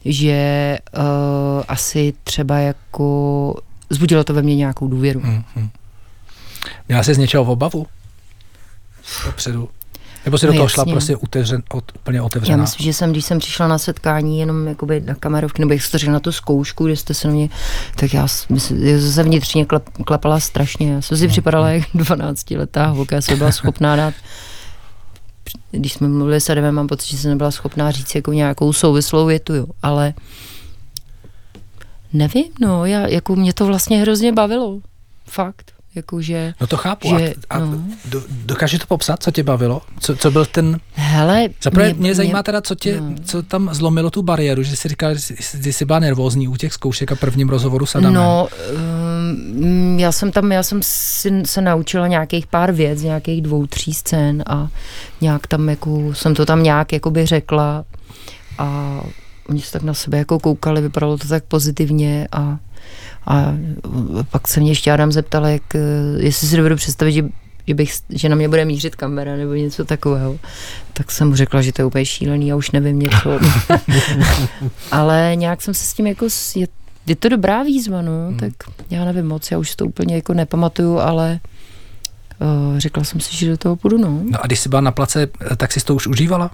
že 0.06 0.78
uh, 0.98 1.64
asi 1.68 2.14
třeba 2.24 2.58
jako 2.58 3.56
zbudilo 3.90 4.24
to 4.24 4.34
ve 4.34 4.42
mně 4.42 4.56
nějakou 4.56 4.88
důvěru. 4.88 5.20
Hmm, 5.24 5.44
hmm. 5.56 5.70
Měla 6.88 7.04
jsi 7.04 7.14
z 7.14 7.18
něčeho 7.18 7.46
v 7.46 7.50
obavu? 7.50 7.88
Dopředu? 9.26 9.70
Nebo 10.26 10.38
si 10.38 10.46
no 10.46 10.52
do 10.52 10.58
toho 10.58 10.66
jasně. 10.66 10.74
šla 10.74 10.86
prostě 10.86 11.18
otevřen, 11.18 11.64
od, 11.70 11.92
úplně 11.96 12.22
otevřená? 12.22 12.58
Já 12.58 12.62
myslím, 12.62 12.84
že 12.84 12.94
jsem, 12.94 13.12
když 13.12 13.26
jsem 13.26 13.40
přišla 13.40 13.68
na 13.68 13.78
setkání 13.78 14.40
jenom 14.40 14.68
jakoby 14.68 15.02
na 15.02 15.16
kamerovky, 15.16 15.62
nebo 15.62 15.74
jak 15.74 15.82
jste 15.82 16.12
na 16.12 16.20
tu 16.20 16.32
zkoušku, 16.32 16.86
kde 16.86 16.96
jste 16.96 17.14
se 17.14 17.28
na 17.28 17.34
mě, 17.34 17.50
tak 17.96 18.14
já, 18.14 18.28
myslím, 18.50 18.84
já 18.84 19.12
se 19.12 19.24
vnitřně 19.24 19.66
klep, 19.66 19.90
klepala 20.06 20.40
strašně. 20.40 20.94
Já 20.94 21.02
jsem 21.02 21.18
si 21.18 21.24
no, 21.24 21.30
připadala 21.30 21.68
no. 21.68 21.74
jak 21.74 21.84
12 21.94 22.52
letá 22.52 22.86
holka, 22.86 23.16
já 23.16 23.22
jsem 23.22 23.38
byla 23.38 23.52
schopná 23.52 23.96
dát 23.96 24.14
když 25.72 25.94
jsme 25.94 26.08
mluvili 26.08 26.42
s 26.42 26.50
Adamem, 26.50 26.76
mám 26.76 26.88
pocit, 26.88 27.08
že 27.08 27.18
jsem 27.18 27.30
nebyla 27.30 27.52
schopná 27.52 27.92
říct 27.92 28.16
jako 28.16 28.34
nějakou 28.34 28.74
souvislou 28.74 29.26
větu, 29.26 29.56
jo. 29.56 29.66
ale 29.82 30.14
nevím, 32.14 32.46
no, 32.62 32.86
já, 32.86 33.08
jako 33.08 33.36
mě 33.36 33.54
to 33.54 33.66
vlastně 33.66 34.02
hrozně 34.02 34.32
bavilo. 34.32 34.80
Fakt 35.26 35.73
jakože... 35.96 36.54
No 36.62 36.68
to 36.68 36.78
chápu. 36.78 37.08
Že, 37.08 37.34
a, 37.50 37.56
a 37.56 37.60
no. 37.60 37.84
do, 38.06 38.22
dokáže 38.30 38.80
to 38.80 38.86
popsat, 38.88 39.24
co 39.24 39.32
tě 39.32 39.44
bavilo? 39.44 39.82
Co, 40.00 40.16
co 40.16 40.32
byl 40.32 40.46
ten... 40.46 40.80
Hele... 40.94 41.50
Zaprvé 41.62 41.94
mě, 41.94 42.00
mě 42.00 42.16
zajímá 42.16 42.44
teda, 42.44 42.62
co, 42.62 42.76
tě, 42.76 43.02
no. 43.02 43.16
co 43.24 43.44
tam 43.44 43.70
zlomilo 43.74 44.10
tu 44.10 44.22
bariéru, 44.22 44.64
že 44.64 44.76
jsi 44.76 44.88
říkal, 44.88 45.16
že 45.16 45.74
jsi 45.74 45.86
byla 45.86 46.00
nervózní 46.00 46.48
u 46.48 46.56
těch 46.56 46.74
zkoušek 46.74 47.12
a 47.12 47.16
prvním 47.16 47.50
rozhovoru 47.50 47.86
s 47.86 47.96
Adamem. 47.96 48.14
No, 48.14 48.48
um, 48.76 50.00
já 50.00 50.12
jsem 50.12 50.32
tam, 50.32 50.52
já 50.52 50.64
jsem 50.64 50.80
si, 50.84 51.44
se 51.46 51.62
naučila 51.62 52.08
nějakých 52.08 52.48
pár 52.48 52.72
věc, 52.72 53.02
nějakých 53.02 53.42
dvou, 53.42 53.68
tří 53.68 53.94
scén 53.94 54.44
a 54.48 54.68
nějak 55.22 55.48
tam 55.48 55.70
jako, 55.70 56.14
jsem 56.14 56.36
to 56.36 56.46
tam 56.46 56.64
nějak 56.64 56.94
jakoby 56.94 57.26
řekla 57.26 57.86
a 58.58 59.00
oni 59.50 59.62
se 59.62 59.72
tak 59.72 59.84
na 59.84 59.94
sebe 59.94 60.18
jako 60.18 60.40
koukali, 60.40 60.82
vypadalo 60.82 61.18
to 61.18 61.28
tak 61.28 61.44
pozitivně 61.44 62.28
a 62.32 62.58
a 63.28 63.54
pak 64.32 64.48
se 64.48 64.60
mě 64.60 64.72
ještě 64.72 64.92
Adam 64.92 65.12
zeptal, 65.12 65.46
jak, 65.46 65.62
jestli 66.18 66.48
si 66.48 66.58
dovedu 66.58 66.76
představit, 66.76 67.12
že, 67.12 67.26
že, 67.68 67.74
bych, 67.74 67.94
že 68.10 68.30
na 68.30 68.36
mě 68.36 68.50
bude 68.50 68.66
mířit 68.66 68.96
kamera 68.96 69.36
nebo 69.36 69.54
něco 69.54 69.86
takového. 69.86 70.40
Tak 70.94 71.12
jsem 71.12 71.30
mu 71.30 71.36
řekla, 71.36 71.62
že 71.62 71.74
to 71.74 71.82
je 71.82 71.86
úplně 71.86 72.06
šílený 72.06 72.52
a 72.52 72.56
už 72.56 72.72
nevím 72.72 73.00
něco. 73.00 73.40
Ale 74.92 75.32
nějak 75.36 75.62
jsem 75.62 75.74
se 75.74 75.86
s 75.86 75.94
tím 75.94 76.08
jako, 76.08 76.28
je, 76.56 76.68
je 77.08 77.16
to 77.16 77.30
dobrá 77.30 77.64
výzva, 77.64 78.02
no, 78.02 78.28
hmm. 78.28 78.38
tak 78.38 78.54
já 78.90 79.06
nevím 79.06 79.28
moc, 79.28 79.52
já 79.52 79.58
už 79.58 79.76
to 79.76 79.86
úplně 79.86 80.16
jako 80.16 80.34
nepamatuju, 80.34 81.00
ale 81.00 81.40
uh, 82.42 82.78
řekla 82.78 83.04
jsem 83.04 83.20
si, 83.20 83.38
že 83.38 83.50
do 83.50 83.58
toho 83.58 83.76
půjdu, 83.76 83.98
no. 83.98 84.22
No 84.32 84.44
a 84.44 84.48
když 84.48 84.60
jsi 84.60 84.70
byla 84.70 84.82
na 84.82 84.92
place, 84.92 85.28
tak 85.58 85.72
jsi 85.72 85.80
to 85.80 85.96
už 85.96 86.08
užívala? 86.08 86.52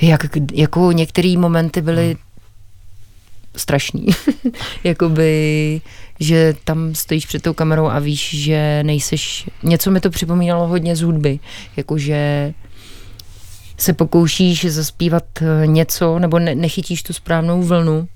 Jak, 0.00 0.26
jako 0.52 0.92
některé 0.92 1.34
momenty 1.38 1.82
byly 1.82 2.06
hmm 2.06 2.29
strašný. 3.56 4.06
Jakoby, 4.84 5.80
že 6.20 6.54
tam 6.64 6.94
stojíš 6.94 7.26
před 7.26 7.42
tou 7.42 7.54
kamerou 7.54 7.86
a 7.86 7.98
víš, 7.98 8.30
že 8.34 8.82
nejseš... 8.82 9.48
Něco 9.62 9.90
mi 9.90 10.00
to 10.00 10.10
připomínalo 10.10 10.68
hodně 10.68 10.96
z 10.96 11.00
hudby. 11.00 11.38
Jakože 11.76 12.54
se 13.76 13.92
pokoušíš 13.92 14.64
zaspívat 14.64 15.24
eh, 15.40 15.66
něco, 15.66 16.18
nebo 16.18 16.38
ne, 16.38 16.54
nechytíš 16.54 17.02
tu 17.02 17.12
správnou 17.12 17.62
vlnu 17.62 18.08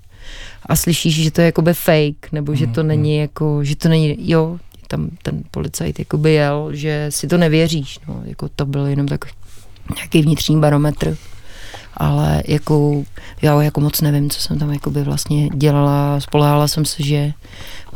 a 0.65 0.75
slyšíš, 0.75 1.23
že 1.23 1.31
to 1.31 1.41
je 1.41 1.45
jakoby 1.45 1.73
fake, 1.73 2.31
nebo 2.31 2.55
že 2.55 2.67
to 2.67 2.81
mm, 2.81 2.87
není 2.87 3.17
jako, 3.17 3.63
že 3.63 3.75
to 3.75 3.89
není, 3.89 4.17
jo, 4.31 4.57
tam 4.87 5.09
ten 5.21 5.43
policajt 5.51 5.99
jakoby 5.99 6.33
jel, 6.33 6.69
že 6.73 7.07
si 7.09 7.27
to 7.27 7.37
nevěříš, 7.37 7.99
no, 8.07 8.21
jako 8.25 8.49
to 8.49 8.65
byl 8.65 8.85
jenom 8.85 9.07
tak 9.07 9.25
nějaký 9.95 10.21
vnitřní 10.21 10.59
barometr 10.59 11.17
ale 11.97 12.43
jako 12.47 13.03
já 13.41 13.61
jako 13.61 13.81
moc 13.81 14.01
nevím, 14.01 14.29
co 14.29 14.41
jsem 14.41 14.59
tam 14.59 14.73
jako 14.73 14.91
by 14.91 15.03
vlastně 15.03 15.49
dělala. 15.49 16.19
Spolehala 16.19 16.67
jsem 16.67 16.85
se, 16.85 17.03
že 17.03 17.33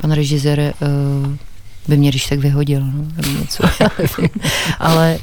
pan 0.01 0.11
režisér 0.11 0.73
uh, 0.81 1.35
by 1.87 1.97
mě 1.97 2.09
když 2.09 2.25
tak 2.25 2.39
vyhodil, 2.39 2.81
no, 2.85 3.05
nebo 3.15 3.39
něco, 3.39 3.63
ale 4.79 5.19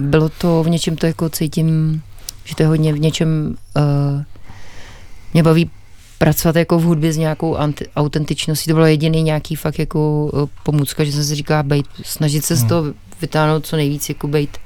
bylo 0.00 0.28
to, 0.28 0.62
v 0.62 0.68
něčem 0.70 0.96
to 0.96 1.06
jako 1.06 1.28
cítím, 1.28 2.02
že 2.44 2.54
to 2.54 2.62
je 2.62 2.66
hodně 2.66 2.92
v 2.92 2.98
něčem, 2.98 3.56
uh, 3.76 4.22
mě 5.34 5.42
baví 5.42 5.70
pracovat 6.18 6.56
jako 6.56 6.78
v 6.78 6.82
hudbě 6.82 7.12
s 7.12 7.16
nějakou 7.16 7.56
anti, 7.56 7.86
autentičností. 7.96 8.68
To 8.68 8.74
bylo 8.74 8.86
jediný 8.86 9.22
nějaký 9.22 9.56
fakt 9.56 9.78
jako 9.78 10.30
uh, 10.32 10.48
pomůcka, 10.62 11.04
že 11.04 11.12
jsem 11.12 11.24
si 11.24 11.34
říkala, 11.34 11.62
bejt, 11.62 11.86
snažit 12.02 12.44
se 12.44 12.54
hmm. 12.54 12.64
z 12.64 12.68
toho 12.68 12.84
vytáhnout 13.20 13.66
co 13.66 13.76
nejvíc, 13.76 14.08
jako 14.08 14.28
bejt 14.28 14.58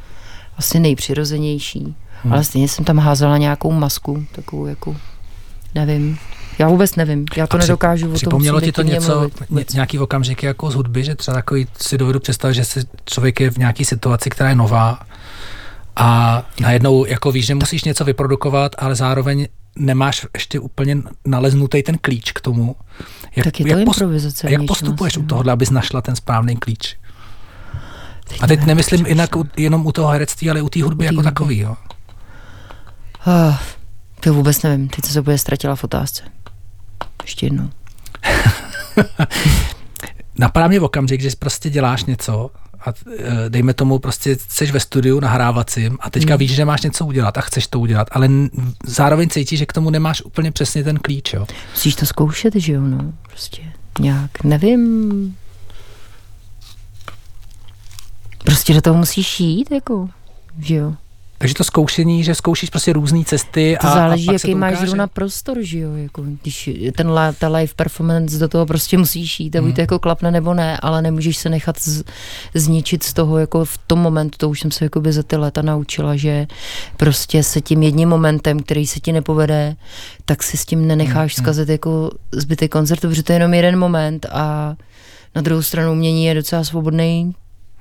asi 0.56 0.80
nejpřirozenější. 0.80 1.94
Hmm. 2.22 2.32
Ale 2.32 2.44
stejně 2.44 2.68
jsem 2.68 2.84
tam 2.84 2.98
házela 2.98 3.38
nějakou 3.38 3.72
masku, 3.72 4.24
takovou 4.32 4.66
jako, 4.66 4.96
nevím, 5.74 6.18
já 6.58 6.68
vůbec 6.68 6.96
nevím, 6.96 7.24
já 7.36 7.46
to 7.46 7.56
a 7.56 7.60
nedokážu 7.60 8.10
o 8.10 8.14
Připomnělo 8.14 8.60
ti 8.60 8.72
to 8.72 8.82
něco, 8.82 9.30
mluvit, 9.50 9.74
nějaký 9.74 9.98
okamžik 9.98 10.42
jako 10.42 10.70
z 10.70 10.74
hudby, 10.74 11.04
že 11.04 11.14
třeba 11.14 11.34
takový 11.34 11.66
si 11.78 11.98
dovedu 11.98 12.20
představit, 12.20 12.54
že 12.54 12.64
si 12.64 12.80
člověk 13.04 13.40
je 13.40 13.50
v 13.50 13.56
nějaké 13.56 13.84
situaci, 13.84 14.30
která 14.30 14.48
je 14.48 14.54
nová 14.54 15.00
a 15.96 16.42
najednou 16.60 17.06
jako 17.06 17.32
víš, 17.32 17.46
že 17.46 17.54
musíš 17.54 17.84
něco 17.84 18.04
vyprodukovat, 18.04 18.72
ale 18.78 18.94
zároveň 18.94 19.48
nemáš 19.76 20.26
ještě 20.34 20.60
úplně 20.60 20.96
naleznutý 21.26 21.82
ten 21.82 21.98
klíč 21.98 22.32
k 22.32 22.40
tomu. 22.40 22.76
Jak, 23.36 23.44
tak 23.44 23.60
je 23.60 23.66
to 23.66 23.70
jak, 23.70 23.78
improvizace. 23.78 24.50
Jak 24.50 24.66
postupuješ 24.66 25.16
u 25.16 25.22
no. 25.22 25.26
toho, 25.28 25.50
aby 25.50 25.66
našla 25.70 26.00
ten 26.00 26.16
správný 26.16 26.56
klíč? 26.56 26.96
Teď 28.28 28.42
a 28.42 28.46
teď 28.46 28.64
nemyslím 28.64 29.06
jinak 29.06 29.30
jenom 29.56 29.86
u 29.86 29.92
toho 29.92 30.08
herectví, 30.08 30.50
ale 30.50 30.62
u 30.62 30.68
té 30.68 30.82
hudby 30.82 31.04
jako 31.04 31.22
takový. 31.22 31.58
Jo? 31.58 31.76
Uh, 33.26 33.56
to 34.20 34.34
vůbec 34.34 34.62
nevím, 34.62 34.88
teď 34.88 35.04
se 35.04 35.22
bude 35.22 35.38
ztratila 35.38 35.76
v 35.76 35.84
otázce. 35.84 36.22
Ještě 37.22 37.46
jednou. 37.46 37.70
Napadá 40.38 40.68
mě 40.68 40.80
v 40.80 40.84
okamžik, 40.84 41.20
že 41.20 41.30
prostě 41.38 41.70
děláš 41.70 42.04
něco 42.04 42.50
a 42.86 42.92
e, 43.18 43.50
dejme 43.50 43.74
tomu 43.74 43.98
prostě 43.98 44.36
jsi 44.48 44.66
ve 44.66 44.80
studiu 44.80 45.20
nahrávacím 45.20 45.98
a 46.00 46.10
teďka 46.10 46.34
hmm. 46.34 46.38
víš, 46.38 46.54
že 46.54 46.64
máš 46.64 46.82
něco 46.82 47.06
udělat 47.06 47.38
a 47.38 47.40
chceš 47.40 47.66
to 47.66 47.80
udělat, 47.80 48.08
ale 48.10 48.28
zároveň 48.86 49.28
cítíš, 49.28 49.58
že 49.58 49.66
k 49.66 49.72
tomu 49.72 49.90
nemáš 49.90 50.22
úplně 50.22 50.52
přesně 50.52 50.84
ten 50.84 50.96
klíč, 50.96 51.32
jo? 51.32 51.46
Musíš 51.70 51.94
to 51.94 52.06
zkoušet, 52.06 52.54
že 52.56 52.72
jo, 52.72 52.80
no, 52.80 53.12
prostě 53.28 53.62
nějak, 54.00 54.44
nevím. 54.44 55.36
Prostě 58.44 58.74
do 58.74 58.80
toho 58.80 58.96
musíš 58.96 59.40
jít, 59.40 59.70
jako, 59.70 60.08
že 60.58 60.74
jo. 60.74 60.94
Takže 61.38 61.54
to 61.54 61.64
zkoušení, 61.64 62.24
že 62.24 62.34
zkoušíš 62.34 62.70
prostě 62.70 62.92
různé 62.92 63.24
cesty 63.24 63.76
to 63.80 63.86
a 63.86 63.94
záleží, 63.94 64.28
a 64.28 64.32
jaký 64.32 64.52
to 64.52 64.58
máš 64.58 64.78
zrovna 64.78 65.06
prostor, 65.06 65.58
že 65.60 65.78
jo, 65.78 65.94
jako, 65.94 66.22
když 66.42 66.70
ten 66.96 67.10
ta 67.38 67.48
live 67.48 67.72
performance 67.76 68.38
do 68.38 68.48
toho 68.48 68.66
prostě 68.66 68.98
musíš 68.98 69.40
jít, 69.40 69.56
aby 69.56 69.66
hmm. 69.66 69.74
to 69.74 69.80
jako 69.80 69.98
klapne 69.98 70.30
nebo 70.30 70.54
ne, 70.54 70.78
ale 70.82 71.02
nemůžeš 71.02 71.36
se 71.36 71.48
nechat 71.48 71.78
z, 71.80 72.04
zničit 72.54 73.02
z 73.02 73.12
toho 73.12 73.38
jako 73.38 73.64
v 73.64 73.78
tom 73.78 73.98
momentu, 73.98 74.38
to 74.38 74.48
už 74.48 74.60
jsem 74.60 74.70
se 74.70 74.84
jako 74.84 75.00
by 75.00 75.12
za 75.12 75.22
ty 75.22 75.36
léta 75.36 75.62
naučila, 75.62 76.16
že 76.16 76.46
prostě 76.96 77.42
se 77.42 77.60
tím 77.60 77.82
jedním 77.82 78.08
momentem, 78.08 78.60
který 78.60 78.86
se 78.86 79.00
ti 79.00 79.12
nepovede, 79.12 79.76
tak 80.24 80.42
si 80.42 80.56
s 80.56 80.66
tím 80.66 80.86
nenecháš 80.86 81.36
hmm. 81.36 81.44
zkazit 81.44 81.68
jako 81.68 82.10
zbytek 82.32 82.72
koncertu, 82.72 83.08
protože 83.08 83.22
to 83.22 83.32
je 83.32 83.36
jenom 83.36 83.54
jeden 83.54 83.78
moment 83.78 84.26
a 84.32 84.74
na 85.34 85.42
druhou 85.42 85.62
stranu 85.62 85.92
umění 85.92 86.24
je 86.24 86.34
docela 86.34 86.64
svobodný 86.64 87.34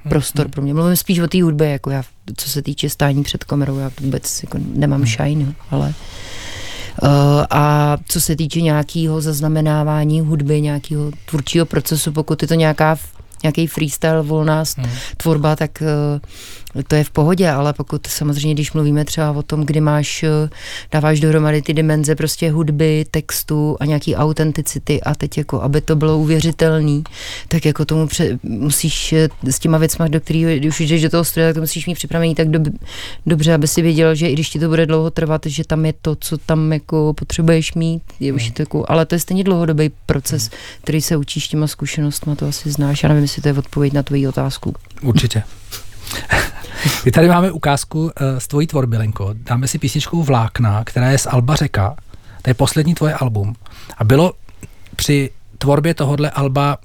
prostor 0.10 0.48
pro 0.50 0.62
mě. 0.62 0.74
Mluvím 0.74 0.96
spíš 0.96 1.20
o 1.20 1.28
té 1.28 1.44
hudbě, 1.44 1.70
jako 1.70 1.90
já, 1.90 2.04
co 2.38 2.50
se 2.50 2.62
týče 2.62 2.90
stání 2.90 3.24
před 3.24 3.44
kamerou, 3.44 3.78
já 3.78 3.92
vůbec 4.02 4.44
jako 4.44 4.58
nemám 4.74 5.02
hmm. 5.02 5.08
shine, 5.08 5.54
ale 5.72 5.94
Uh, 7.02 7.10
a 7.50 7.98
co 8.08 8.22
se 8.22 8.36
týče 8.36 8.62
nějakého 8.62 9.22
zaznamenávání 9.22 10.22
hudby, 10.22 10.62
nějakého 10.62 11.12
tvůrčího 11.26 11.66
procesu, 11.66 12.12
pokud 12.12 12.42
je 12.42 12.48
to 12.48 12.54
nějaká 12.54 12.98
nějaký 13.44 13.68
freestyle, 13.68 14.22
volná 14.22 14.64
hmm. 14.78 14.90
tvorba, 15.18 15.56
tak 15.56 15.72
uh, 15.82 16.20
to 16.88 16.96
je 16.96 17.04
v 17.04 17.12
pohodě, 17.12 17.50
ale 17.50 17.74
pokud 17.74 18.08
samozřejmě, 18.08 18.54
když 18.54 18.74
mluvíme 18.74 19.06
třeba 19.06 19.32
o 19.32 19.44
tom, 19.44 19.66
kdy 19.66 19.82
máš, 19.82 20.24
eh, 20.24 20.50
dáváš 20.92 21.20
dohromady 21.20 21.62
ty 21.62 21.74
dimenze 21.74 22.16
prostě 22.16 22.52
hudby, 22.52 23.06
textu 23.12 23.78
a 23.80 23.86
nějaký 23.86 24.16
autenticity 24.16 25.02
a 25.02 25.16
teď 25.16 25.38
jako, 25.38 25.62
aby 25.62 25.82
to 25.82 25.96
bylo 25.96 26.18
uvěřitelný, 26.18 27.04
tak 27.48 27.66
jako 27.66 27.86
tomu 27.86 28.08
pře- 28.08 28.40
musíš 28.44 29.14
eh, 29.14 29.30
s 29.44 29.60
těma 29.60 29.78
věcmi, 29.78 30.10
do 30.10 30.20
kterých, 30.20 30.46
když 30.46 30.80
už 30.80 30.90
jdeš 30.90 31.02
do 31.02 31.10
toho 31.10 31.24
studia, 31.24 31.48
tak 31.48 31.56
to 31.56 31.62
musíš 31.62 31.88
mít 31.88 31.96
připravený 31.96 32.36
tak 32.36 32.48
dob- 32.48 32.78
dobře, 33.26 33.54
aby 33.54 33.68
si 33.68 33.82
věděl, 33.82 34.16
že 34.16 34.30
i 34.30 34.34
když 34.34 34.50
ti 34.50 34.60
to 34.60 34.70
bude 34.70 34.86
dlouho 34.86 35.12
trvat, 35.12 35.42
že 35.46 35.64
tam 35.64 35.86
je 35.86 35.94
to, 36.02 36.16
co 36.16 36.38
tam 36.38 36.74
jako 36.74 37.14
potřebuješ 37.14 37.74
mít, 37.74 38.04
je 38.20 38.34
už 38.34 38.52
to 38.52 38.62
jako, 38.62 38.86
ale 38.88 39.06
to 39.06 39.16
je 39.16 39.20
stejně 39.20 39.44
dlouhodobý 39.44 39.92
proces, 40.06 40.50
který 40.82 41.02
se 41.02 41.18
učíš 41.18 41.48
těma 41.48 41.68
zkušenostmi, 41.68 42.36
to 42.36 42.48
asi 42.48 42.72
znáš. 42.72 43.04
Já 43.04 43.10
nevím, 43.10 43.24
jestli 43.24 43.42
to 43.42 43.48
je 43.48 43.54
odpověď 43.54 43.94
na 43.94 44.04
tvoji 44.04 44.28
otázku. 44.28 44.76
Určitě. 45.02 45.44
My 47.06 47.12
tady 47.12 47.28
máme 47.28 47.52
ukázku 47.52 48.04
uh, 48.04 48.10
z 48.38 48.48
tvojí 48.48 48.68
tvorby, 48.68 48.98
Lenko. 48.98 49.30
Dáme 49.34 49.68
si 49.68 49.80
písničku 49.80 50.24
Vlákna, 50.24 50.84
která 50.84 51.12
je 51.12 51.18
z 51.18 51.28
Alba 51.28 51.56
Řeka. 51.56 51.96
To 52.42 52.50
je 52.50 52.54
poslední 52.54 52.94
tvoje 52.94 53.14
album. 53.14 53.56
A 53.98 54.04
bylo 54.04 54.34
při 54.96 55.30
tvorbě 55.58 55.94
tohohle 55.94 56.30
alba 56.30 56.78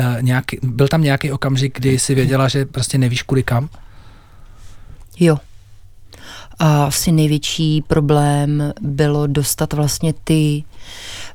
uh, 0.00 0.22
nějaký, 0.22 0.58
byl 0.62 0.88
tam 0.88 1.02
nějaký 1.02 1.32
okamžik, 1.32 1.78
kdy 1.78 1.98
jsi 1.98 2.14
věděla, 2.14 2.48
že 2.48 2.64
prostě 2.64 2.98
nevíš 2.98 3.22
kudy 3.22 3.42
kam? 3.42 3.68
Jo. 5.20 5.38
A 6.58 6.84
asi 6.84 7.12
největší 7.12 7.82
problém 7.82 8.72
bylo 8.80 9.26
dostat 9.26 9.72
vlastně 9.72 10.12
ty, 10.24 10.64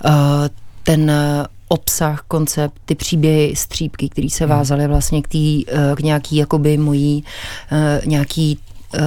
uh, 0.06 0.12
ten 0.84 1.12
obsah, 1.68 2.24
koncept, 2.28 2.74
ty 2.86 2.96
příběhy, 2.96 3.56
střípky, 3.56 4.10
které 4.10 4.30
se 4.30 4.44
hmm. 4.44 4.50
vázaly 4.58 4.88
vlastně 4.88 5.22
k, 5.22 5.28
tý, 5.28 5.66
eh, 5.68 5.96
k 5.96 6.00
nějaký 6.00 6.36
jakoby 6.36 6.78
mojí 6.78 7.24
eh, 7.72 8.02
nějaký 8.06 8.60
eh, 8.94 9.00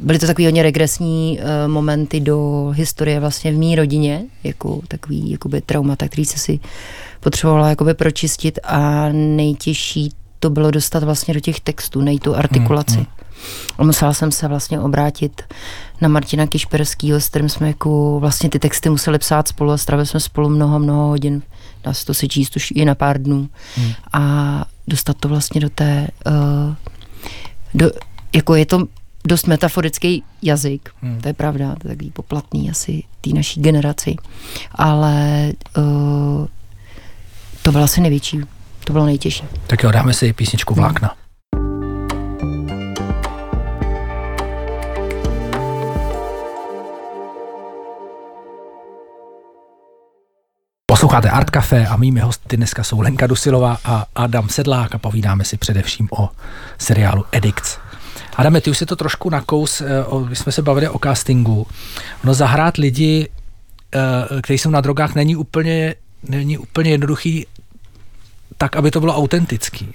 byly 0.00 0.18
to 0.18 0.26
takový 0.26 0.46
hodně 0.46 0.62
regresní 0.62 1.40
momenty 1.66 2.20
do 2.20 2.68
historie 2.76 3.20
vlastně 3.20 3.52
v 3.52 3.58
mý 3.58 3.76
rodině, 3.76 4.24
jako 4.44 4.80
takový 4.88 5.30
jakoby 5.30 5.60
traumata, 5.60 6.08
který 6.08 6.24
se 6.24 6.38
si 6.38 6.60
potřebovala 7.20 7.68
jakoby 7.68 7.94
pročistit 7.94 8.58
a 8.64 9.08
nejtěžší 9.12 10.12
to 10.40 10.50
bylo 10.50 10.70
dostat 10.70 11.02
vlastně 11.02 11.34
do 11.34 11.40
těch 11.40 11.60
textů, 11.60 12.00
nej 12.00 12.18
tu 12.18 12.36
artikulaci. 12.36 12.94
Hmm, 12.94 13.04
hmm. 13.04 13.18
A 13.78 13.84
musela 13.84 14.14
jsem 14.14 14.32
se 14.32 14.48
vlastně 14.48 14.80
obrátit 14.80 15.42
na 16.00 16.08
Martina 16.08 16.46
Kišperskýho, 16.46 17.20
s 17.20 17.28
kterým 17.28 17.48
jsme 17.48 17.66
jako 17.68 18.20
vlastně 18.20 18.50
ty 18.50 18.58
texty 18.58 18.90
museli 18.90 19.18
psát 19.18 19.48
spolu 19.48 19.70
a 19.70 19.76
strávili 19.76 20.06
jsme 20.06 20.20
spolu 20.20 20.48
mnoho, 20.48 20.78
mnoho 20.78 21.08
hodin 21.08 21.42
dá 21.84 21.94
se 21.94 22.06
to 22.06 22.14
si 22.14 22.28
číst 22.28 22.56
už 22.56 22.70
i 22.70 22.84
na 22.84 22.94
pár 22.94 23.22
dnů. 23.22 23.48
Hmm. 23.76 23.92
A 24.12 24.64
dostat 24.88 25.16
to 25.20 25.28
vlastně 25.28 25.60
do 25.60 25.70
té, 25.70 26.08
uh, 26.26 26.74
do, 27.74 27.90
jako 28.34 28.54
je 28.54 28.66
to 28.66 28.86
dost 29.24 29.46
metaforický 29.46 30.22
jazyk, 30.42 30.90
hmm. 31.02 31.20
to 31.20 31.28
je 31.28 31.34
pravda, 31.34 31.74
to 31.80 31.88
je 31.88 31.94
takový 31.94 32.10
poplatný 32.10 32.70
asi 32.70 33.02
té 33.20 33.30
naší 33.30 33.60
generaci, 33.60 34.16
ale 34.72 35.52
uh, 35.78 36.46
to 37.62 37.72
bylo 37.72 37.84
asi 37.84 38.00
největší, 38.00 38.40
to 38.84 38.92
bylo 38.92 39.06
nejtěžší. 39.06 39.44
Tak 39.66 39.82
jo, 39.82 39.90
dáme 39.90 40.12
si 40.12 40.32
písničku 40.32 40.74
Vlákna. 40.74 41.08
Hmm. 41.08 41.27
Posloucháte 50.98 51.30
Art 51.30 51.50
Café 51.50 51.86
a 51.86 51.96
mými 51.96 52.20
hosty 52.20 52.56
dneska 52.56 52.84
jsou 52.84 53.00
Lenka 53.00 53.26
Dusilová 53.26 53.78
a 53.84 54.06
Adam 54.14 54.48
Sedlák 54.48 54.94
a 54.94 54.98
povídáme 54.98 55.44
si 55.44 55.56
především 55.56 56.08
o 56.10 56.28
seriálu 56.78 57.24
Addicts. 57.32 57.78
Adame, 58.36 58.60
ty 58.60 58.70
už 58.70 58.78
si 58.78 58.86
to 58.86 58.96
trošku 58.96 59.30
nakous, 59.30 59.80
eh, 59.80 59.86
my 60.28 60.36
jsme 60.36 60.52
se 60.52 60.62
bavili 60.62 60.88
o 60.88 60.98
castingu. 60.98 61.66
No 62.24 62.34
zahrát 62.34 62.76
lidi, 62.76 63.28
eh, 63.94 64.42
kteří 64.42 64.58
jsou 64.58 64.70
na 64.70 64.80
drogách, 64.80 65.14
není 65.14 65.36
úplně, 65.36 65.94
není 66.22 66.58
úplně 66.58 66.90
jednoduchý 66.90 67.46
tak, 68.56 68.76
aby 68.76 68.90
to 68.90 69.00
bylo 69.00 69.16
autentický. 69.16 69.94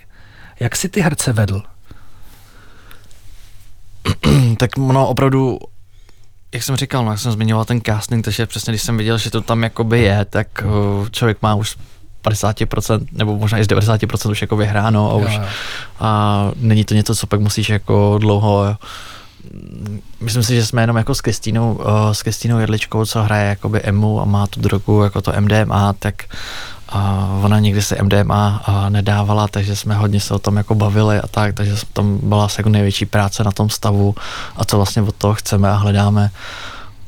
Jak 0.59 0.75
si 0.75 0.89
ty 0.89 1.01
herce 1.01 1.33
vedl? 1.33 1.63
tak 4.57 4.69
ono 4.77 5.07
opravdu 5.07 5.59
jak 6.53 6.63
jsem 6.63 6.75
říkal, 6.75 7.05
no, 7.05 7.11
jak 7.11 7.19
jsem 7.19 7.31
zmiňoval 7.31 7.65
ten 7.65 7.81
casting, 7.81 8.25
takže 8.25 8.45
přesně 8.45 8.71
když 8.71 8.81
jsem 8.81 8.97
viděl, 8.97 9.17
že 9.17 9.31
to 9.31 9.41
tam 9.41 9.63
jakoby 9.63 10.01
je, 10.01 10.25
tak 10.29 10.47
uh, 10.65 11.09
člověk 11.09 11.37
má 11.41 11.55
už 11.55 11.77
50% 12.23 13.07
nebo 13.11 13.37
možná 13.37 13.59
i 13.59 13.63
z 13.63 13.67
90% 13.67 14.31
už 14.31 14.41
jako 14.41 14.55
vyhráno 14.55 15.11
a 15.11 15.15
už 15.15 15.39
a 15.99 16.51
není 16.55 16.85
to 16.85 16.93
něco, 16.93 17.15
co 17.15 17.27
pak 17.27 17.39
musíš 17.39 17.69
jako 17.69 18.17
dlouho 18.21 18.75
myslím 20.21 20.43
si, 20.43 20.55
že 20.55 20.65
jsme 20.65 20.81
jenom 20.81 20.97
jako 20.97 21.15
s 21.15 21.21
Kristínou, 21.21 21.73
uh, 21.73 22.11
s 22.11 22.23
Kristínou 22.23 22.59
Jedličkou, 22.59 23.05
co 23.05 23.23
hraje 23.23 23.49
jakoby 23.49 23.81
EMU 23.81 24.21
a 24.21 24.25
má 24.25 24.47
tu 24.47 24.59
drogu 24.59 25.03
jako 25.03 25.21
to 25.21 25.33
MDMA, 25.39 25.93
tak 25.93 26.23
a 26.93 27.29
ona 27.43 27.59
nikdy 27.59 27.81
se 27.81 27.97
MDMA 28.03 28.63
nedávala, 28.89 29.47
takže 29.47 29.75
jsme 29.75 29.95
hodně 29.95 30.19
se 30.19 30.33
o 30.33 30.39
tom 30.39 30.57
jako 30.57 30.75
bavili 30.75 31.19
a 31.19 31.27
tak, 31.27 31.55
takže 31.55 31.75
tam 31.93 32.19
byla 32.23 32.45
asi 32.45 32.59
jako 32.59 32.69
největší 32.69 33.05
práce 33.05 33.43
na 33.43 33.51
tom 33.51 33.69
stavu 33.69 34.15
a 34.55 34.65
co 34.65 34.77
vlastně 34.77 35.01
od 35.01 35.15
toho 35.15 35.33
chceme 35.33 35.69
a 35.69 35.75
hledáme. 35.75 36.31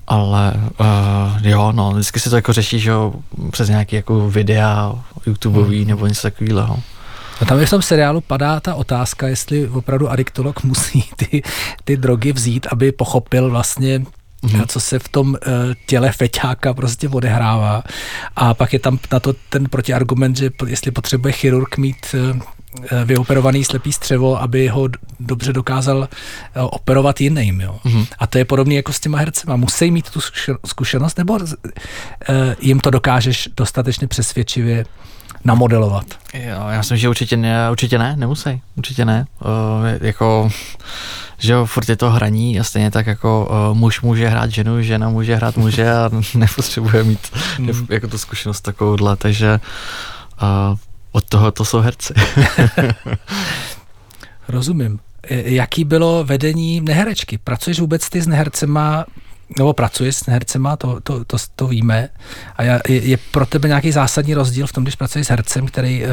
Ale 0.07 0.53
uh, 0.79 1.47
jo, 1.47 1.71
no, 1.71 1.91
vždycky 1.91 2.19
si 2.19 2.29
to 2.29 2.35
jako 2.35 2.53
řeší, 2.53 2.79
že 2.79 2.89
jo, 2.89 3.13
přes 3.51 3.69
nějaký 3.69 3.95
jako 3.95 4.29
videa 4.29 4.95
YouTubeový 5.25 5.79
hmm. 5.79 5.87
nebo 5.87 6.07
něco 6.07 6.21
takového. 6.21 6.79
No 7.41 7.47
tam 7.47 7.65
v 7.65 7.69
tom 7.69 7.81
seriálu 7.81 8.21
padá 8.21 8.59
ta 8.59 8.75
otázka, 8.75 9.27
jestli 9.27 9.69
opravdu 9.69 10.09
adiktolog 10.09 10.63
musí 10.63 11.03
ty, 11.15 11.43
ty 11.83 11.97
drogy 11.97 12.31
vzít, 12.31 12.67
aby 12.71 12.91
pochopil 12.91 13.49
vlastně 13.49 14.01
mm-hmm. 14.45 14.65
co 14.67 14.79
se 14.79 14.99
v 14.99 15.09
tom 15.09 15.29
uh, 15.29 15.37
těle 15.85 16.11
feťáka 16.11 16.73
prostě 16.73 17.09
odehrává. 17.09 17.83
A 18.35 18.53
pak 18.53 18.73
je 18.73 18.79
tam 18.79 18.99
na 19.11 19.19
to 19.19 19.33
ten 19.49 19.65
protiargument, 19.65 20.37
že 20.37 20.49
jestli 20.67 20.91
potřebuje 20.91 21.31
chirurg 21.31 21.77
mít 21.77 22.15
uh, 22.33 22.39
vyoperovaný 23.05 23.63
slepý 23.63 23.93
střevo, 23.93 24.41
aby 24.41 24.67
ho 24.67 24.89
dobře 25.19 25.53
dokázal 25.53 25.97
uh, 25.97 26.05
operovat 26.71 27.21
jiným. 27.21 27.61
Jo. 27.61 27.79
Mm-hmm. 27.85 28.07
A 28.19 28.27
to 28.27 28.37
je 28.37 28.45
podobné 28.45 28.73
jako 28.73 28.93
s 28.93 28.99
těma 28.99 29.17
hercema. 29.17 29.55
Musí 29.55 29.91
mít 29.91 30.09
tu 30.09 30.19
zkušenost, 30.67 31.17
nebo 31.17 31.33
uh, 31.33 31.45
jim 32.59 32.79
to 32.79 32.89
dokážeš 32.89 33.49
dostatečně 33.57 34.07
přesvědčivě 34.07 34.85
namodelovat? 35.45 36.05
Jo, 36.33 36.67
já 36.69 36.77
myslím, 36.77 36.97
že 36.97 37.09
určitě 37.09 37.37
ne, 37.37 37.71
určitě 37.71 37.97
ne, 37.97 38.15
nemusí, 38.17 38.61
určitě 38.77 39.05
ne. 39.05 39.25
Uh, 39.39 39.49
jako 40.01 40.49
že 41.37 41.53
jo, 41.53 41.65
furt 41.65 41.89
je 41.89 41.95
to 41.95 42.09
hraní 42.09 42.59
a 42.59 42.63
stejně 42.63 42.91
tak 42.91 43.07
jako 43.07 43.47
uh, 43.69 43.77
muž 43.77 44.01
může 44.01 44.27
hrát 44.27 44.51
ženu, 44.51 44.81
žena 44.81 45.09
může 45.09 45.35
hrát 45.35 45.57
muže 45.57 45.91
a 45.91 46.09
nepotřebuje 46.35 47.03
mít 47.03 47.19
hmm. 47.57 47.87
jako 47.89 48.07
tu 48.07 48.17
zkušenost 48.17 48.61
takovouhle, 48.61 49.15
takže 49.15 49.59
uh, 50.41 50.77
od 51.11 51.25
toho 51.25 51.51
to 51.51 51.65
jsou 51.65 51.79
herci. 51.79 52.13
Rozumím. 54.47 54.99
Jaký 55.29 55.83
bylo 55.83 56.23
vedení 56.23 56.81
neherečky? 56.81 57.37
Pracuješ 57.37 57.79
vůbec 57.79 58.09
ty 58.09 58.21
s 58.21 58.27
nehercema 58.27 59.05
nebo 59.57 59.73
pracuješ 59.73 60.15
s 60.15 60.27
hercema, 60.27 60.75
to, 60.75 60.99
to, 61.03 61.25
to, 61.25 61.37
to 61.55 61.67
víme. 61.67 62.09
A 62.57 62.63
je, 62.63 62.81
je 62.87 63.17
pro 63.31 63.45
tebe 63.45 63.67
nějaký 63.67 63.91
zásadní 63.91 64.33
rozdíl 64.33 64.67
v 64.67 64.71
tom, 64.71 64.83
když 64.83 64.95
pracuješ 64.95 65.27
s 65.27 65.29
hercem, 65.29 65.67
který 65.67 66.03
uh, 66.03 66.09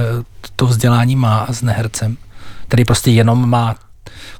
to 0.57 0.67
vzdělání 0.67 1.17
má 1.17 1.39
a 1.39 1.53
s 1.53 1.63
nehercem, 1.63 2.17
který 2.69 2.85
prostě 2.85 3.11
jenom 3.11 3.49
má 3.49 3.77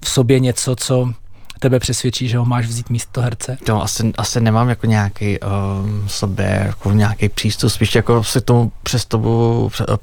v 0.05 0.09
sobě 0.09 0.41
něco, 0.41 0.77
co 0.77 1.13
tebe 1.59 1.81
přesvědčí, 1.81 2.29
že 2.29 2.39
ho 2.39 2.45
máš 2.45 2.67
vzít 2.67 2.91
místo 2.91 3.21
herce? 3.21 3.59
To 3.65 3.83
asi, 3.83 4.13
asi 4.19 4.41
nemám 4.41 4.69
jako 4.69 4.87
nějaký 4.87 5.39
um, 5.41 6.05
sobě 6.09 6.63
jako 6.67 6.93
nějaký 6.93 7.29
přístup, 7.29 7.71
spíš 7.71 7.95
jako 7.95 8.25
si 8.25 8.41
tomu 8.41 8.73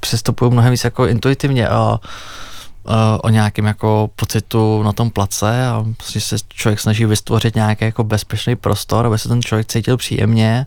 přestupuju 0.00 0.50
mnohem 0.50 0.70
víc 0.70 0.84
jako 0.84 1.06
intuitivně 1.06 1.68
a 1.68 2.00
o 3.22 3.28
nějakém 3.28 3.64
jako 3.64 4.10
pocitu 4.16 4.82
na 4.82 4.92
tom 4.92 5.10
place 5.10 5.66
a 5.68 5.84
prostě 5.96 6.20
se 6.20 6.36
člověk 6.48 6.80
snaží 6.80 7.04
vystvořit 7.04 7.54
nějaký 7.54 7.84
jako 7.84 8.04
bezpečný 8.04 8.56
prostor, 8.56 9.06
aby 9.06 9.18
se 9.18 9.28
ten 9.28 9.42
člověk 9.42 9.66
cítil 9.66 9.96
příjemně 9.96 10.66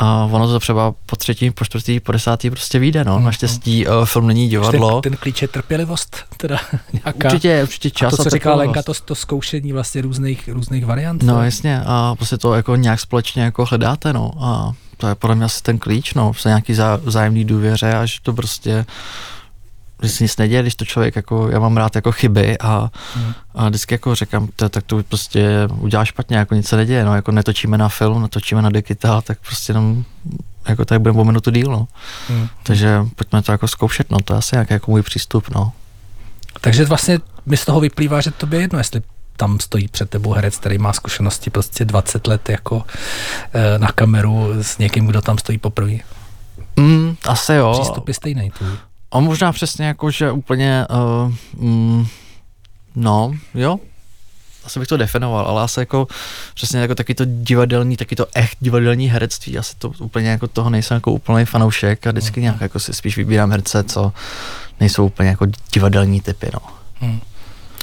a 0.00 0.24
ono 0.24 0.48
to 0.48 0.60
třeba 0.60 0.94
po 1.06 1.16
třetí, 1.16 1.50
po 1.50 1.64
čtvrtý, 1.64 2.00
po 2.00 2.12
desátý 2.12 2.50
prostě 2.50 2.78
vyjde, 2.78 3.04
no. 3.04 3.18
Naštěstí 3.18 3.86
uh, 3.86 4.04
film 4.04 4.26
není 4.26 4.48
divadlo. 4.48 5.00
Ten, 5.00 5.12
ten 5.12 5.18
klíč 5.20 5.42
je 5.42 5.48
trpělivost, 5.48 6.16
teda 6.36 6.58
nějaká. 7.04 7.28
Určitě, 7.28 7.62
určitě 7.62 7.90
čas. 7.90 8.14
A 8.14 8.16
to, 8.16 8.22
co 8.24 8.30
říkala 8.30 8.56
Lenka, 8.56 8.82
to, 8.82 8.92
to 9.04 9.14
zkoušení 9.14 9.72
vlastně 9.72 10.02
různých, 10.02 10.48
různých 10.48 10.86
variant. 10.86 11.22
No 11.22 11.44
jasně, 11.44 11.82
a 11.86 12.14
prostě 12.14 12.38
to 12.38 12.54
jako 12.54 12.76
nějak 12.76 13.00
společně 13.00 13.42
jako 13.42 13.64
hledáte, 13.64 14.12
no. 14.12 14.32
A 14.40 14.72
to 14.96 15.06
je 15.06 15.14
podle 15.14 15.36
mě 15.36 15.44
asi 15.44 15.62
ten 15.62 15.78
klíč, 15.78 16.14
no. 16.14 16.34
Se 16.34 16.48
nějaký 16.48 16.74
zá, 16.74 17.00
zájemný 17.06 17.44
důvěře 17.44 17.94
a 17.94 18.06
že 18.06 18.18
to 18.22 18.32
prostě 18.32 18.86
že 20.02 20.08
se 20.08 20.24
nic 20.24 20.36
neděje, 20.36 20.62
když 20.62 20.74
to 20.74 20.84
člověk 20.84 21.16
jako, 21.16 21.48
já 21.48 21.58
mám 21.58 21.76
rád 21.76 21.96
jako 21.96 22.12
chyby 22.12 22.58
a, 22.58 22.90
hmm. 23.14 23.32
a 23.54 23.68
vždycky 23.68 23.94
jako 23.94 24.14
říkám, 24.14 24.48
to, 24.56 24.68
tak 24.68 24.84
to 24.84 25.02
prostě 25.02 25.68
udělá 25.78 26.04
špatně, 26.04 26.36
jako 26.36 26.54
nic 26.54 26.68
se 26.68 26.76
neděje, 26.76 27.04
no, 27.04 27.14
jako 27.14 27.32
netočíme 27.32 27.78
na 27.78 27.88
film, 27.88 28.22
netočíme 28.22 28.62
na 28.62 28.70
digitál, 28.70 29.22
tak 29.22 29.38
prostě 29.46 29.70
jenom 29.70 30.04
jako 30.68 30.84
tady 30.84 30.98
budeme 30.98 31.20
o 31.20 31.24
minutu 31.24 31.50
díl, 31.50 31.70
no. 31.70 31.88
Hmm. 32.28 32.48
Takže 32.62 33.00
pojďme 33.16 33.42
to 33.42 33.52
jako 33.52 33.68
zkoušet, 33.68 34.10
no, 34.10 34.18
to 34.24 34.32
je 34.32 34.38
asi 34.38 34.56
nějaký 34.56 34.72
jako 34.72 34.90
můj 34.90 35.02
přístup, 35.02 35.50
no. 35.54 35.72
Takže 36.60 36.84
vlastně 36.84 37.18
mi 37.46 37.56
z 37.56 37.64
toho 37.64 37.80
vyplývá, 37.80 38.20
že 38.20 38.30
to 38.30 38.48
je 38.50 38.60
jedno, 38.60 38.78
jestli 38.78 39.02
tam 39.36 39.60
stojí 39.60 39.88
před 39.88 40.10
tebou 40.10 40.32
herec, 40.32 40.56
který 40.56 40.78
má 40.78 40.92
zkušenosti 40.92 41.50
prostě 41.50 41.84
20 41.84 42.26
let 42.26 42.48
jako 42.48 42.82
e, 43.52 43.78
na 43.78 43.92
kameru 43.92 44.52
s 44.62 44.78
někým, 44.78 45.06
kdo 45.06 45.22
tam 45.22 45.38
stojí 45.38 45.58
poprvé. 45.58 45.96
Mm, 46.76 47.16
asi 47.28 47.52
jo. 47.54 47.78
Přístup 47.80 48.08
je 48.08 48.14
stejný. 48.14 48.50
Tvůj. 48.50 48.70
A 49.12 49.20
možná 49.20 49.52
přesně 49.52 49.86
jako, 49.86 50.10
že 50.10 50.30
úplně, 50.30 50.86
uh, 50.90 51.34
mm, 51.64 52.06
no, 52.94 53.32
jo, 53.54 53.78
asi 54.64 54.78
bych 54.78 54.88
to 54.88 54.96
definoval, 54.96 55.46
ale 55.46 55.62
asi 55.62 55.80
jako 55.80 56.06
přesně 56.54 56.80
jako 56.80 56.94
taky 56.94 57.14
to 57.14 57.24
divadelní, 57.26 57.96
taky 57.96 58.16
to 58.16 58.26
echt 58.34 58.56
divadelní 58.60 59.08
herectví, 59.08 59.58
asi 59.58 59.76
to 59.78 59.92
úplně 59.98 60.28
jako 60.28 60.46
toho 60.48 60.70
nejsem 60.70 60.94
jako 60.94 61.12
úplný 61.12 61.44
fanoušek 61.44 62.06
a 62.06 62.10
vždycky 62.10 62.40
nějak 62.40 62.60
jako 62.60 62.80
si 62.80 62.94
spíš 62.94 63.16
vybírám 63.16 63.50
herce, 63.50 63.84
co 63.84 64.12
nejsou 64.80 65.06
úplně 65.06 65.28
jako 65.28 65.46
divadelní 65.72 66.20
typy, 66.20 66.50
no. 66.54 66.60
Hmm. 67.00 67.20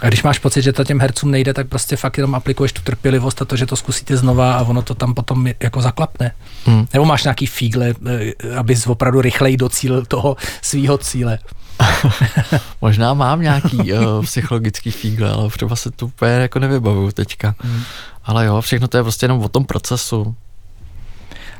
A 0.01 0.07
když 0.07 0.23
máš 0.23 0.39
pocit, 0.39 0.61
že 0.61 0.73
to 0.73 0.83
těm 0.83 0.99
hercům 0.99 1.31
nejde, 1.31 1.53
tak 1.53 1.67
prostě 1.67 1.95
fakt 1.95 2.17
jenom 2.17 2.35
aplikuješ 2.35 2.71
tu 2.71 2.81
trpělivost 2.81 3.41
a 3.41 3.45
to, 3.45 3.55
že 3.55 3.65
to 3.65 3.75
zkusíte 3.75 4.17
znova 4.17 4.53
a 4.53 4.61
ono 4.61 4.81
to 4.81 4.95
tam 4.95 5.13
potom 5.13 5.47
jako 5.59 5.81
zaklapne. 5.81 6.31
Hmm. 6.65 6.87
Nebo 6.93 7.05
máš 7.05 7.23
nějaký 7.23 7.45
fígle, 7.45 7.93
eh, 8.05 8.55
abys 8.55 8.87
opravdu 8.87 9.21
rychleji 9.21 9.57
docílil 9.57 10.05
toho 10.05 10.37
svého 10.61 10.97
cíle. 10.97 11.39
Možná 12.81 13.13
mám 13.13 13.41
nějaký 13.41 13.93
uh, 13.93 14.23
psychologický 14.23 14.91
fígle, 14.91 15.31
ale 15.31 15.49
třeba 15.49 15.75
se 15.75 15.91
to 15.91 16.05
úplně 16.05 16.31
jako 16.31 16.59
nevybavuju 16.59 17.11
teďka. 17.11 17.55
Hmm. 17.59 17.81
Ale 18.25 18.45
jo, 18.45 18.61
všechno 18.61 18.87
to 18.87 18.97
je 18.97 19.03
prostě 19.03 19.23
jenom 19.23 19.39
o 19.39 19.49
tom 19.49 19.65
procesu. 19.65 20.35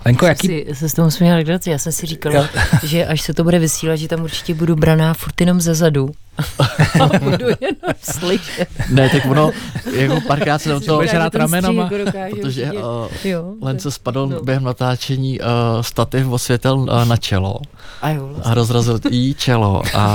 Lenko, 0.06 0.26
jaký... 0.26 0.48
Si, 0.48 0.66
se 0.74 0.90
s 0.90 0.94
tomu 0.94 1.12
směl 1.12 1.36
legraci. 1.36 1.70
Já 1.70 1.78
jsem 1.78 1.92
si 1.92 2.06
říkala, 2.06 2.50
že 2.84 3.06
až 3.06 3.22
se 3.22 3.34
to 3.34 3.44
bude 3.44 3.60
vysílat, 3.60 4.00
že 4.00 4.08
tam 4.08 4.22
určitě 4.22 4.54
budu 4.54 4.76
braná 4.76 5.14
furt 5.14 5.42
jenom 5.42 5.62
ze 5.62 5.76
zadu. 5.76 6.10
a 7.02 7.20
budu 7.20 7.48
jenom 7.48 7.94
slyšet. 8.04 8.70
Ne, 8.90 9.10
tak 9.10 9.26
ono, 9.26 9.52
jako 9.92 10.22
párkrát 10.28 10.60
se 10.60 10.70
do 10.70 10.80
toho 10.80 11.00
hrát 11.00 11.36
ramenama, 11.36 11.90
protože 12.32 12.72
uh, 12.72 13.58
Len 13.62 13.80
se 13.80 13.92
spadl 13.92 14.28
no. 14.28 14.42
během 14.42 14.64
natáčení 14.64 15.40
uh, 15.40 15.46
stativ 15.82 16.28
osvětel 16.28 16.78
uh, 16.78 17.06
na 17.06 17.18
čelo 17.18 17.60
a, 18.02 18.10
jo, 18.10 18.28
vlastně. 18.28 18.52
a 18.52 18.54
rozrazil 18.54 19.00
jí 19.10 19.34
čelo 19.34 19.82
a, 19.94 20.06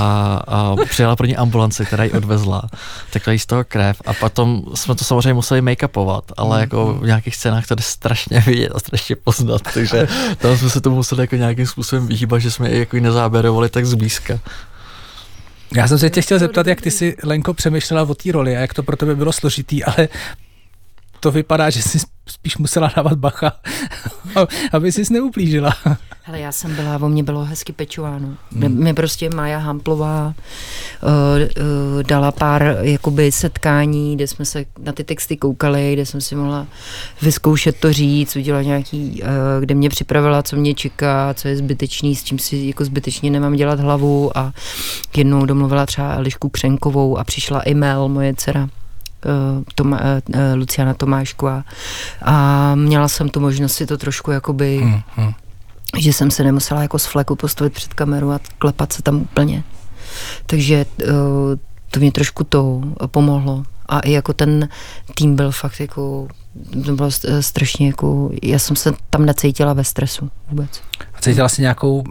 a 0.47 0.75
přijela 0.89 1.15
pro 1.15 1.27
ní 1.27 1.37
ambulance, 1.37 1.85
která 1.85 2.03
ji 2.03 2.11
odvezla. 2.11 2.61
Tekla 3.09 3.33
jí 3.33 3.39
z 3.39 3.45
toho 3.45 3.63
krev 3.63 4.01
a 4.05 4.13
potom 4.13 4.63
jsme 4.75 4.95
to 4.95 5.05
samozřejmě 5.05 5.33
museli 5.33 5.61
make-upovat, 5.61 6.21
ale 6.37 6.57
mm. 6.57 6.61
jako 6.61 6.93
v 6.93 7.05
nějakých 7.05 7.35
scénách 7.35 7.67
to 7.67 7.75
jde 7.75 7.83
strašně 7.83 8.39
vidět 8.39 8.71
a 8.75 8.79
strašně 8.79 9.15
poznat, 9.15 9.61
takže 9.81 10.07
tam 10.37 10.57
jsme 10.57 10.69
se 10.69 10.81
to 10.81 10.89
museli 10.89 11.21
jako 11.21 11.35
nějakým 11.35 11.67
způsobem 11.67 12.07
vyhýbat, 12.07 12.41
že 12.41 12.51
jsme 12.51 12.71
ji 12.71 12.79
jako 12.79 12.97
nezáběrovali 12.97 13.69
tak 13.69 13.85
zblízka. 13.85 14.39
Já 15.75 15.87
jsem 15.87 15.97
se 15.97 16.09
tě 16.09 16.21
chtěl 16.21 16.39
zeptat, 16.39 16.67
jak 16.67 16.81
ty 16.81 16.91
si, 16.91 17.15
Lenko, 17.23 17.53
přemýšlela 17.53 18.03
o 18.03 18.15
té 18.15 18.31
roli 18.31 18.57
a 18.57 18.59
jak 18.59 18.73
to 18.73 18.83
pro 18.83 18.97
tebe 18.97 19.15
bylo 19.15 19.31
složitý, 19.31 19.83
ale 19.83 20.09
to 21.19 21.31
vypadá, 21.31 21.69
že 21.69 21.81
jsi 21.81 21.99
spíš 22.31 22.57
musela 22.57 22.91
dávat 22.95 23.13
bacha, 23.13 23.51
aby 24.71 24.91
jsi 24.91 25.13
neuplížila. 25.13 25.73
Hele, 26.23 26.39
já 26.39 26.51
jsem 26.51 26.75
byla, 26.75 26.99
o 27.01 27.09
mě 27.09 27.23
bylo 27.23 27.45
hezky 27.45 27.73
pečováno. 27.73 28.37
Hmm. 28.51 28.75
Mě 28.75 28.93
prostě 28.93 29.29
Maja 29.35 29.57
Hamplová 29.57 30.33
uh, 31.03 31.11
uh, 31.63 32.03
dala 32.03 32.31
pár 32.31 32.77
jakoby 32.81 33.31
setkání, 33.31 34.15
kde 34.15 34.27
jsme 34.27 34.45
se 34.45 34.65
na 34.79 34.91
ty 34.91 35.03
texty 35.03 35.37
koukali, 35.37 35.93
kde 35.93 36.05
jsem 36.05 36.21
si 36.21 36.35
mohla 36.35 36.67
vyzkoušet 37.21 37.79
to 37.79 37.93
říct, 37.93 38.35
udělat 38.35 38.61
nějaký, 38.61 39.21
uh, 39.23 39.29
kde 39.59 39.75
mě 39.75 39.89
připravila, 39.89 40.43
co 40.43 40.55
mě 40.55 40.73
čeká, 40.73 41.33
co 41.33 41.47
je 41.47 41.57
zbytečný, 41.57 42.15
s 42.15 42.23
čím 42.23 42.39
si 42.39 42.57
jako 42.57 42.85
zbytečně 42.85 43.31
nemám 43.31 43.55
dělat 43.55 43.79
hlavu 43.79 44.37
a 44.37 44.53
jednou 45.17 45.45
domluvila 45.45 45.85
třeba 45.85 46.13
Elišku 46.13 46.49
Křenkovou 46.49 47.17
a 47.17 47.23
přišla 47.23 47.61
i 47.61 47.73
Mel, 47.73 48.07
moje 48.07 48.33
dcera 48.35 48.69
Toma, 49.75 49.99
Luciana 50.55 50.93
Tomášková 50.93 51.63
a 52.21 52.75
měla 52.75 53.07
jsem 53.07 53.29
tu 53.29 53.39
možnost 53.39 53.73
si 53.73 53.85
to 53.85 53.97
trošku 53.97 54.31
jakoby 54.31 54.77
hmm, 54.77 55.01
hmm 55.15 55.33
že 55.97 56.13
jsem 56.13 56.31
se 56.31 56.43
nemusela 56.43 56.81
jako 56.81 56.99
z 56.99 57.05
fleku 57.05 57.35
postavit 57.35 57.73
před 57.73 57.93
kameru 57.93 58.31
a 58.31 58.39
klepat 58.59 58.93
se 58.93 59.01
tam 59.01 59.21
úplně. 59.21 59.63
Takže 60.45 60.85
to 61.91 61.99
mě 61.99 62.11
trošku 62.11 62.43
to 62.43 62.81
pomohlo. 63.07 63.63
A 63.85 63.99
i 63.99 64.11
jako 64.11 64.33
ten 64.33 64.69
tým 65.15 65.35
byl 65.35 65.51
fakt 65.51 65.79
jako, 65.79 66.27
to 66.85 66.95
bylo 66.95 67.09
strašně 67.39 67.87
jako, 67.87 68.29
já 68.43 68.59
jsem 68.59 68.75
se 68.75 68.93
tam 69.09 69.25
necítila 69.25 69.73
ve 69.73 69.83
stresu 69.83 70.29
vůbec. 70.49 70.81
A 71.13 71.21
cítila 71.21 71.49
jsi 71.49 71.61
nějakou 71.61 72.03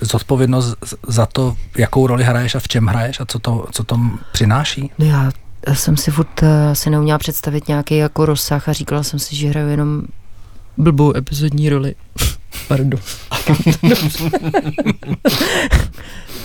zodpovědnost 0.00 0.76
za 1.08 1.26
to, 1.26 1.56
jakou 1.76 2.06
roli 2.06 2.24
hraješ 2.24 2.54
a 2.54 2.60
v 2.60 2.68
čem 2.68 2.86
hraješ 2.86 3.20
a 3.20 3.26
co 3.26 3.38
to, 3.38 3.66
co 3.70 3.84
to 3.84 4.00
přináší? 4.32 4.90
No 4.98 5.06
já 5.06 5.30
jsem 5.72 5.96
si 5.96 6.10
furt 6.10 6.42
uh, 6.42 6.48
si 6.72 6.90
neuměla 6.90 7.18
představit 7.18 7.68
nějaký 7.68 7.96
jako 7.96 8.26
rozsah 8.26 8.68
a 8.68 8.72
říkala 8.72 9.02
jsem 9.02 9.18
si, 9.18 9.36
že 9.36 9.48
hraju 9.48 9.68
jenom 9.68 10.02
blbou 10.76 11.16
epizodní 11.16 11.68
roli. 11.68 11.94
Pardon. 12.68 13.00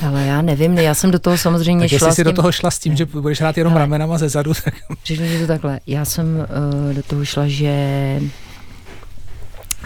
Ale 0.08 0.26
já 0.26 0.42
nevím, 0.42 0.78
já 0.78 0.94
jsem 0.94 1.12
do 1.12 1.20
toho 1.20 1.38
samozřejmě 1.38 1.90
tak 1.90 2.00
šla 2.00 2.08
jestli 2.08 2.12
jsi 2.12 2.24
tím... 2.24 2.32
do 2.32 2.34
toho 2.36 2.52
šla 2.52 2.72
s 2.72 2.80
tím, 2.80 2.96
že 2.96 3.06
budeš 3.06 3.42
hrát 3.42 3.58
jenom 3.58 3.74
Ale, 3.74 3.80
ramenama 3.80 4.18
ze 4.18 4.30
zadu, 4.30 4.54
tak... 4.64 4.74
Řeknu 5.06 5.40
to 5.42 5.48
takhle, 5.48 5.80
já 5.88 6.06
jsem 6.06 6.48
uh, 6.88 6.94
do 6.94 7.04
toho 7.04 7.26
šla, 7.26 7.48
že 7.48 8.20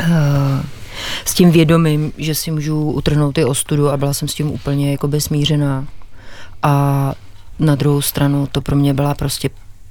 uh, 0.01 0.07
s 1.25 1.33
tím 1.33 1.51
vědomím, 1.51 2.13
že 2.17 2.35
si 2.35 2.51
můžu 2.51 2.91
utrhnout 2.91 3.35
ty 3.35 3.45
ostudu 3.45 3.89
a 3.89 3.97
byla 3.97 4.13
jsem 4.13 4.27
s 4.27 4.33
tím 4.33 4.51
úplně 4.51 4.91
jako 4.91 5.09
smířená. 5.19 5.87
A 6.63 7.13
na 7.59 7.75
druhou 7.75 8.01
stranu 8.01 8.47
to 8.51 8.61
pro 8.61 8.75
mě 8.75 8.93
byla 8.93 9.15
prostě 9.15 9.49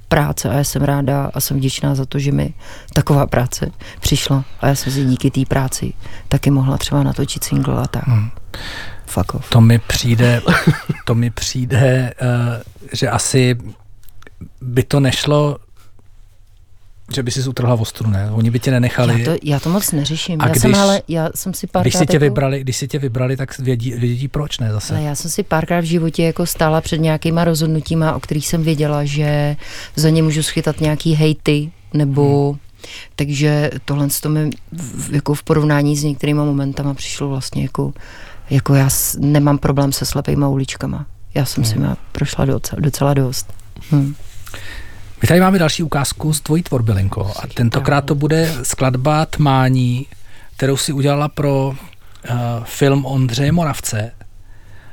práce 0.09 0.49
a 0.49 0.53
já 0.53 0.65
jsem 0.65 0.83
ráda 0.83 1.31
a 1.35 1.41
jsem 1.41 1.57
vděčná 1.57 1.95
za 1.95 2.07
to, 2.07 2.19
že 2.19 2.33
mi 2.33 2.55
taková 2.93 3.27
práce 3.27 3.71
přišla 4.01 4.45
a 4.61 4.67
já 4.69 4.75
jsem 4.75 4.93
si 4.93 5.05
díky 5.05 5.31
té 5.31 5.45
práci 5.49 5.93
taky 6.29 6.51
mohla 6.51 6.79
třeba 6.79 7.03
natočit 7.03 7.45
single 7.45 7.83
a 7.83 7.87
tak. 7.87 8.07
Hmm. 8.07 8.31
Fuck 9.07 9.35
off. 9.35 9.51
To 9.51 9.61
mi 9.61 9.79
přijde, 9.79 10.43
to 11.05 11.15
mi 11.15 11.31
přijde, 11.31 12.15
uh, 12.23 12.63
že 12.93 13.09
asi 13.09 13.57
by 14.61 14.83
to 14.83 15.01
nešlo 15.01 15.59
že 17.13 17.23
by 17.23 17.31
si 17.31 17.49
utrhla 17.49 17.75
ostru, 17.75 18.11
ne? 18.11 18.31
Oni 18.31 18.51
by 18.51 18.61
tě 18.61 18.71
nenechali. 18.71 19.21
Já 19.21 19.25
to, 19.25 19.37
já 19.43 19.61
to 19.61 19.71
moc 19.71 19.93
neřeším. 19.93 20.41
A 20.41 20.45
já, 20.45 20.51
když, 20.51 20.63
jsem, 20.63 20.75
ale, 20.75 21.03
já 21.09 21.29
jsem 21.35 21.55
si 21.55 21.67
párkrát... 21.67 21.83
Když 21.83 21.95
si 21.95 22.07
tě, 22.07 22.17
jako, 22.17 22.25
vybrali, 22.25 22.61
když 22.61 22.77
si 22.77 22.89
tě 22.89 22.99
vybrali, 22.99 23.37
tak 23.37 23.59
vědí, 23.59 23.93
vědí 23.93 24.29
proč, 24.29 24.59
ne 24.59 24.73
zase? 24.73 24.95
Ale 24.95 25.03
já 25.03 25.15
jsem 25.15 25.31
si 25.31 25.43
párkrát 25.43 25.81
v 25.81 25.85
životě 25.85 26.23
jako 26.23 26.47
stála 26.47 26.81
před 26.81 26.99
nějakýma 26.99 27.45
rozhodnutíma, 27.45 28.15
o 28.15 28.21
kterých 28.21 28.49
jsem 28.49 28.63
věděla, 28.63 29.05
že 29.05 29.57
za 29.97 30.11
ně 30.11 30.23
můžu 30.23 30.43
schytat 30.43 30.81
nějaký 30.81 31.15
hejty, 31.15 31.71
nebo... 31.95 32.53
Hmm. 32.53 32.61
Takže 33.17 33.71
tohle 33.85 34.09
to 34.21 34.29
mi 34.29 34.51
v, 34.73 35.15
jako 35.15 35.35
v 35.35 35.43
porovnání 35.43 35.97
s 35.97 36.05
některýma 36.05 36.45
momentama 36.45 36.95
přišlo 36.95 37.29
vlastně 37.29 37.63
jako, 37.63 37.93
jako 38.51 38.75
já 38.75 38.91
s, 38.91 39.19
nemám 39.21 39.59
problém 39.59 39.93
se 39.93 40.05
slepýma 40.05 40.49
uličkama. 40.49 41.07
Já 41.35 41.45
jsem 41.45 41.65
hmm. 41.65 41.73
si 41.73 41.99
prošla 42.13 42.45
docela, 42.45 42.81
docela 42.81 43.15
dost. 43.15 43.53
Hmm. 43.91 44.15
My 45.25 45.29
tady 45.29 45.41
máme 45.41 45.59
další 45.59 45.83
ukázku 45.83 46.33
z 46.33 46.41
tvojí 46.41 46.63
tvorby, 46.63 46.93
Lenko. 46.93 47.33
A 47.43 47.47
tentokrát 47.47 48.01
to 48.05 48.15
bude 48.15 48.55
skladba 48.63 49.27
Tmání, 49.27 50.07
kterou 50.57 50.77
si 50.77 50.93
udělala 50.93 51.29
pro 51.29 51.67
uh, 51.69 51.75
film 52.65 53.07
Ondřeje 53.07 53.53
Moravce. 53.53 54.13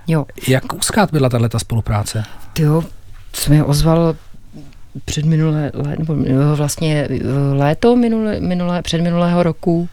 Jo. 0.07 0.25
Jak 0.47 0.73
úzká 0.73 1.07
byla 1.11 1.29
tato 1.29 1.59
spolupráce? 1.59 2.23
Ty 2.53 2.61
jo, 2.61 2.83
jsem 3.33 3.53
mi 3.53 3.63
ozval 3.63 4.15
před 5.05 5.25
minulé, 5.25 5.71
nebo 5.99 6.15
vlastně 6.55 7.07
eh, 7.09 7.23
léto 7.53 7.95
minulé, 7.95 8.39
minulé, 8.39 8.81
před 8.81 9.01
minulého 9.01 9.43
roku 9.43 9.89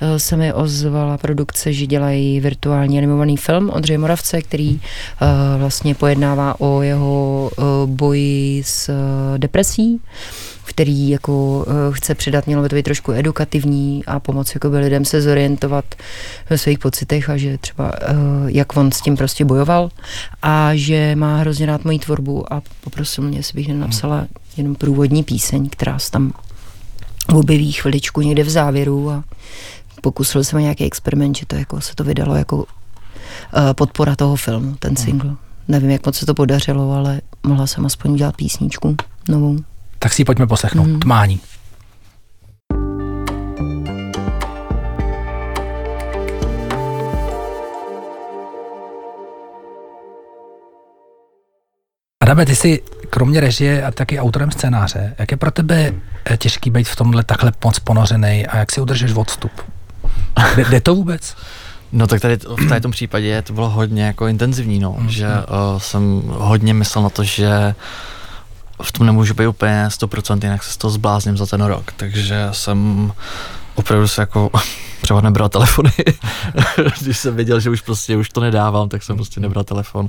eh, 0.00 0.18
se 0.18 0.36
mi 0.36 0.52
ozvala 0.52 1.18
produkce, 1.18 1.72
že 1.72 1.86
dělají 1.86 2.40
virtuální 2.40 2.98
animovaný 2.98 3.36
film 3.36 3.70
Ondřeje 3.70 3.98
Moravce, 3.98 4.42
který 4.42 4.80
eh, 4.80 5.26
vlastně 5.58 5.94
pojednává 5.94 6.60
o 6.60 6.82
jeho 6.82 7.50
boji 7.86 8.62
s 8.64 8.90
depresí 9.36 10.00
který 10.64 11.08
jako 11.08 11.66
chce 11.90 12.14
předat, 12.14 12.46
mělo 12.46 12.62
by 12.62 12.68
to 12.68 12.76
být 12.76 12.82
trošku 12.82 13.12
edukativní 13.12 14.04
a 14.06 14.20
pomoci 14.20 14.52
jako 14.54 14.70
by 14.70 14.78
lidem 14.78 15.04
se 15.04 15.22
zorientovat 15.22 15.84
ve 16.50 16.58
svých 16.58 16.78
pocitech 16.78 17.30
a 17.30 17.36
že 17.36 17.58
třeba 17.58 17.92
jak 18.46 18.76
on 18.76 18.92
s 18.92 19.00
tím 19.00 19.16
prostě 19.16 19.44
bojoval 19.44 19.90
a 20.42 20.70
že 20.74 21.16
má 21.16 21.36
hrozně 21.36 21.66
rád 21.66 21.84
moji 21.84 21.98
tvorbu 21.98 22.52
a 22.52 22.62
poprosil 22.80 23.24
mě, 23.24 23.38
jestli 23.38 23.56
bych 23.56 23.68
napsala 23.68 24.26
jenom 24.56 24.74
průvodní 24.74 25.22
píseň, 25.22 25.68
která 25.68 25.98
se 25.98 26.10
tam 26.10 26.32
objeví 27.28 27.72
chviličku 27.72 28.20
někde 28.20 28.42
v 28.42 28.50
závěru 28.50 29.10
a 29.10 29.24
pokusil 30.02 30.44
jsem 30.44 30.60
nějaký 30.60 30.84
experiment, 30.84 31.36
že 31.36 31.46
to 31.46 31.56
jako 31.56 31.80
se 31.80 31.94
to 31.94 32.04
vydalo 32.04 32.34
jako 32.34 32.56
uh, 32.56 32.64
podpora 33.72 34.16
toho 34.16 34.36
filmu, 34.36 34.76
ten 34.78 34.96
single. 34.96 35.36
Nevím, 35.68 35.90
jak 35.90 36.06
moc 36.06 36.16
se 36.16 36.26
to 36.26 36.34
podařilo, 36.34 36.92
ale 36.92 37.20
mohla 37.46 37.66
jsem 37.66 37.86
aspoň 37.86 38.10
udělat 38.10 38.36
písničku 38.36 38.96
novou. 39.28 39.56
Tak 39.98 40.12
si 40.12 40.22
ji 40.22 40.24
pojďme 40.24 40.46
poslechnout. 40.46 40.86
Mm. 40.86 41.00
Tmání. 41.00 41.40
Adame, 52.30 52.46
ty 52.46 52.56
jsi 52.56 52.82
kromě 53.10 53.40
režie 53.40 53.84
a 53.84 53.90
taky 53.90 54.20
autorem 54.20 54.50
scénáře. 54.50 55.14
Jak 55.18 55.30
je 55.30 55.36
pro 55.36 55.50
tebe 55.50 55.92
eh, 56.24 56.36
těžký 56.36 56.70
být 56.70 56.88
v 56.88 56.96
tomhle 56.96 57.24
takhle 57.24 57.52
moc 57.64 57.78
ponořený 57.78 58.46
a 58.46 58.56
jak 58.56 58.72
si 58.72 58.80
udržíš 58.80 59.12
odstup? 59.12 59.52
Jde, 60.56 60.64
jde 60.64 60.80
to 60.80 60.94
vůbec? 60.94 61.36
No 61.92 62.06
tak 62.06 62.20
tady 62.20 62.36
v 62.36 62.68
tady 62.68 62.80
tom 62.80 62.90
případě 62.90 63.42
to 63.42 63.52
bylo 63.52 63.70
hodně 63.70 64.04
jako 64.04 64.26
intenzivní, 64.26 64.78
no, 64.78 64.96
mm. 64.98 65.10
že 65.10 65.26
uh, 65.28 65.78
jsem 65.78 66.22
hodně 66.26 66.74
myslel 66.74 67.04
na 67.04 67.10
to, 67.10 67.24
že 67.24 67.74
v 68.82 68.92
tom 68.92 69.06
nemůžu 69.06 69.34
být 69.34 69.46
úplně 69.46 69.84
100%, 69.88 70.38
jinak 70.42 70.62
se 70.62 70.72
z 70.72 70.76
toho 70.76 70.90
zblázním 70.90 71.36
za 71.36 71.46
ten 71.46 71.62
rok, 71.62 71.92
takže 71.96 72.48
jsem 72.52 73.12
opravdu 73.74 74.08
se 74.08 74.22
jako 74.22 74.50
třeba 75.00 75.20
nebral 75.20 75.48
telefony. 75.48 75.92
Když 77.00 77.18
jsem 77.18 77.36
věděl, 77.36 77.60
že 77.60 77.70
už 77.70 77.80
prostě 77.80 78.16
už 78.16 78.28
to 78.28 78.40
nedávám, 78.40 78.88
tak 78.88 79.02
jsem 79.02 79.16
prostě 79.16 79.40
nebral 79.40 79.64
telefon. 79.64 80.08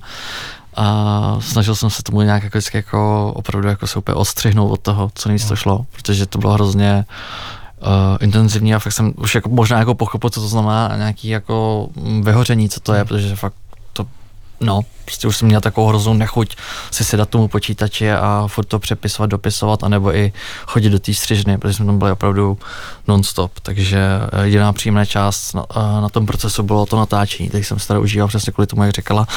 A 0.76 1.38
snažil 1.40 1.76
jsem 1.76 1.90
se 1.90 2.04
tomu 2.04 2.22
nějak 2.22 2.44
jako, 2.44 2.60
jako 2.74 3.32
opravdu 3.36 3.68
jako 3.68 3.88
se 3.88 4.00
úplně 4.00 4.16
ostřihnout 4.16 4.72
od 4.72 4.82
toho, 4.82 5.12
co 5.16 5.30
nejvíc 5.30 5.46
to 5.46 5.56
šlo, 5.56 5.86
protože 5.92 6.26
to 6.26 6.38
bylo 6.38 6.54
hrozně 6.54 7.06
uh, 7.82 7.88
intenzivní 8.20 8.76
a 8.76 8.80
fakt 8.80 8.94
jsem 8.94 9.14
už 9.18 9.36
jako 9.36 9.50
možná 9.50 9.80
jako 9.80 9.96
pochopil, 9.96 10.30
co 10.30 10.42
to 10.42 10.48
znamená 10.48 10.92
nějaký 10.98 11.28
jako 11.28 11.88
vyhoření, 12.22 12.70
co 12.70 12.80
to 12.80 12.94
je, 12.94 13.06
protože 13.06 13.36
fakt 13.36 13.56
no, 14.62 14.82
prostě 15.06 15.28
už 15.28 15.38
jsem 15.38 15.48
měl 15.48 15.62
takovou 15.62 15.88
hroznou 15.88 16.14
nechuť 16.14 16.56
si 16.92 17.04
sedat 17.06 17.30
tomu 17.30 17.48
počítači 17.48 18.12
a 18.12 18.44
furt 18.48 18.66
to 18.66 18.80
přepisovat, 18.80 19.30
dopisovat, 19.30 19.84
anebo 19.84 20.16
i 20.16 20.34
chodit 20.66 20.90
do 20.90 21.00
té 21.00 21.14
střižny, 21.14 21.58
protože 21.58 21.74
jsme 21.74 21.86
tam 21.86 22.00
byli 22.00 22.12
opravdu 22.12 22.58
non-stop, 23.08 23.60
takže 23.60 24.00
eh, 24.32 24.44
jediná 24.44 24.74
příjemná 24.74 25.06
část 25.06 25.54
na, 25.54 25.66
eh, 25.76 26.02
na 26.02 26.10
tom 26.10 26.26
procesu 26.26 26.64
bylo 26.64 26.86
to 26.86 26.98
natáčení, 26.98 27.50
teď 27.50 27.66
jsem 27.66 27.80
se 27.80 27.88
tady 27.88 28.00
užíval 28.00 28.28
přesně 28.28 28.54
kvůli 28.54 28.68
tomu, 28.68 28.84
jak 28.84 28.92
říkala 28.92 29.28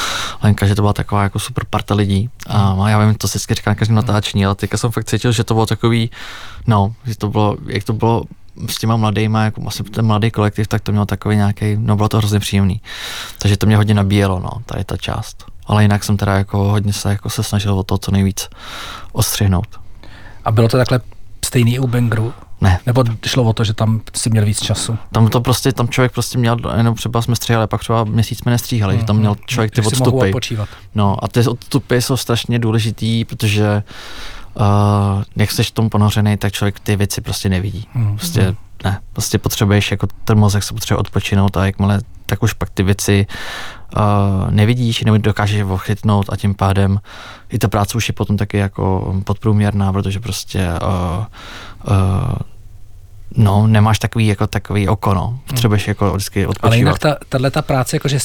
Lenka, 0.43 0.67
že 0.67 0.75
to 0.75 0.83
byla 0.83 0.93
taková 0.93 1.23
jako 1.23 1.39
super 1.39 1.65
parta 1.71 1.95
lidí 1.95 2.31
a 2.47 2.71
hmm. 2.73 2.87
já 2.89 2.99
vím, 2.99 3.15
to 3.15 3.29
si 3.29 3.39
vždycky 3.39 3.55
říká 3.55 3.71
na 3.71 3.75
každém 3.75 3.95
natáčení, 3.97 4.47
ale 4.47 4.55
teďka 4.55 4.77
jsem 4.77 4.91
fakt 4.91 5.05
cítil, 5.05 5.33
že 5.33 5.45
to 5.45 5.55
bylo 5.55 5.67
takový, 5.67 6.11
no, 6.67 6.95
že 7.07 7.17
to 7.17 7.29
bylo, 7.29 7.57
jak 7.67 7.85
to 7.85 7.93
bylo 7.93 8.23
s 8.67 8.79
těma 8.79 8.97
mladýma, 8.97 9.45
jako 9.45 9.61
vlastně 9.61 9.85
ten 9.85 10.07
mladý 10.07 10.31
kolektiv, 10.31 10.69
tak 10.69 10.83
to 10.83 10.93
mělo 10.93 11.07
takový 11.07 11.37
nějaký, 11.37 11.77
no 11.79 11.97
bylo 11.97 12.09
to 12.09 12.19
hrozně 12.19 12.40
příjemný. 12.40 12.81
Takže 13.38 13.57
to 13.57 13.67
mě 13.67 13.77
hodně 13.77 13.95
nabíjelo, 13.95 14.40
no, 14.40 14.51
tady 14.67 14.85
ta 14.85 14.97
část. 14.97 15.45
Ale 15.67 15.83
jinak 15.83 16.05
jsem 16.05 16.17
teda 16.17 16.35
jako 16.35 16.59
hodně 16.59 16.93
se, 16.93 17.09
jako 17.09 17.31
se 17.31 17.43
snažil 17.43 17.75
o 17.75 17.83
to 17.83 17.99
co 17.99 18.11
nejvíc 18.11 18.49
ostřihnout. 19.12 19.81
A 20.45 20.53
bylo 20.53 20.69
to 20.69 20.77
takhle 20.77 21.01
stejný 21.45 21.79
u 21.79 21.87
Bangru? 21.87 22.33
Ne. 22.61 22.81
Nebo 22.87 23.05
šlo 23.27 23.45
o 23.45 23.53
to, 23.53 23.64
že 23.64 23.75
tam 23.75 24.01
si 24.17 24.31
měl 24.31 24.45
víc 24.45 24.61
času? 24.61 24.99
Tam 25.12 25.29
to 25.29 25.40
prostě, 25.40 25.73
tam 25.73 25.88
člověk 25.88 26.12
prostě 26.12 26.38
měl, 26.38 26.57
jenom 26.77 26.95
třeba 26.95 27.23
jsme 27.23 27.37
stříhali, 27.37 27.67
pak 27.67 27.81
třeba 27.81 28.05
měsíc 28.05 28.38
jsme 28.38 28.53
nestříhali, 28.53 28.95
mm, 28.95 29.01
že 29.01 29.07
tam 29.07 29.17
měl 29.17 29.31
mhm. 29.31 29.40
člověk 29.47 29.73
ty 29.73 29.81
odstupy. 29.81 30.33
No 30.95 31.25
a 31.25 31.29
ty 31.29 31.40
odstupy 31.40 31.97
jsou 31.97 32.17
strašně 32.17 32.59
důležitý, 32.59 33.25
protože 33.25 33.83
uh, 34.55 35.23
jak 35.37 35.53
jsi 35.53 35.64
v 35.64 35.71
tom 35.71 35.90
ponořený, 35.90 36.37
tak 36.37 36.53
člověk 36.53 36.81
ty 36.81 36.97
věci 36.97 37.21
prostě 37.21 37.49
nevidí. 37.49 37.88
Mm, 37.95 38.17
prostě 38.17 38.49
mm. 38.49 38.57
ne, 38.85 39.01
prostě 39.12 39.38
potřebuješ, 39.38 39.90
jako 39.90 40.07
ten 40.25 40.38
mozek 40.38 40.62
se 40.62 40.75
potřebuje 40.75 41.01
odpočinout 41.01 41.57
a 41.57 41.67
jakmile 41.67 42.01
tak 42.27 42.43
už 42.43 42.53
pak 42.53 42.71
ty 42.71 42.83
věci 42.83 43.27
uh, 43.97 44.51
nevidíš, 44.51 45.05
nebo 45.05 45.19
dokážeš 45.19 45.57
je 45.57 45.64
ochytnout 45.64 46.27
a 46.33 46.37
tím 46.37 46.55
pádem 46.55 47.01
i 47.49 47.59
ta 47.59 47.69
práce 47.69 47.97
už 47.97 48.09
je 48.09 48.12
potom 48.12 48.37
taky 48.37 48.57
jako 48.57 49.14
podprůměrná, 49.25 49.93
protože 49.93 50.21
prostě 50.21 50.69
uh, 50.83 51.25
uh, 51.90 52.35
no, 53.37 53.67
nemáš 53.67 53.99
takový 53.99 54.27
jako 54.27 54.47
takový 54.47 54.88
oko, 54.88 55.14
no. 55.14 55.38
Potřebuješ 55.47 55.88
jako 55.88 56.11
vždycky 56.11 56.47
odpočívat. 56.47 56.73
Ale 56.73 56.77
jinak 56.77 56.99
ta, 56.99 57.17
tahle 57.29 57.51
ta 57.51 57.62
práce, 57.62 57.97
jako 57.97 58.09
že 58.09 58.19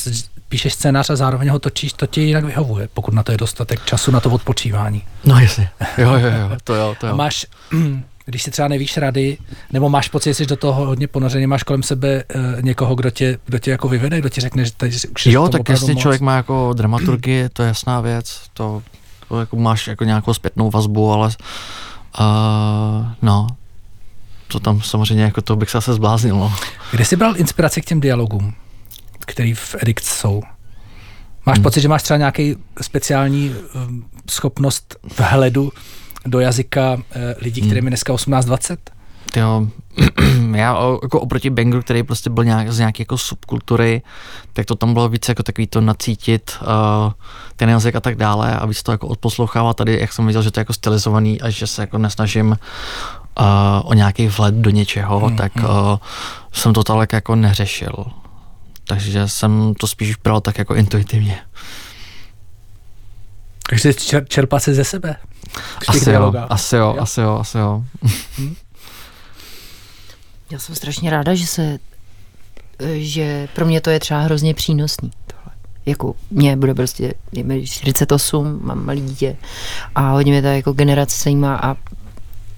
píšeš 0.50 0.74
scénář 0.74 1.10
a 1.10 1.16
zároveň 1.16 1.50
ho 1.50 1.60
točíš, 1.60 1.94
to 1.94 2.06
ti 2.06 2.22
jinak 2.22 2.44
vyhovuje, 2.44 2.90
pokud 2.94 3.14
na 3.14 3.24
to 3.24 3.32
je 3.32 3.38
dostatek 3.38 3.86
času 3.86 4.12
na 4.12 4.20
to 4.20 4.30
odpočívání. 4.30 5.04
No 5.26 5.40
jasně, 5.40 5.70
jo, 5.98 6.14
jo, 6.14 6.28
jo, 6.28 6.58
to 6.64 6.76
jo, 6.76 6.96
to 7.00 7.08
jo. 7.08 7.16
Máš, 7.16 7.46
když 8.26 8.44
si 8.44 8.52
třeba 8.52 8.68
nevíš 8.68 8.98
rady, 8.98 9.38
nebo 9.74 9.90
máš 9.90 10.08
pocit, 10.10 10.30
že 10.30 10.34
jsi 10.34 10.46
do 10.46 10.56
toho 10.56 10.86
hodně 10.86 11.08
ponořený, 11.08 11.48
máš 11.48 11.64
kolem 11.64 11.84
sebe 11.84 12.24
uh, 12.36 12.62
někoho, 12.62 12.96
kdo 12.96 13.10
tě, 13.10 13.38
kdo 13.46 13.60
tě 13.60 13.72
jako 13.72 13.88
vyvede, 13.88 14.20
kdo 14.20 14.30
ti 14.30 14.42
řekne, 14.42 14.66
že 14.66 14.72
tady 14.72 14.92
už 15.16 15.26
Jo, 15.26 15.48
tak 15.50 15.70
jasně 15.70 15.94
moc. 15.94 16.02
člověk 16.02 16.22
má 16.22 16.36
jako 16.36 16.74
dramaturgii, 16.74 17.50
to 17.50 17.64
je 17.64 17.68
jasná 17.68 18.02
věc, 18.02 18.42
to, 18.54 18.82
to 19.28 19.40
jako 19.40 19.56
máš 19.56 19.88
jako 19.88 20.04
nějakou 20.04 20.34
zpětnou 20.34 20.70
vazbu, 20.70 21.12
ale 21.12 21.28
uh, 22.20 23.06
no, 23.22 23.48
to 24.48 24.60
tam 24.60 24.82
samozřejmě 24.82 25.24
jako 25.24 25.42
to 25.42 25.56
bych 25.56 25.70
se 25.70 25.78
zase 25.78 25.94
zbláznil. 25.94 26.36
No. 26.36 26.54
Kde 26.92 27.06
jsi 27.06 27.16
bral 27.16 27.38
inspiraci 27.38 27.82
k 27.82 27.86
těm 27.86 28.00
dialogům, 28.00 28.54
který 29.30 29.54
v 29.54 29.76
Edict 29.80 30.06
jsou? 30.06 30.42
Máš 31.46 31.58
hmm. 31.58 31.64
pocit, 31.64 31.82
že 31.82 31.88
máš 31.88 32.04
třeba 32.04 32.18
nějaký 32.18 32.56
speciální 32.82 33.56
um, 33.88 34.06
schopnost 34.30 34.96
vhledu 35.18 35.72
do 36.26 36.40
jazyka 36.40 36.94
uh, 36.94 37.02
lidí, 37.42 37.62
kterým 37.62 37.86
je 37.86 37.90
dneska 37.90 38.14
18-20? 38.14 38.78
Jo, 39.36 39.68
já 40.56 40.78
jako 41.02 41.20
oproti 41.20 41.50
Bangru, 41.50 41.82
který 41.82 42.04
prostě 42.04 42.30
byl 42.30 42.44
nějak, 42.44 42.72
z 42.72 42.80
nějaké 42.80 43.02
jako 43.02 43.18
subkultury, 43.18 44.02
tak 44.54 44.66
to 44.66 44.76
tam 44.76 44.94
bylo 44.94 45.10
více 45.10 45.32
jako 45.32 45.44
takový 45.44 45.68
to 45.68 45.82
nacítit 45.82 46.58
uh, 46.62 47.12
ten 47.56 47.70
jazyk 47.70 47.96
a 47.96 48.00
tak 48.00 48.16
dále 48.16 48.56
a 48.56 48.66
víc 48.66 48.84
to 48.84 48.92
jako 48.92 49.08
odposlouchávat 49.08 49.78
tady, 49.78 50.00
jak 50.00 50.14
jsem 50.14 50.28
viděl, 50.28 50.42
že 50.42 50.52
to 50.52 50.60
je 50.60 50.62
jako 50.62 50.74
stylizovaný 50.74 51.42
a 51.42 51.50
že 51.50 51.68
se 51.68 51.82
jako 51.82 51.98
nesnažím 51.98 52.48
uh, 52.50 53.46
o 53.84 53.94
nějaký 53.94 54.28
vhled 54.28 54.56
do 54.56 54.70
něčeho, 54.70 55.20
hmm, 55.20 55.38
tak 55.38 55.56
hmm. 55.56 55.66
Uh, 55.66 55.98
jsem 56.52 56.74
to 56.74 56.84
tak 56.84 57.14
jako 57.14 57.36
neřešil. 57.36 58.06
Takže 58.90 59.28
jsem 59.28 59.74
to 59.74 59.88
spíš 59.88 60.16
bral 60.16 60.42
tak 60.42 60.58
jako 60.58 60.76
intuitivně. 60.76 61.42
Takže 63.70 63.94
čer, 63.94 64.26
čerpat 64.28 64.64
se 64.64 64.74
ze 64.74 64.84
sebe? 64.84 65.16
Asi 65.88 66.12
jo, 66.12 66.34
asi 66.50 66.76
jo, 66.76 66.82
jo, 66.82 67.02
asi 67.02 67.22
jo, 67.22 67.38
asi 67.40 67.58
jo. 67.58 67.84
Hmm? 68.38 68.56
Já 70.52 70.60
jsem 70.60 70.76
strašně 70.76 71.10
ráda, 71.10 71.36
že 71.36 71.48
se, 71.48 71.78
že 72.94 73.48
pro 73.56 73.66
mě 73.66 73.82
to 73.82 73.90
je 73.90 74.00
třeba 74.00 74.20
hrozně 74.20 74.54
přínosný. 74.54 75.12
Tohle. 75.28 75.56
Jako 75.86 76.16
mě 76.32 76.58
bude 76.58 76.74
prostě, 76.74 77.14
je 77.32 77.44
mi 77.44 77.68
48, 77.68 78.60
mám 78.62 78.86
malý 78.86 79.02
dítě 79.02 79.38
a 79.96 80.12
hodně 80.12 80.32
mě 80.32 80.42
ta 80.42 80.52
jako 80.52 80.74
generace 80.74 81.24
zajímá 81.24 81.56
a 81.56 81.76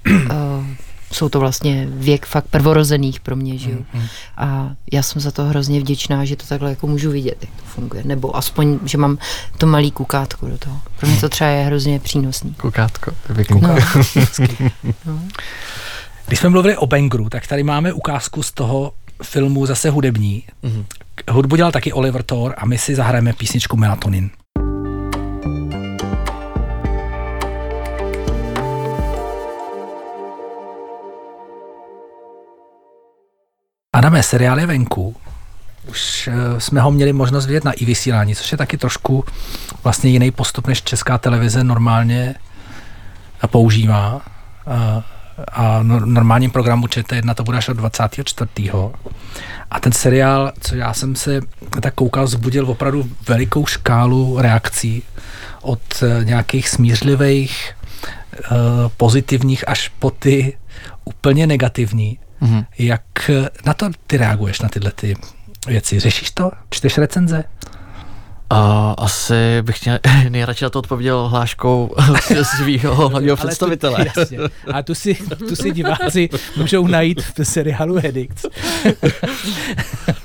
uh, 0.09 0.65
jsou 1.12 1.30
to 1.30 1.39
vlastně 1.39 1.88
věk 1.89 2.26
fakt 2.26 2.45
prvorozených 2.47 3.19
pro 3.19 3.36
mě, 3.36 3.58
že 3.58 3.71
jo. 3.71 3.78
Mm-hmm. 3.78 4.08
A 4.38 4.71
já 4.91 5.04
jsem 5.04 5.21
za 5.21 5.32
to 5.32 5.43
hrozně 5.43 5.80
vděčná, 5.80 6.26
že 6.26 6.36
to 6.36 6.45
takhle 6.45 6.69
jako 6.69 6.88
můžu 6.88 7.12
vidět, 7.12 7.38
jak 7.41 7.52
to 7.56 7.63
funguje. 7.65 8.04
Nebo 8.06 8.36
aspoň, 8.36 8.80
že 8.86 8.97
mám 8.97 9.17
to 9.58 9.67
malý 9.67 9.91
kukátko 9.91 10.47
do 10.47 10.58
toho. 10.58 10.82
Pro 11.00 11.10
mě 11.10 11.17
to 11.17 11.30
třeba 11.30 11.50
je 11.50 11.65
hrozně 11.65 12.00
přínosný. 12.00 12.54
Kukátko, 12.54 13.12
to 13.28 13.39
je 13.39 13.45
no. 13.62 13.76
no. 15.06 15.21
Když 16.28 16.39
jsme 16.39 16.50
mluvili 16.50 16.78
o 16.78 16.88
Bengru, 16.88 17.30
tak 17.30 17.47
tady 17.47 17.63
máme 17.63 17.93
ukázku 17.93 18.43
z 18.43 18.52
toho 18.52 18.93
filmu 19.24 19.65
zase 19.65 19.89
hudební. 19.89 20.43
Mm-hmm. 20.63 20.86
Hudbu 21.30 21.56
dělal 21.56 21.71
taky 21.71 21.93
Oliver 21.93 22.24
Thor 22.24 22.56
a 22.58 22.65
my 22.65 22.78
si 22.78 22.95
zahrajeme 22.95 23.34
písničku 23.34 23.78
Melatonin. 23.78 24.30
Adame, 33.95 34.23
seriál 34.23 34.60
je 34.60 34.65
venku. 34.65 35.15
Už 35.89 36.27
uh, 36.27 36.60
jsme 36.60 36.82
ho 36.82 36.91
měli 36.91 37.13
možnost 37.13 37.45
vidět 37.45 37.63
na 37.63 37.71
i 37.71 37.86
vysílání, 37.86 38.36
což 38.36 38.51
je 38.51 38.58
taky 38.58 38.77
trošku 38.77 39.25
vlastně 39.84 40.10
jiný 40.10 40.32
postup, 40.32 40.67
než 40.67 40.82
česká 40.82 41.17
televize 41.17 41.63
normálně 41.63 42.36
používá. 43.47 44.15
Uh, 44.15 45.04
a 45.51 45.84
normálním 45.84 46.51
programu 46.51 46.88
ČT1 46.88 47.34
to 47.34 47.43
bude 47.43 47.58
až 47.58 47.69
od 47.69 47.77
24. 47.77 48.49
A 49.71 49.80
ten 49.80 49.91
seriál, 49.91 50.51
co 50.60 50.75
já 50.75 50.93
jsem 50.93 51.15
se 51.15 51.41
tak 51.82 51.93
koukal, 51.93 52.27
zbudil 52.27 52.69
opravdu 52.69 53.10
velikou 53.27 53.65
škálu 53.65 54.38
reakcí 54.41 55.04
od 55.62 55.82
eh, 56.04 56.25
nějakých 56.25 56.69
smířlivých, 56.69 57.73
eh, 58.38 58.49
pozitivních 58.97 59.69
až 59.69 59.91
po 59.99 60.12
ty 60.12 60.58
úplně 61.06 61.47
negativní. 61.47 62.19
Mm-hmm. 62.41 62.65
Jak 62.77 63.30
na 63.65 63.73
to 63.73 63.89
ty 64.08 64.17
reaguješ, 64.17 64.62
na 64.62 64.69
tyhle 64.69 64.91
ty 64.91 65.15
věci? 65.67 65.99
Řešíš 65.99 66.32
to? 66.32 66.51
Čteš 66.69 66.97
recenze? 66.97 67.43
A 68.49 68.91
asi 68.97 69.62
bych 69.62 69.86
měl 69.86 69.99
nejradši 70.30 70.63
na 70.63 70.69
to 70.69 70.80
odpověděl 70.80 71.27
hláškou 71.27 71.95
svého 72.58 73.10
hlavního 73.10 73.36
představitele. 73.36 74.06
jasně. 74.17 74.38
A 74.73 74.84
tu 74.84 74.95
si, 74.95 75.15
tu 75.47 75.56
si 75.56 75.71
diváci 75.71 76.30
můžou 76.58 76.88
najít 76.88 77.21
v 77.21 77.45
seriálu 77.45 77.95
Hedix. 77.95 78.45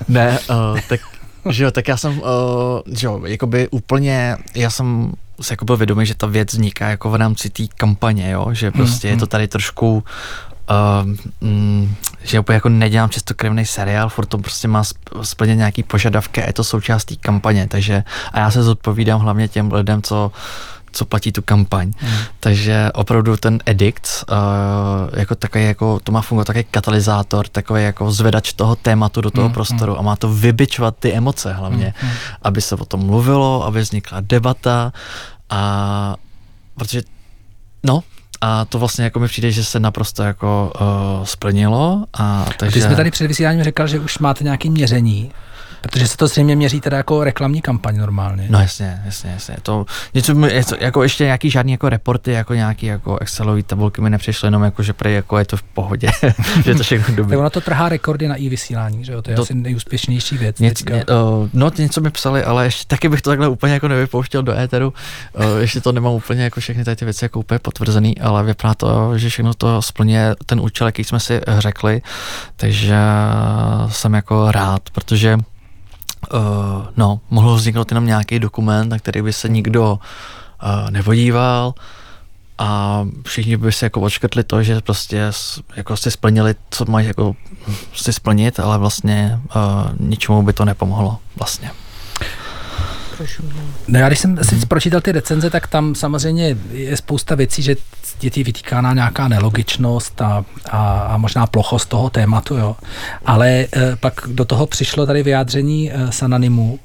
ne, 0.08 0.38
uh, 0.50 0.80
tak 0.88 1.00
že 1.50 1.64
jo, 1.64 1.70
tak 1.70 1.88
já 1.88 1.96
jsem, 1.96 2.18
uh, 2.18 2.26
že 2.92 3.06
jo, 3.06 3.22
jakoby 3.26 3.68
úplně, 3.68 4.36
já 4.54 4.70
jsem 4.70 5.12
se 5.40 5.52
jako 5.52 5.64
byl 5.64 5.76
vědomý, 5.76 6.06
že 6.06 6.14
ta 6.14 6.26
věc 6.26 6.52
vzniká 6.52 6.88
jako 6.88 7.10
v 7.10 7.14
rámci 7.14 7.50
té 7.50 7.62
kampaně, 7.76 8.30
jo, 8.30 8.48
že 8.52 8.70
prostě 8.70 9.08
mm, 9.08 9.14
je 9.14 9.20
to 9.20 9.26
tady 9.26 9.48
trošku 9.48 10.04
uh, 10.70 11.48
mm, 11.48 11.94
že 12.22 12.40
úplně 12.40 12.54
jako 12.54 12.68
nedělám 12.68 13.10
čistokrevný 13.10 13.66
seriál, 13.66 14.08
furt 14.08 14.26
to 14.26 14.38
prostě 14.38 14.68
má 14.68 14.82
splně 15.22 15.56
nějaký 15.56 15.82
požadavky 15.82 16.42
a 16.42 16.46
je 16.46 16.52
to 16.52 16.64
součástí 16.64 17.16
kampaně, 17.16 17.66
takže 17.68 18.04
a 18.32 18.38
já 18.38 18.50
se 18.50 18.62
zodpovídám 18.62 19.20
hlavně 19.20 19.48
těm 19.48 19.72
lidem, 19.72 20.02
co 20.02 20.32
co 20.96 21.04
platí 21.04 21.32
tu 21.32 21.42
kampaň. 21.42 21.92
Mm. 22.02 22.08
Takže 22.40 22.90
opravdu 22.94 23.36
ten 23.36 23.58
edict 23.66 24.24
uh, 24.30 25.18
jako 25.18 25.34
takový, 25.34 25.64
jako, 25.64 26.00
to 26.00 26.12
má 26.12 26.22
fungovat 26.22 26.44
takový 26.44 26.64
katalyzátor, 26.70 27.48
takový 27.48 27.82
jako 27.82 28.12
zvedač 28.12 28.52
toho 28.52 28.76
tématu 28.76 29.20
do 29.20 29.30
toho 29.30 29.48
mm. 29.48 29.54
prostoru 29.54 29.98
a 29.98 30.02
má 30.02 30.16
to 30.16 30.28
vybičovat 30.28 30.96
ty 30.96 31.12
emoce 31.12 31.52
hlavně, 31.52 31.94
mm. 32.02 32.10
aby 32.42 32.60
se 32.60 32.74
o 32.74 32.84
tom 32.84 33.06
mluvilo, 33.06 33.64
aby 33.64 33.80
vznikla 33.80 34.18
debata 34.20 34.92
a 35.50 36.14
protože 36.74 37.02
no, 37.84 38.02
a 38.46 38.64
to 38.64 38.78
vlastně 38.78 39.04
jako 39.04 39.20
mi 39.20 39.28
přijde, 39.28 39.50
že 39.50 39.64
se 39.64 39.80
naprosto 39.80 40.22
jako 40.22 40.72
uh, 40.80 41.24
splnilo. 41.24 42.04
A, 42.18 42.46
takže... 42.58 42.74
Ty 42.74 42.86
jsme 42.86 42.96
tady 42.96 43.10
před 43.10 43.26
vysíláním 43.26 43.64
říkal, 43.64 43.86
že 43.86 43.98
už 43.98 44.18
máte 44.18 44.44
nějaké 44.44 44.70
měření 44.70 45.30
Protože 45.80 46.08
se 46.08 46.16
to 46.16 46.26
zřejmě 46.26 46.56
měří 46.56 46.80
teda 46.80 46.96
jako 46.96 47.24
reklamní 47.24 47.62
kampaň 47.62 47.96
normálně. 47.96 48.46
No 48.50 48.60
jasně, 48.60 49.02
jasně, 49.04 49.30
jasně. 49.30 49.56
To, 49.62 49.86
něco, 50.14 50.34
jako 50.80 51.02
ještě 51.02 51.24
nějaký 51.24 51.50
žádný 51.50 51.72
jako 51.72 51.88
reporty, 51.88 52.32
jako 52.32 52.54
nějaký 52.54 52.86
jako 52.86 53.18
Excelový 53.18 53.62
tabulky 53.62 54.00
mi 54.00 54.10
nepřišly, 54.10 54.46
jenom 54.46 54.62
jako, 54.62 54.82
že 54.82 54.92
prej 54.92 55.14
jako 55.14 55.38
je 55.38 55.44
to 55.44 55.56
v 55.56 55.62
pohodě, 55.62 56.08
že 56.64 56.74
to 56.74 56.82
všechno 56.82 57.14
dobré. 57.14 57.30
tak 57.30 57.40
ono 57.40 57.50
to 57.50 57.60
trhá 57.60 57.88
rekordy 57.88 58.28
na 58.28 58.34
i-vysílání, 58.34 59.04
že 59.04 59.12
jo? 59.12 59.22
To 59.22 59.30
je 59.30 59.36
to, 59.36 59.42
asi 59.42 59.54
nejúspěšnější 59.54 60.38
věc. 60.38 60.58
Něc, 60.58 60.84
ně, 60.84 61.04
uh, 61.04 61.48
no, 61.52 61.70
něco 61.78 62.00
mi 62.00 62.10
psali, 62.10 62.44
ale 62.44 62.64
ještě 62.64 62.84
taky 62.86 63.08
bych 63.08 63.22
to 63.22 63.30
takhle 63.30 63.48
úplně 63.48 63.72
jako 63.72 63.88
nevypouštěl 63.88 64.42
do 64.42 64.58
éteru. 64.58 64.92
Uh, 65.32 65.60
ještě 65.60 65.80
to 65.80 65.92
nemám 65.92 66.12
úplně 66.12 66.44
jako 66.44 66.60
všechny 66.60 66.84
ty 66.84 67.04
věci 67.04 67.24
jako 67.24 67.40
úplně 67.40 67.58
potvrzený, 67.58 68.18
ale 68.18 68.42
vypadá 68.44 68.74
to, 68.74 69.18
že 69.18 69.28
všechno 69.28 69.54
to 69.54 69.82
splně 69.82 70.34
ten 70.46 70.60
účel, 70.60 70.86
jaký 70.86 71.04
jsme 71.04 71.20
si 71.20 71.40
řekli, 71.58 72.02
takže 72.56 72.96
jsem 73.88 74.14
jako 74.14 74.50
rád, 74.52 74.90
protože 74.92 75.38
uh, 76.34 76.40
no, 76.96 77.20
mohl 77.30 77.54
vzniknout 77.54 77.90
jenom 77.90 78.06
nějaký 78.06 78.38
dokument, 78.38 78.88
na 78.88 78.98
který 78.98 79.22
by 79.22 79.32
se 79.32 79.48
nikdo 79.48 79.92
uh, 79.92 80.90
nevodíval 80.90 81.74
a 82.58 83.00
všichni 83.26 83.56
by 83.56 83.72
se 83.72 83.86
jako 83.86 84.00
odškrtli 84.00 84.44
to, 84.44 84.62
že 84.62 84.80
prostě 84.80 85.30
jako 85.76 85.96
si 85.96 86.10
splnili, 86.10 86.54
co 86.70 86.84
mají 86.84 87.06
jako 87.06 87.36
si 87.94 88.12
splnit, 88.12 88.60
ale 88.60 88.78
vlastně 88.78 89.40
uh, 89.56 89.62
ničemu 90.08 90.42
by 90.42 90.52
to 90.52 90.64
nepomohlo 90.64 91.18
vlastně. 91.36 91.70
No 93.88 93.98
já 93.98 94.08
když 94.08 94.18
jsem 94.18 94.38
si 94.44 94.66
pročítal 94.66 95.00
ty 95.00 95.12
recenze, 95.12 95.50
tak 95.50 95.66
tam 95.66 95.94
samozřejmě 95.94 96.56
je 96.70 96.96
spousta 96.96 97.34
věcí, 97.34 97.62
že 97.62 97.76
děti 98.20 98.44
vytýkána 98.44 98.94
nějaká 98.94 99.28
nelogičnost 99.28 100.20
a, 100.20 100.44
a, 100.70 101.00
a 101.00 101.16
možná 101.16 101.46
plochost 101.46 101.88
toho 101.88 102.10
tématu, 102.10 102.56
jo. 102.56 102.76
Ale 103.26 103.48
e, 103.48 103.66
pak 104.00 104.20
do 104.26 104.44
toho 104.44 104.66
přišlo 104.66 105.06
tady 105.06 105.22
vyjádření 105.22 105.92
e, 105.92 106.12
Sananimu, 106.12 106.78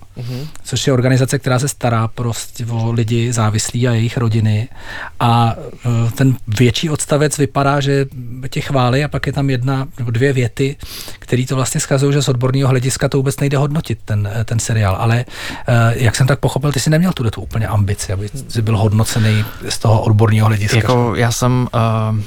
což 0.63 0.87
je 0.87 0.93
organizace, 0.93 1.39
která 1.39 1.59
se 1.59 1.67
stará 1.67 2.07
prostě 2.07 2.65
o 2.65 2.91
lidi 2.91 3.33
závislí 3.33 3.87
a 3.87 3.93
jejich 3.93 4.17
rodiny. 4.17 4.67
A 5.19 5.55
e, 6.07 6.11
ten 6.11 6.35
větší 6.47 6.89
odstavec 6.89 7.37
vypadá, 7.37 7.79
že 7.79 8.05
tě 8.49 8.61
chválí 8.61 9.03
a 9.03 9.07
pak 9.07 9.27
je 9.27 9.33
tam 9.33 9.49
jedna 9.49 9.87
nebo 9.97 10.11
dvě 10.11 10.33
věty, 10.33 10.75
které 11.19 11.45
to 11.45 11.55
vlastně 11.55 11.81
schazují, 11.81 12.13
že 12.13 12.21
z 12.21 12.29
odborného 12.29 12.69
hlediska 12.69 13.09
to 13.09 13.17
vůbec 13.17 13.39
nejde 13.39 13.57
hodnotit, 13.57 13.99
ten, 14.05 14.29
ten 14.45 14.59
seriál. 14.59 14.95
Ale 14.99 15.19
e, 15.19 15.25
jak 16.03 16.15
jsem 16.15 16.27
tak 16.27 16.39
pochopil, 16.39 16.71
ty 16.71 16.79
jsi 16.79 16.89
neměl 16.89 17.13
tu, 17.13 17.29
tu 17.29 17.41
úplně 17.41 17.67
ambici, 17.67 18.13
aby 18.13 18.29
jsi 18.47 18.61
byl 18.61 18.77
hodnocený 18.77 19.45
z 19.69 19.79
toho 19.79 20.01
odborného 20.01 20.47
hlediska. 20.47 20.77
Jako 20.77 21.15
já 21.15 21.31
jsem, 21.31 21.67
uh, 21.73 22.19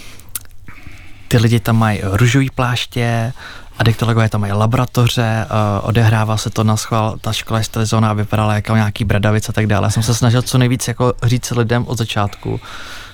ty 1.28 1.38
lidi 1.38 1.60
tam 1.60 1.76
mají 1.76 2.00
růžový 2.02 2.50
pláště, 2.50 3.32
Adiktologové 3.78 4.28
tam 4.28 4.40
mají 4.40 4.52
laboratoře, 4.52 5.46
uh, 5.50 5.88
odehrává 5.88 6.36
se 6.36 6.50
to 6.50 6.64
na 6.64 6.76
schvál, 6.76 7.16
ta 7.20 7.32
škola 7.32 7.58
je 7.58 7.64
stylizovaná, 7.64 8.12
vypadala 8.12 8.54
jako 8.54 8.76
nějaký 8.76 9.04
bradavic 9.04 9.48
a 9.48 9.52
tak 9.52 9.66
dále. 9.66 9.86
Já 9.86 9.90
jsem 9.90 10.02
se 10.02 10.14
snažil 10.14 10.42
co 10.42 10.58
nejvíc 10.58 10.88
jako 10.88 11.12
říct 11.22 11.50
lidem 11.50 11.84
od 11.86 11.98
začátku, 11.98 12.60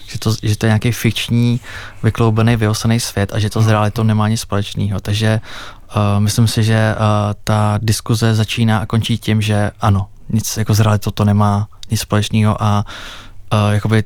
že 0.06 0.18
to, 0.18 0.34
že 0.42 0.56
to 0.58 0.66
je 0.66 0.68
nějaký 0.68 0.92
fikční, 0.92 1.60
vykloubený, 2.02 2.56
vyosený 2.56 3.00
svět 3.00 3.32
a 3.32 3.38
že 3.38 3.50
to 3.50 3.62
s 3.62 3.68
realitou 3.68 4.02
nemá 4.02 4.28
nic 4.28 4.40
společného. 4.40 5.00
Takže 5.00 5.40
uh, 5.96 6.20
myslím 6.20 6.48
si, 6.48 6.64
že 6.64 6.94
uh, 6.94 7.04
ta 7.44 7.78
diskuze 7.82 8.34
začíná 8.34 8.78
a 8.78 8.86
končí 8.86 9.18
tím, 9.18 9.42
že 9.42 9.70
ano, 9.80 10.06
nic 10.28 10.56
jako 10.56 10.74
s 10.74 10.80
realitou 10.80 11.10
to 11.10 11.24
nemá 11.24 11.68
nic 11.90 12.00
společného 12.00 12.62
a 12.62 12.84
uh, 13.52 13.72
jakoby 13.72 14.04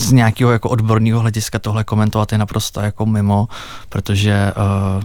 z 0.00 0.12
nějakého 0.12 0.52
jako 0.52 0.68
odborného 0.68 1.20
hlediska 1.20 1.58
tohle 1.58 1.84
komentovat 1.84 2.32
je 2.32 2.38
naprosto 2.38 2.80
jako 2.80 3.06
mimo, 3.06 3.48
protože 3.88 4.52
uh, 4.56 5.02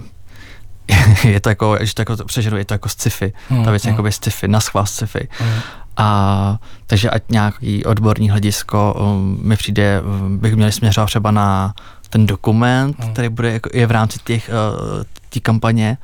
je 1.24 1.40
to 1.40 1.50
jako, 1.50 1.78
že 1.82 1.94
to 1.94 2.02
jako 2.02 2.16
přeženu, 2.26 2.58
je 2.58 2.66
to 2.66 2.74
jako 2.74 2.90
sci-fi. 2.90 3.34
Hmm, 3.50 3.66
ta 3.66 3.72
věc 3.72 3.86
hmm. 3.86 4.06
je 4.06 4.12
sci-fi, 4.12 4.48
na 4.48 4.60
schvál 4.60 4.86
sci-fi. 4.86 5.28
Hmm. 5.32 5.60
A 5.98 6.60
takže 6.88 7.10
ať 7.10 7.24
nějaký 7.30 7.86
odborný 7.86 8.30
hledisko 8.30 8.96
um, 9.00 9.40
mi 9.42 9.56
přijde, 9.56 10.02
um, 10.02 10.38
bych 10.38 10.56
měli 10.56 10.72
směřovat 10.72 11.06
třeba 11.06 11.32
na 11.32 11.74
ten 12.10 12.26
dokument, 12.26 13.00
hmm. 13.00 13.14
který 13.14 13.30
bude 13.30 13.54
jako, 13.54 13.70
je 13.74 13.88
v 13.88 13.92
rámci 13.92 14.20
těch 14.24 14.50
uh, 14.50 15.04
té 15.30 15.40
kampaně, 15.40 15.98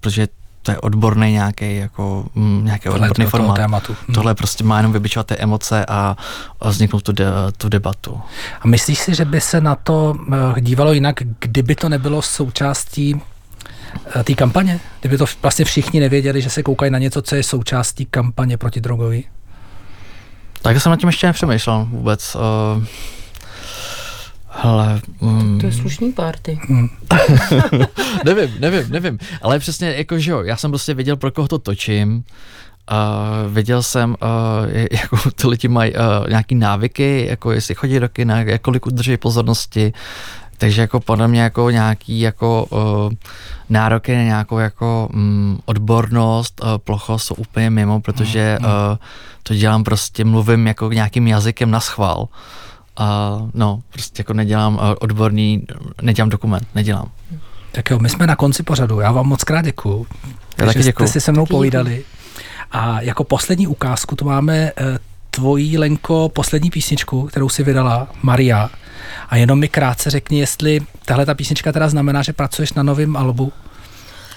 protože 0.00 0.28
to 0.62 0.70
je 0.70 0.78
odborný 0.78 1.32
nějaký 1.32 1.76
jako 1.76 2.26
mm, 2.34 2.64
nějaký 2.64 2.84
Tohle 2.84 3.00
odborný 3.00 3.26
formát. 3.26 3.56
Tématu. 3.56 3.96
Hmm. 4.06 4.14
Tohle 4.14 4.34
prostě 4.34 4.64
má 4.64 4.76
jenom 4.76 4.92
vybičovat 4.92 5.26
ty 5.26 5.36
emoce 5.36 5.86
a, 5.86 6.16
a 6.60 6.68
vzniknout 6.68 7.02
tu, 7.02 7.12
de, 7.12 7.24
tu 7.56 7.68
debatu. 7.68 8.20
A 8.60 8.68
myslíš 8.68 8.98
si, 8.98 9.14
že 9.14 9.24
by 9.24 9.40
se 9.40 9.60
na 9.60 9.74
to 9.74 10.16
uh, 10.28 10.58
dívalo 10.60 10.92
jinak, 10.92 11.14
kdyby 11.38 11.74
to 11.74 11.88
nebylo 11.88 12.22
součástí 12.22 13.14
Eh, 13.14 13.31
té 14.24 14.34
kampaně? 14.34 14.80
Kdyby 15.00 15.18
to 15.18 15.24
vlastně 15.42 15.64
všichni 15.64 16.00
nevěděli, 16.00 16.42
že 16.42 16.50
se 16.50 16.62
koukají 16.62 16.92
na 16.92 16.98
něco, 16.98 17.22
co 17.22 17.34
je 17.36 17.42
součástí 17.42 18.06
kampaně 18.06 18.56
proti 18.56 18.80
drogový? 18.80 19.24
Tak 20.62 20.80
jsem 20.80 20.90
nad 20.90 21.00
tím 21.00 21.08
ještě 21.08 21.26
nepřemýšlel 21.26 21.88
vůbec. 21.90 22.36
Uh, 22.36 22.84
hele, 24.48 25.00
um, 25.20 25.58
to 25.60 25.66
je 25.66 25.72
slušný 25.72 26.12
party. 26.12 26.58
Hmm. 26.68 26.88
nevím, 28.24 28.50
nevím, 28.58 28.90
nevím. 28.90 29.18
Ale 29.42 29.58
přesně 29.58 29.88
jako, 29.88 30.18
že 30.18 30.30
jo, 30.30 30.42
já 30.42 30.56
jsem 30.56 30.70
prostě 30.70 30.94
věděl, 30.94 31.16
pro 31.16 31.30
koho 31.30 31.48
to 31.48 31.58
točím. 31.58 32.24
Uh, 32.90 33.52
věděl 33.52 33.82
jsem, 33.82 34.10
uh, 34.10 34.70
jako 34.90 35.30
ty 35.30 35.46
lidi 35.46 35.68
mají 35.68 35.92
uh, 35.94 36.28
nějaký 36.28 36.54
návyky, 36.54 37.26
jako 37.30 37.52
jestli 37.52 37.74
chodí 37.74 38.00
do 38.00 38.08
kina, 38.08 38.40
jak 38.40 38.62
kolik 38.62 38.86
udrží 38.86 39.16
pozornosti, 39.16 39.92
takže 40.62 40.80
jako 40.80 41.00
podle 41.00 41.28
mě 41.28 41.40
jako 41.40 41.70
nějaký 41.70 42.20
jako 42.20 42.66
uh, 42.70 43.12
nároky 43.68 44.16
na 44.16 44.22
nějakou 44.22 44.58
jako 44.58 45.08
um, 45.14 45.58
odbornost, 45.64 46.60
uh, 46.64 46.78
plochost 46.78 47.26
jsou 47.26 47.34
úplně 47.34 47.70
mimo, 47.70 48.00
protože 48.00 48.58
uh, 48.60 48.66
to 49.42 49.54
dělám 49.54 49.84
prostě, 49.84 50.24
mluvím 50.24 50.66
jako 50.66 50.92
nějakým 50.92 51.26
jazykem 51.26 51.70
na 51.70 51.80
schvál. 51.80 52.28
A 52.96 53.36
uh, 53.40 53.50
no, 53.54 53.82
prostě 53.92 54.20
jako 54.20 54.32
nedělám 54.32 54.74
uh, 54.74 54.80
odborný, 55.00 55.66
nedělám 56.02 56.28
dokument, 56.28 56.66
nedělám. 56.74 57.10
Tak 57.72 57.90
jo, 57.90 57.98
my 57.98 58.08
jsme 58.08 58.26
na 58.26 58.36
konci 58.36 58.62
pořadu, 58.62 59.00
já 59.00 59.12
vám 59.12 59.26
moc 59.26 59.44
krát 59.44 59.64
děkuju. 59.64 60.06
Já 60.58 60.66
taky 60.66 60.82
děkuju. 60.82 61.08
jste 61.08 61.20
si 61.20 61.24
se 61.24 61.32
mnou 61.32 61.46
povídali. 61.46 62.04
A 62.72 63.00
jako 63.00 63.24
poslední 63.24 63.66
ukázku 63.66 64.16
tu 64.16 64.24
máme 64.24 64.72
uh, 64.80 64.86
tvojí, 65.30 65.78
Lenko, 65.78 66.28
poslední 66.28 66.70
písničku, 66.70 67.22
kterou 67.26 67.48
si 67.48 67.62
vydala, 67.62 68.08
Maria. 68.22 68.70
A 69.28 69.36
jenom 69.36 69.58
mi 69.58 69.68
krátce 69.68 70.10
řekni, 70.10 70.40
jestli 70.40 70.80
tahle 71.04 71.26
ta 71.26 71.34
písnička 71.34 71.72
teda 71.72 71.88
znamená, 71.88 72.22
že 72.22 72.32
pracuješ 72.32 72.72
na 72.72 72.82
novém 72.82 73.16
albu, 73.16 73.52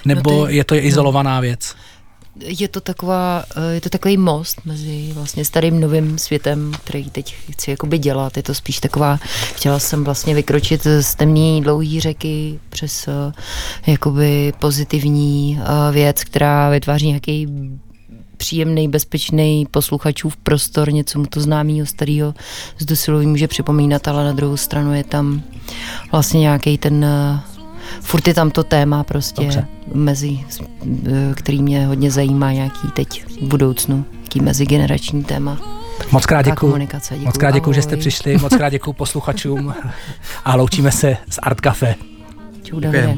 nebo 0.05 0.31
no 0.31 0.45
ty, 0.45 0.55
je 0.55 0.63
to 0.63 0.75
izolovaná 0.75 1.35
no. 1.35 1.41
věc? 1.41 1.75
je 2.39 2.67
to 2.67 2.81
taková, 2.81 3.43
eh, 3.55 3.73
je 3.73 3.81
to 3.81 3.89
takový 3.89 4.17
most 4.17 4.65
mezi 4.65 5.11
vlastně 5.13 5.45
starým 5.45 5.79
novým 5.79 6.17
světem, 6.17 6.71
který 6.83 7.09
teď 7.09 7.35
chci 7.51 7.71
jakoby 7.71 7.97
dělat. 7.97 8.37
Je 8.37 8.43
to 8.43 8.53
spíš 8.53 8.79
taková, 8.79 9.19
chtěla 9.55 9.79
jsem 9.79 10.03
vlastně 10.03 10.35
vykročit 10.35 10.87
z 11.01 11.15
temný 11.15 11.61
dlouhý 11.61 11.99
řeky 11.99 12.59
přes 12.69 13.07
eh, 13.07 13.31
jakoby 13.91 14.53
pozitivní 14.59 15.59
eh, 15.61 15.91
věc, 15.91 16.23
která 16.23 16.69
vytváří 16.69 17.07
nějaký 17.07 17.47
příjemný, 18.35 18.87
bezpečný 18.87 19.67
posluchačův 19.71 20.37
prostor, 20.37 20.93
něco 20.93 21.19
mu 21.19 21.25
to 21.25 21.41
známého 21.41 21.85
starého 21.85 22.33
z 22.77 22.85
dosilový 22.85 23.27
může 23.27 23.47
připomínat, 23.47 24.07
ale 24.07 24.25
na 24.25 24.31
druhou 24.31 24.57
stranu 24.57 24.93
je 24.93 25.03
tam 25.03 25.41
vlastně 26.11 26.39
nějaký 26.39 26.77
ten 26.77 27.05
uh, 27.05 27.39
furt 28.01 28.27
je 28.27 28.33
tam 28.33 28.51
to 28.51 28.63
téma 28.63 29.03
prostě 29.03 29.41
Dobře. 29.41 29.67
mezi, 29.93 30.39
uh, 30.85 30.89
který 31.35 31.61
mě 31.61 31.87
hodně 31.87 32.11
zajímá 32.11 32.51
nějaký 32.51 32.87
teď 32.93 33.25
v 33.25 33.47
budoucnu, 33.47 34.05
jaký 34.23 34.39
mezigenerační 34.39 35.23
téma. 35.23 35.57
Moc 36.11 36.25
krát 36.25 36.41
děkuji. 36.41 36.87
Moc 37.17 37.37
krát 37.37 37.51
děkuji, 37.51 37.73
že 37.73 37.81
jste 37.81 37.97
přišli. 37.97 38.37
Moc 38.37 38.55
krát 38.55 38.69
děkuji 38.69 38.93
posluchačům 38.93 39.73
a 40.45 40.55
loučíme 40.55 40.91
se 40.91 41.17
z 41.29 41.39
Art 41.41 41.61
Cafe. 41.61 41.95
Čau, 42.63 42.79
Davide. 42.79 43.17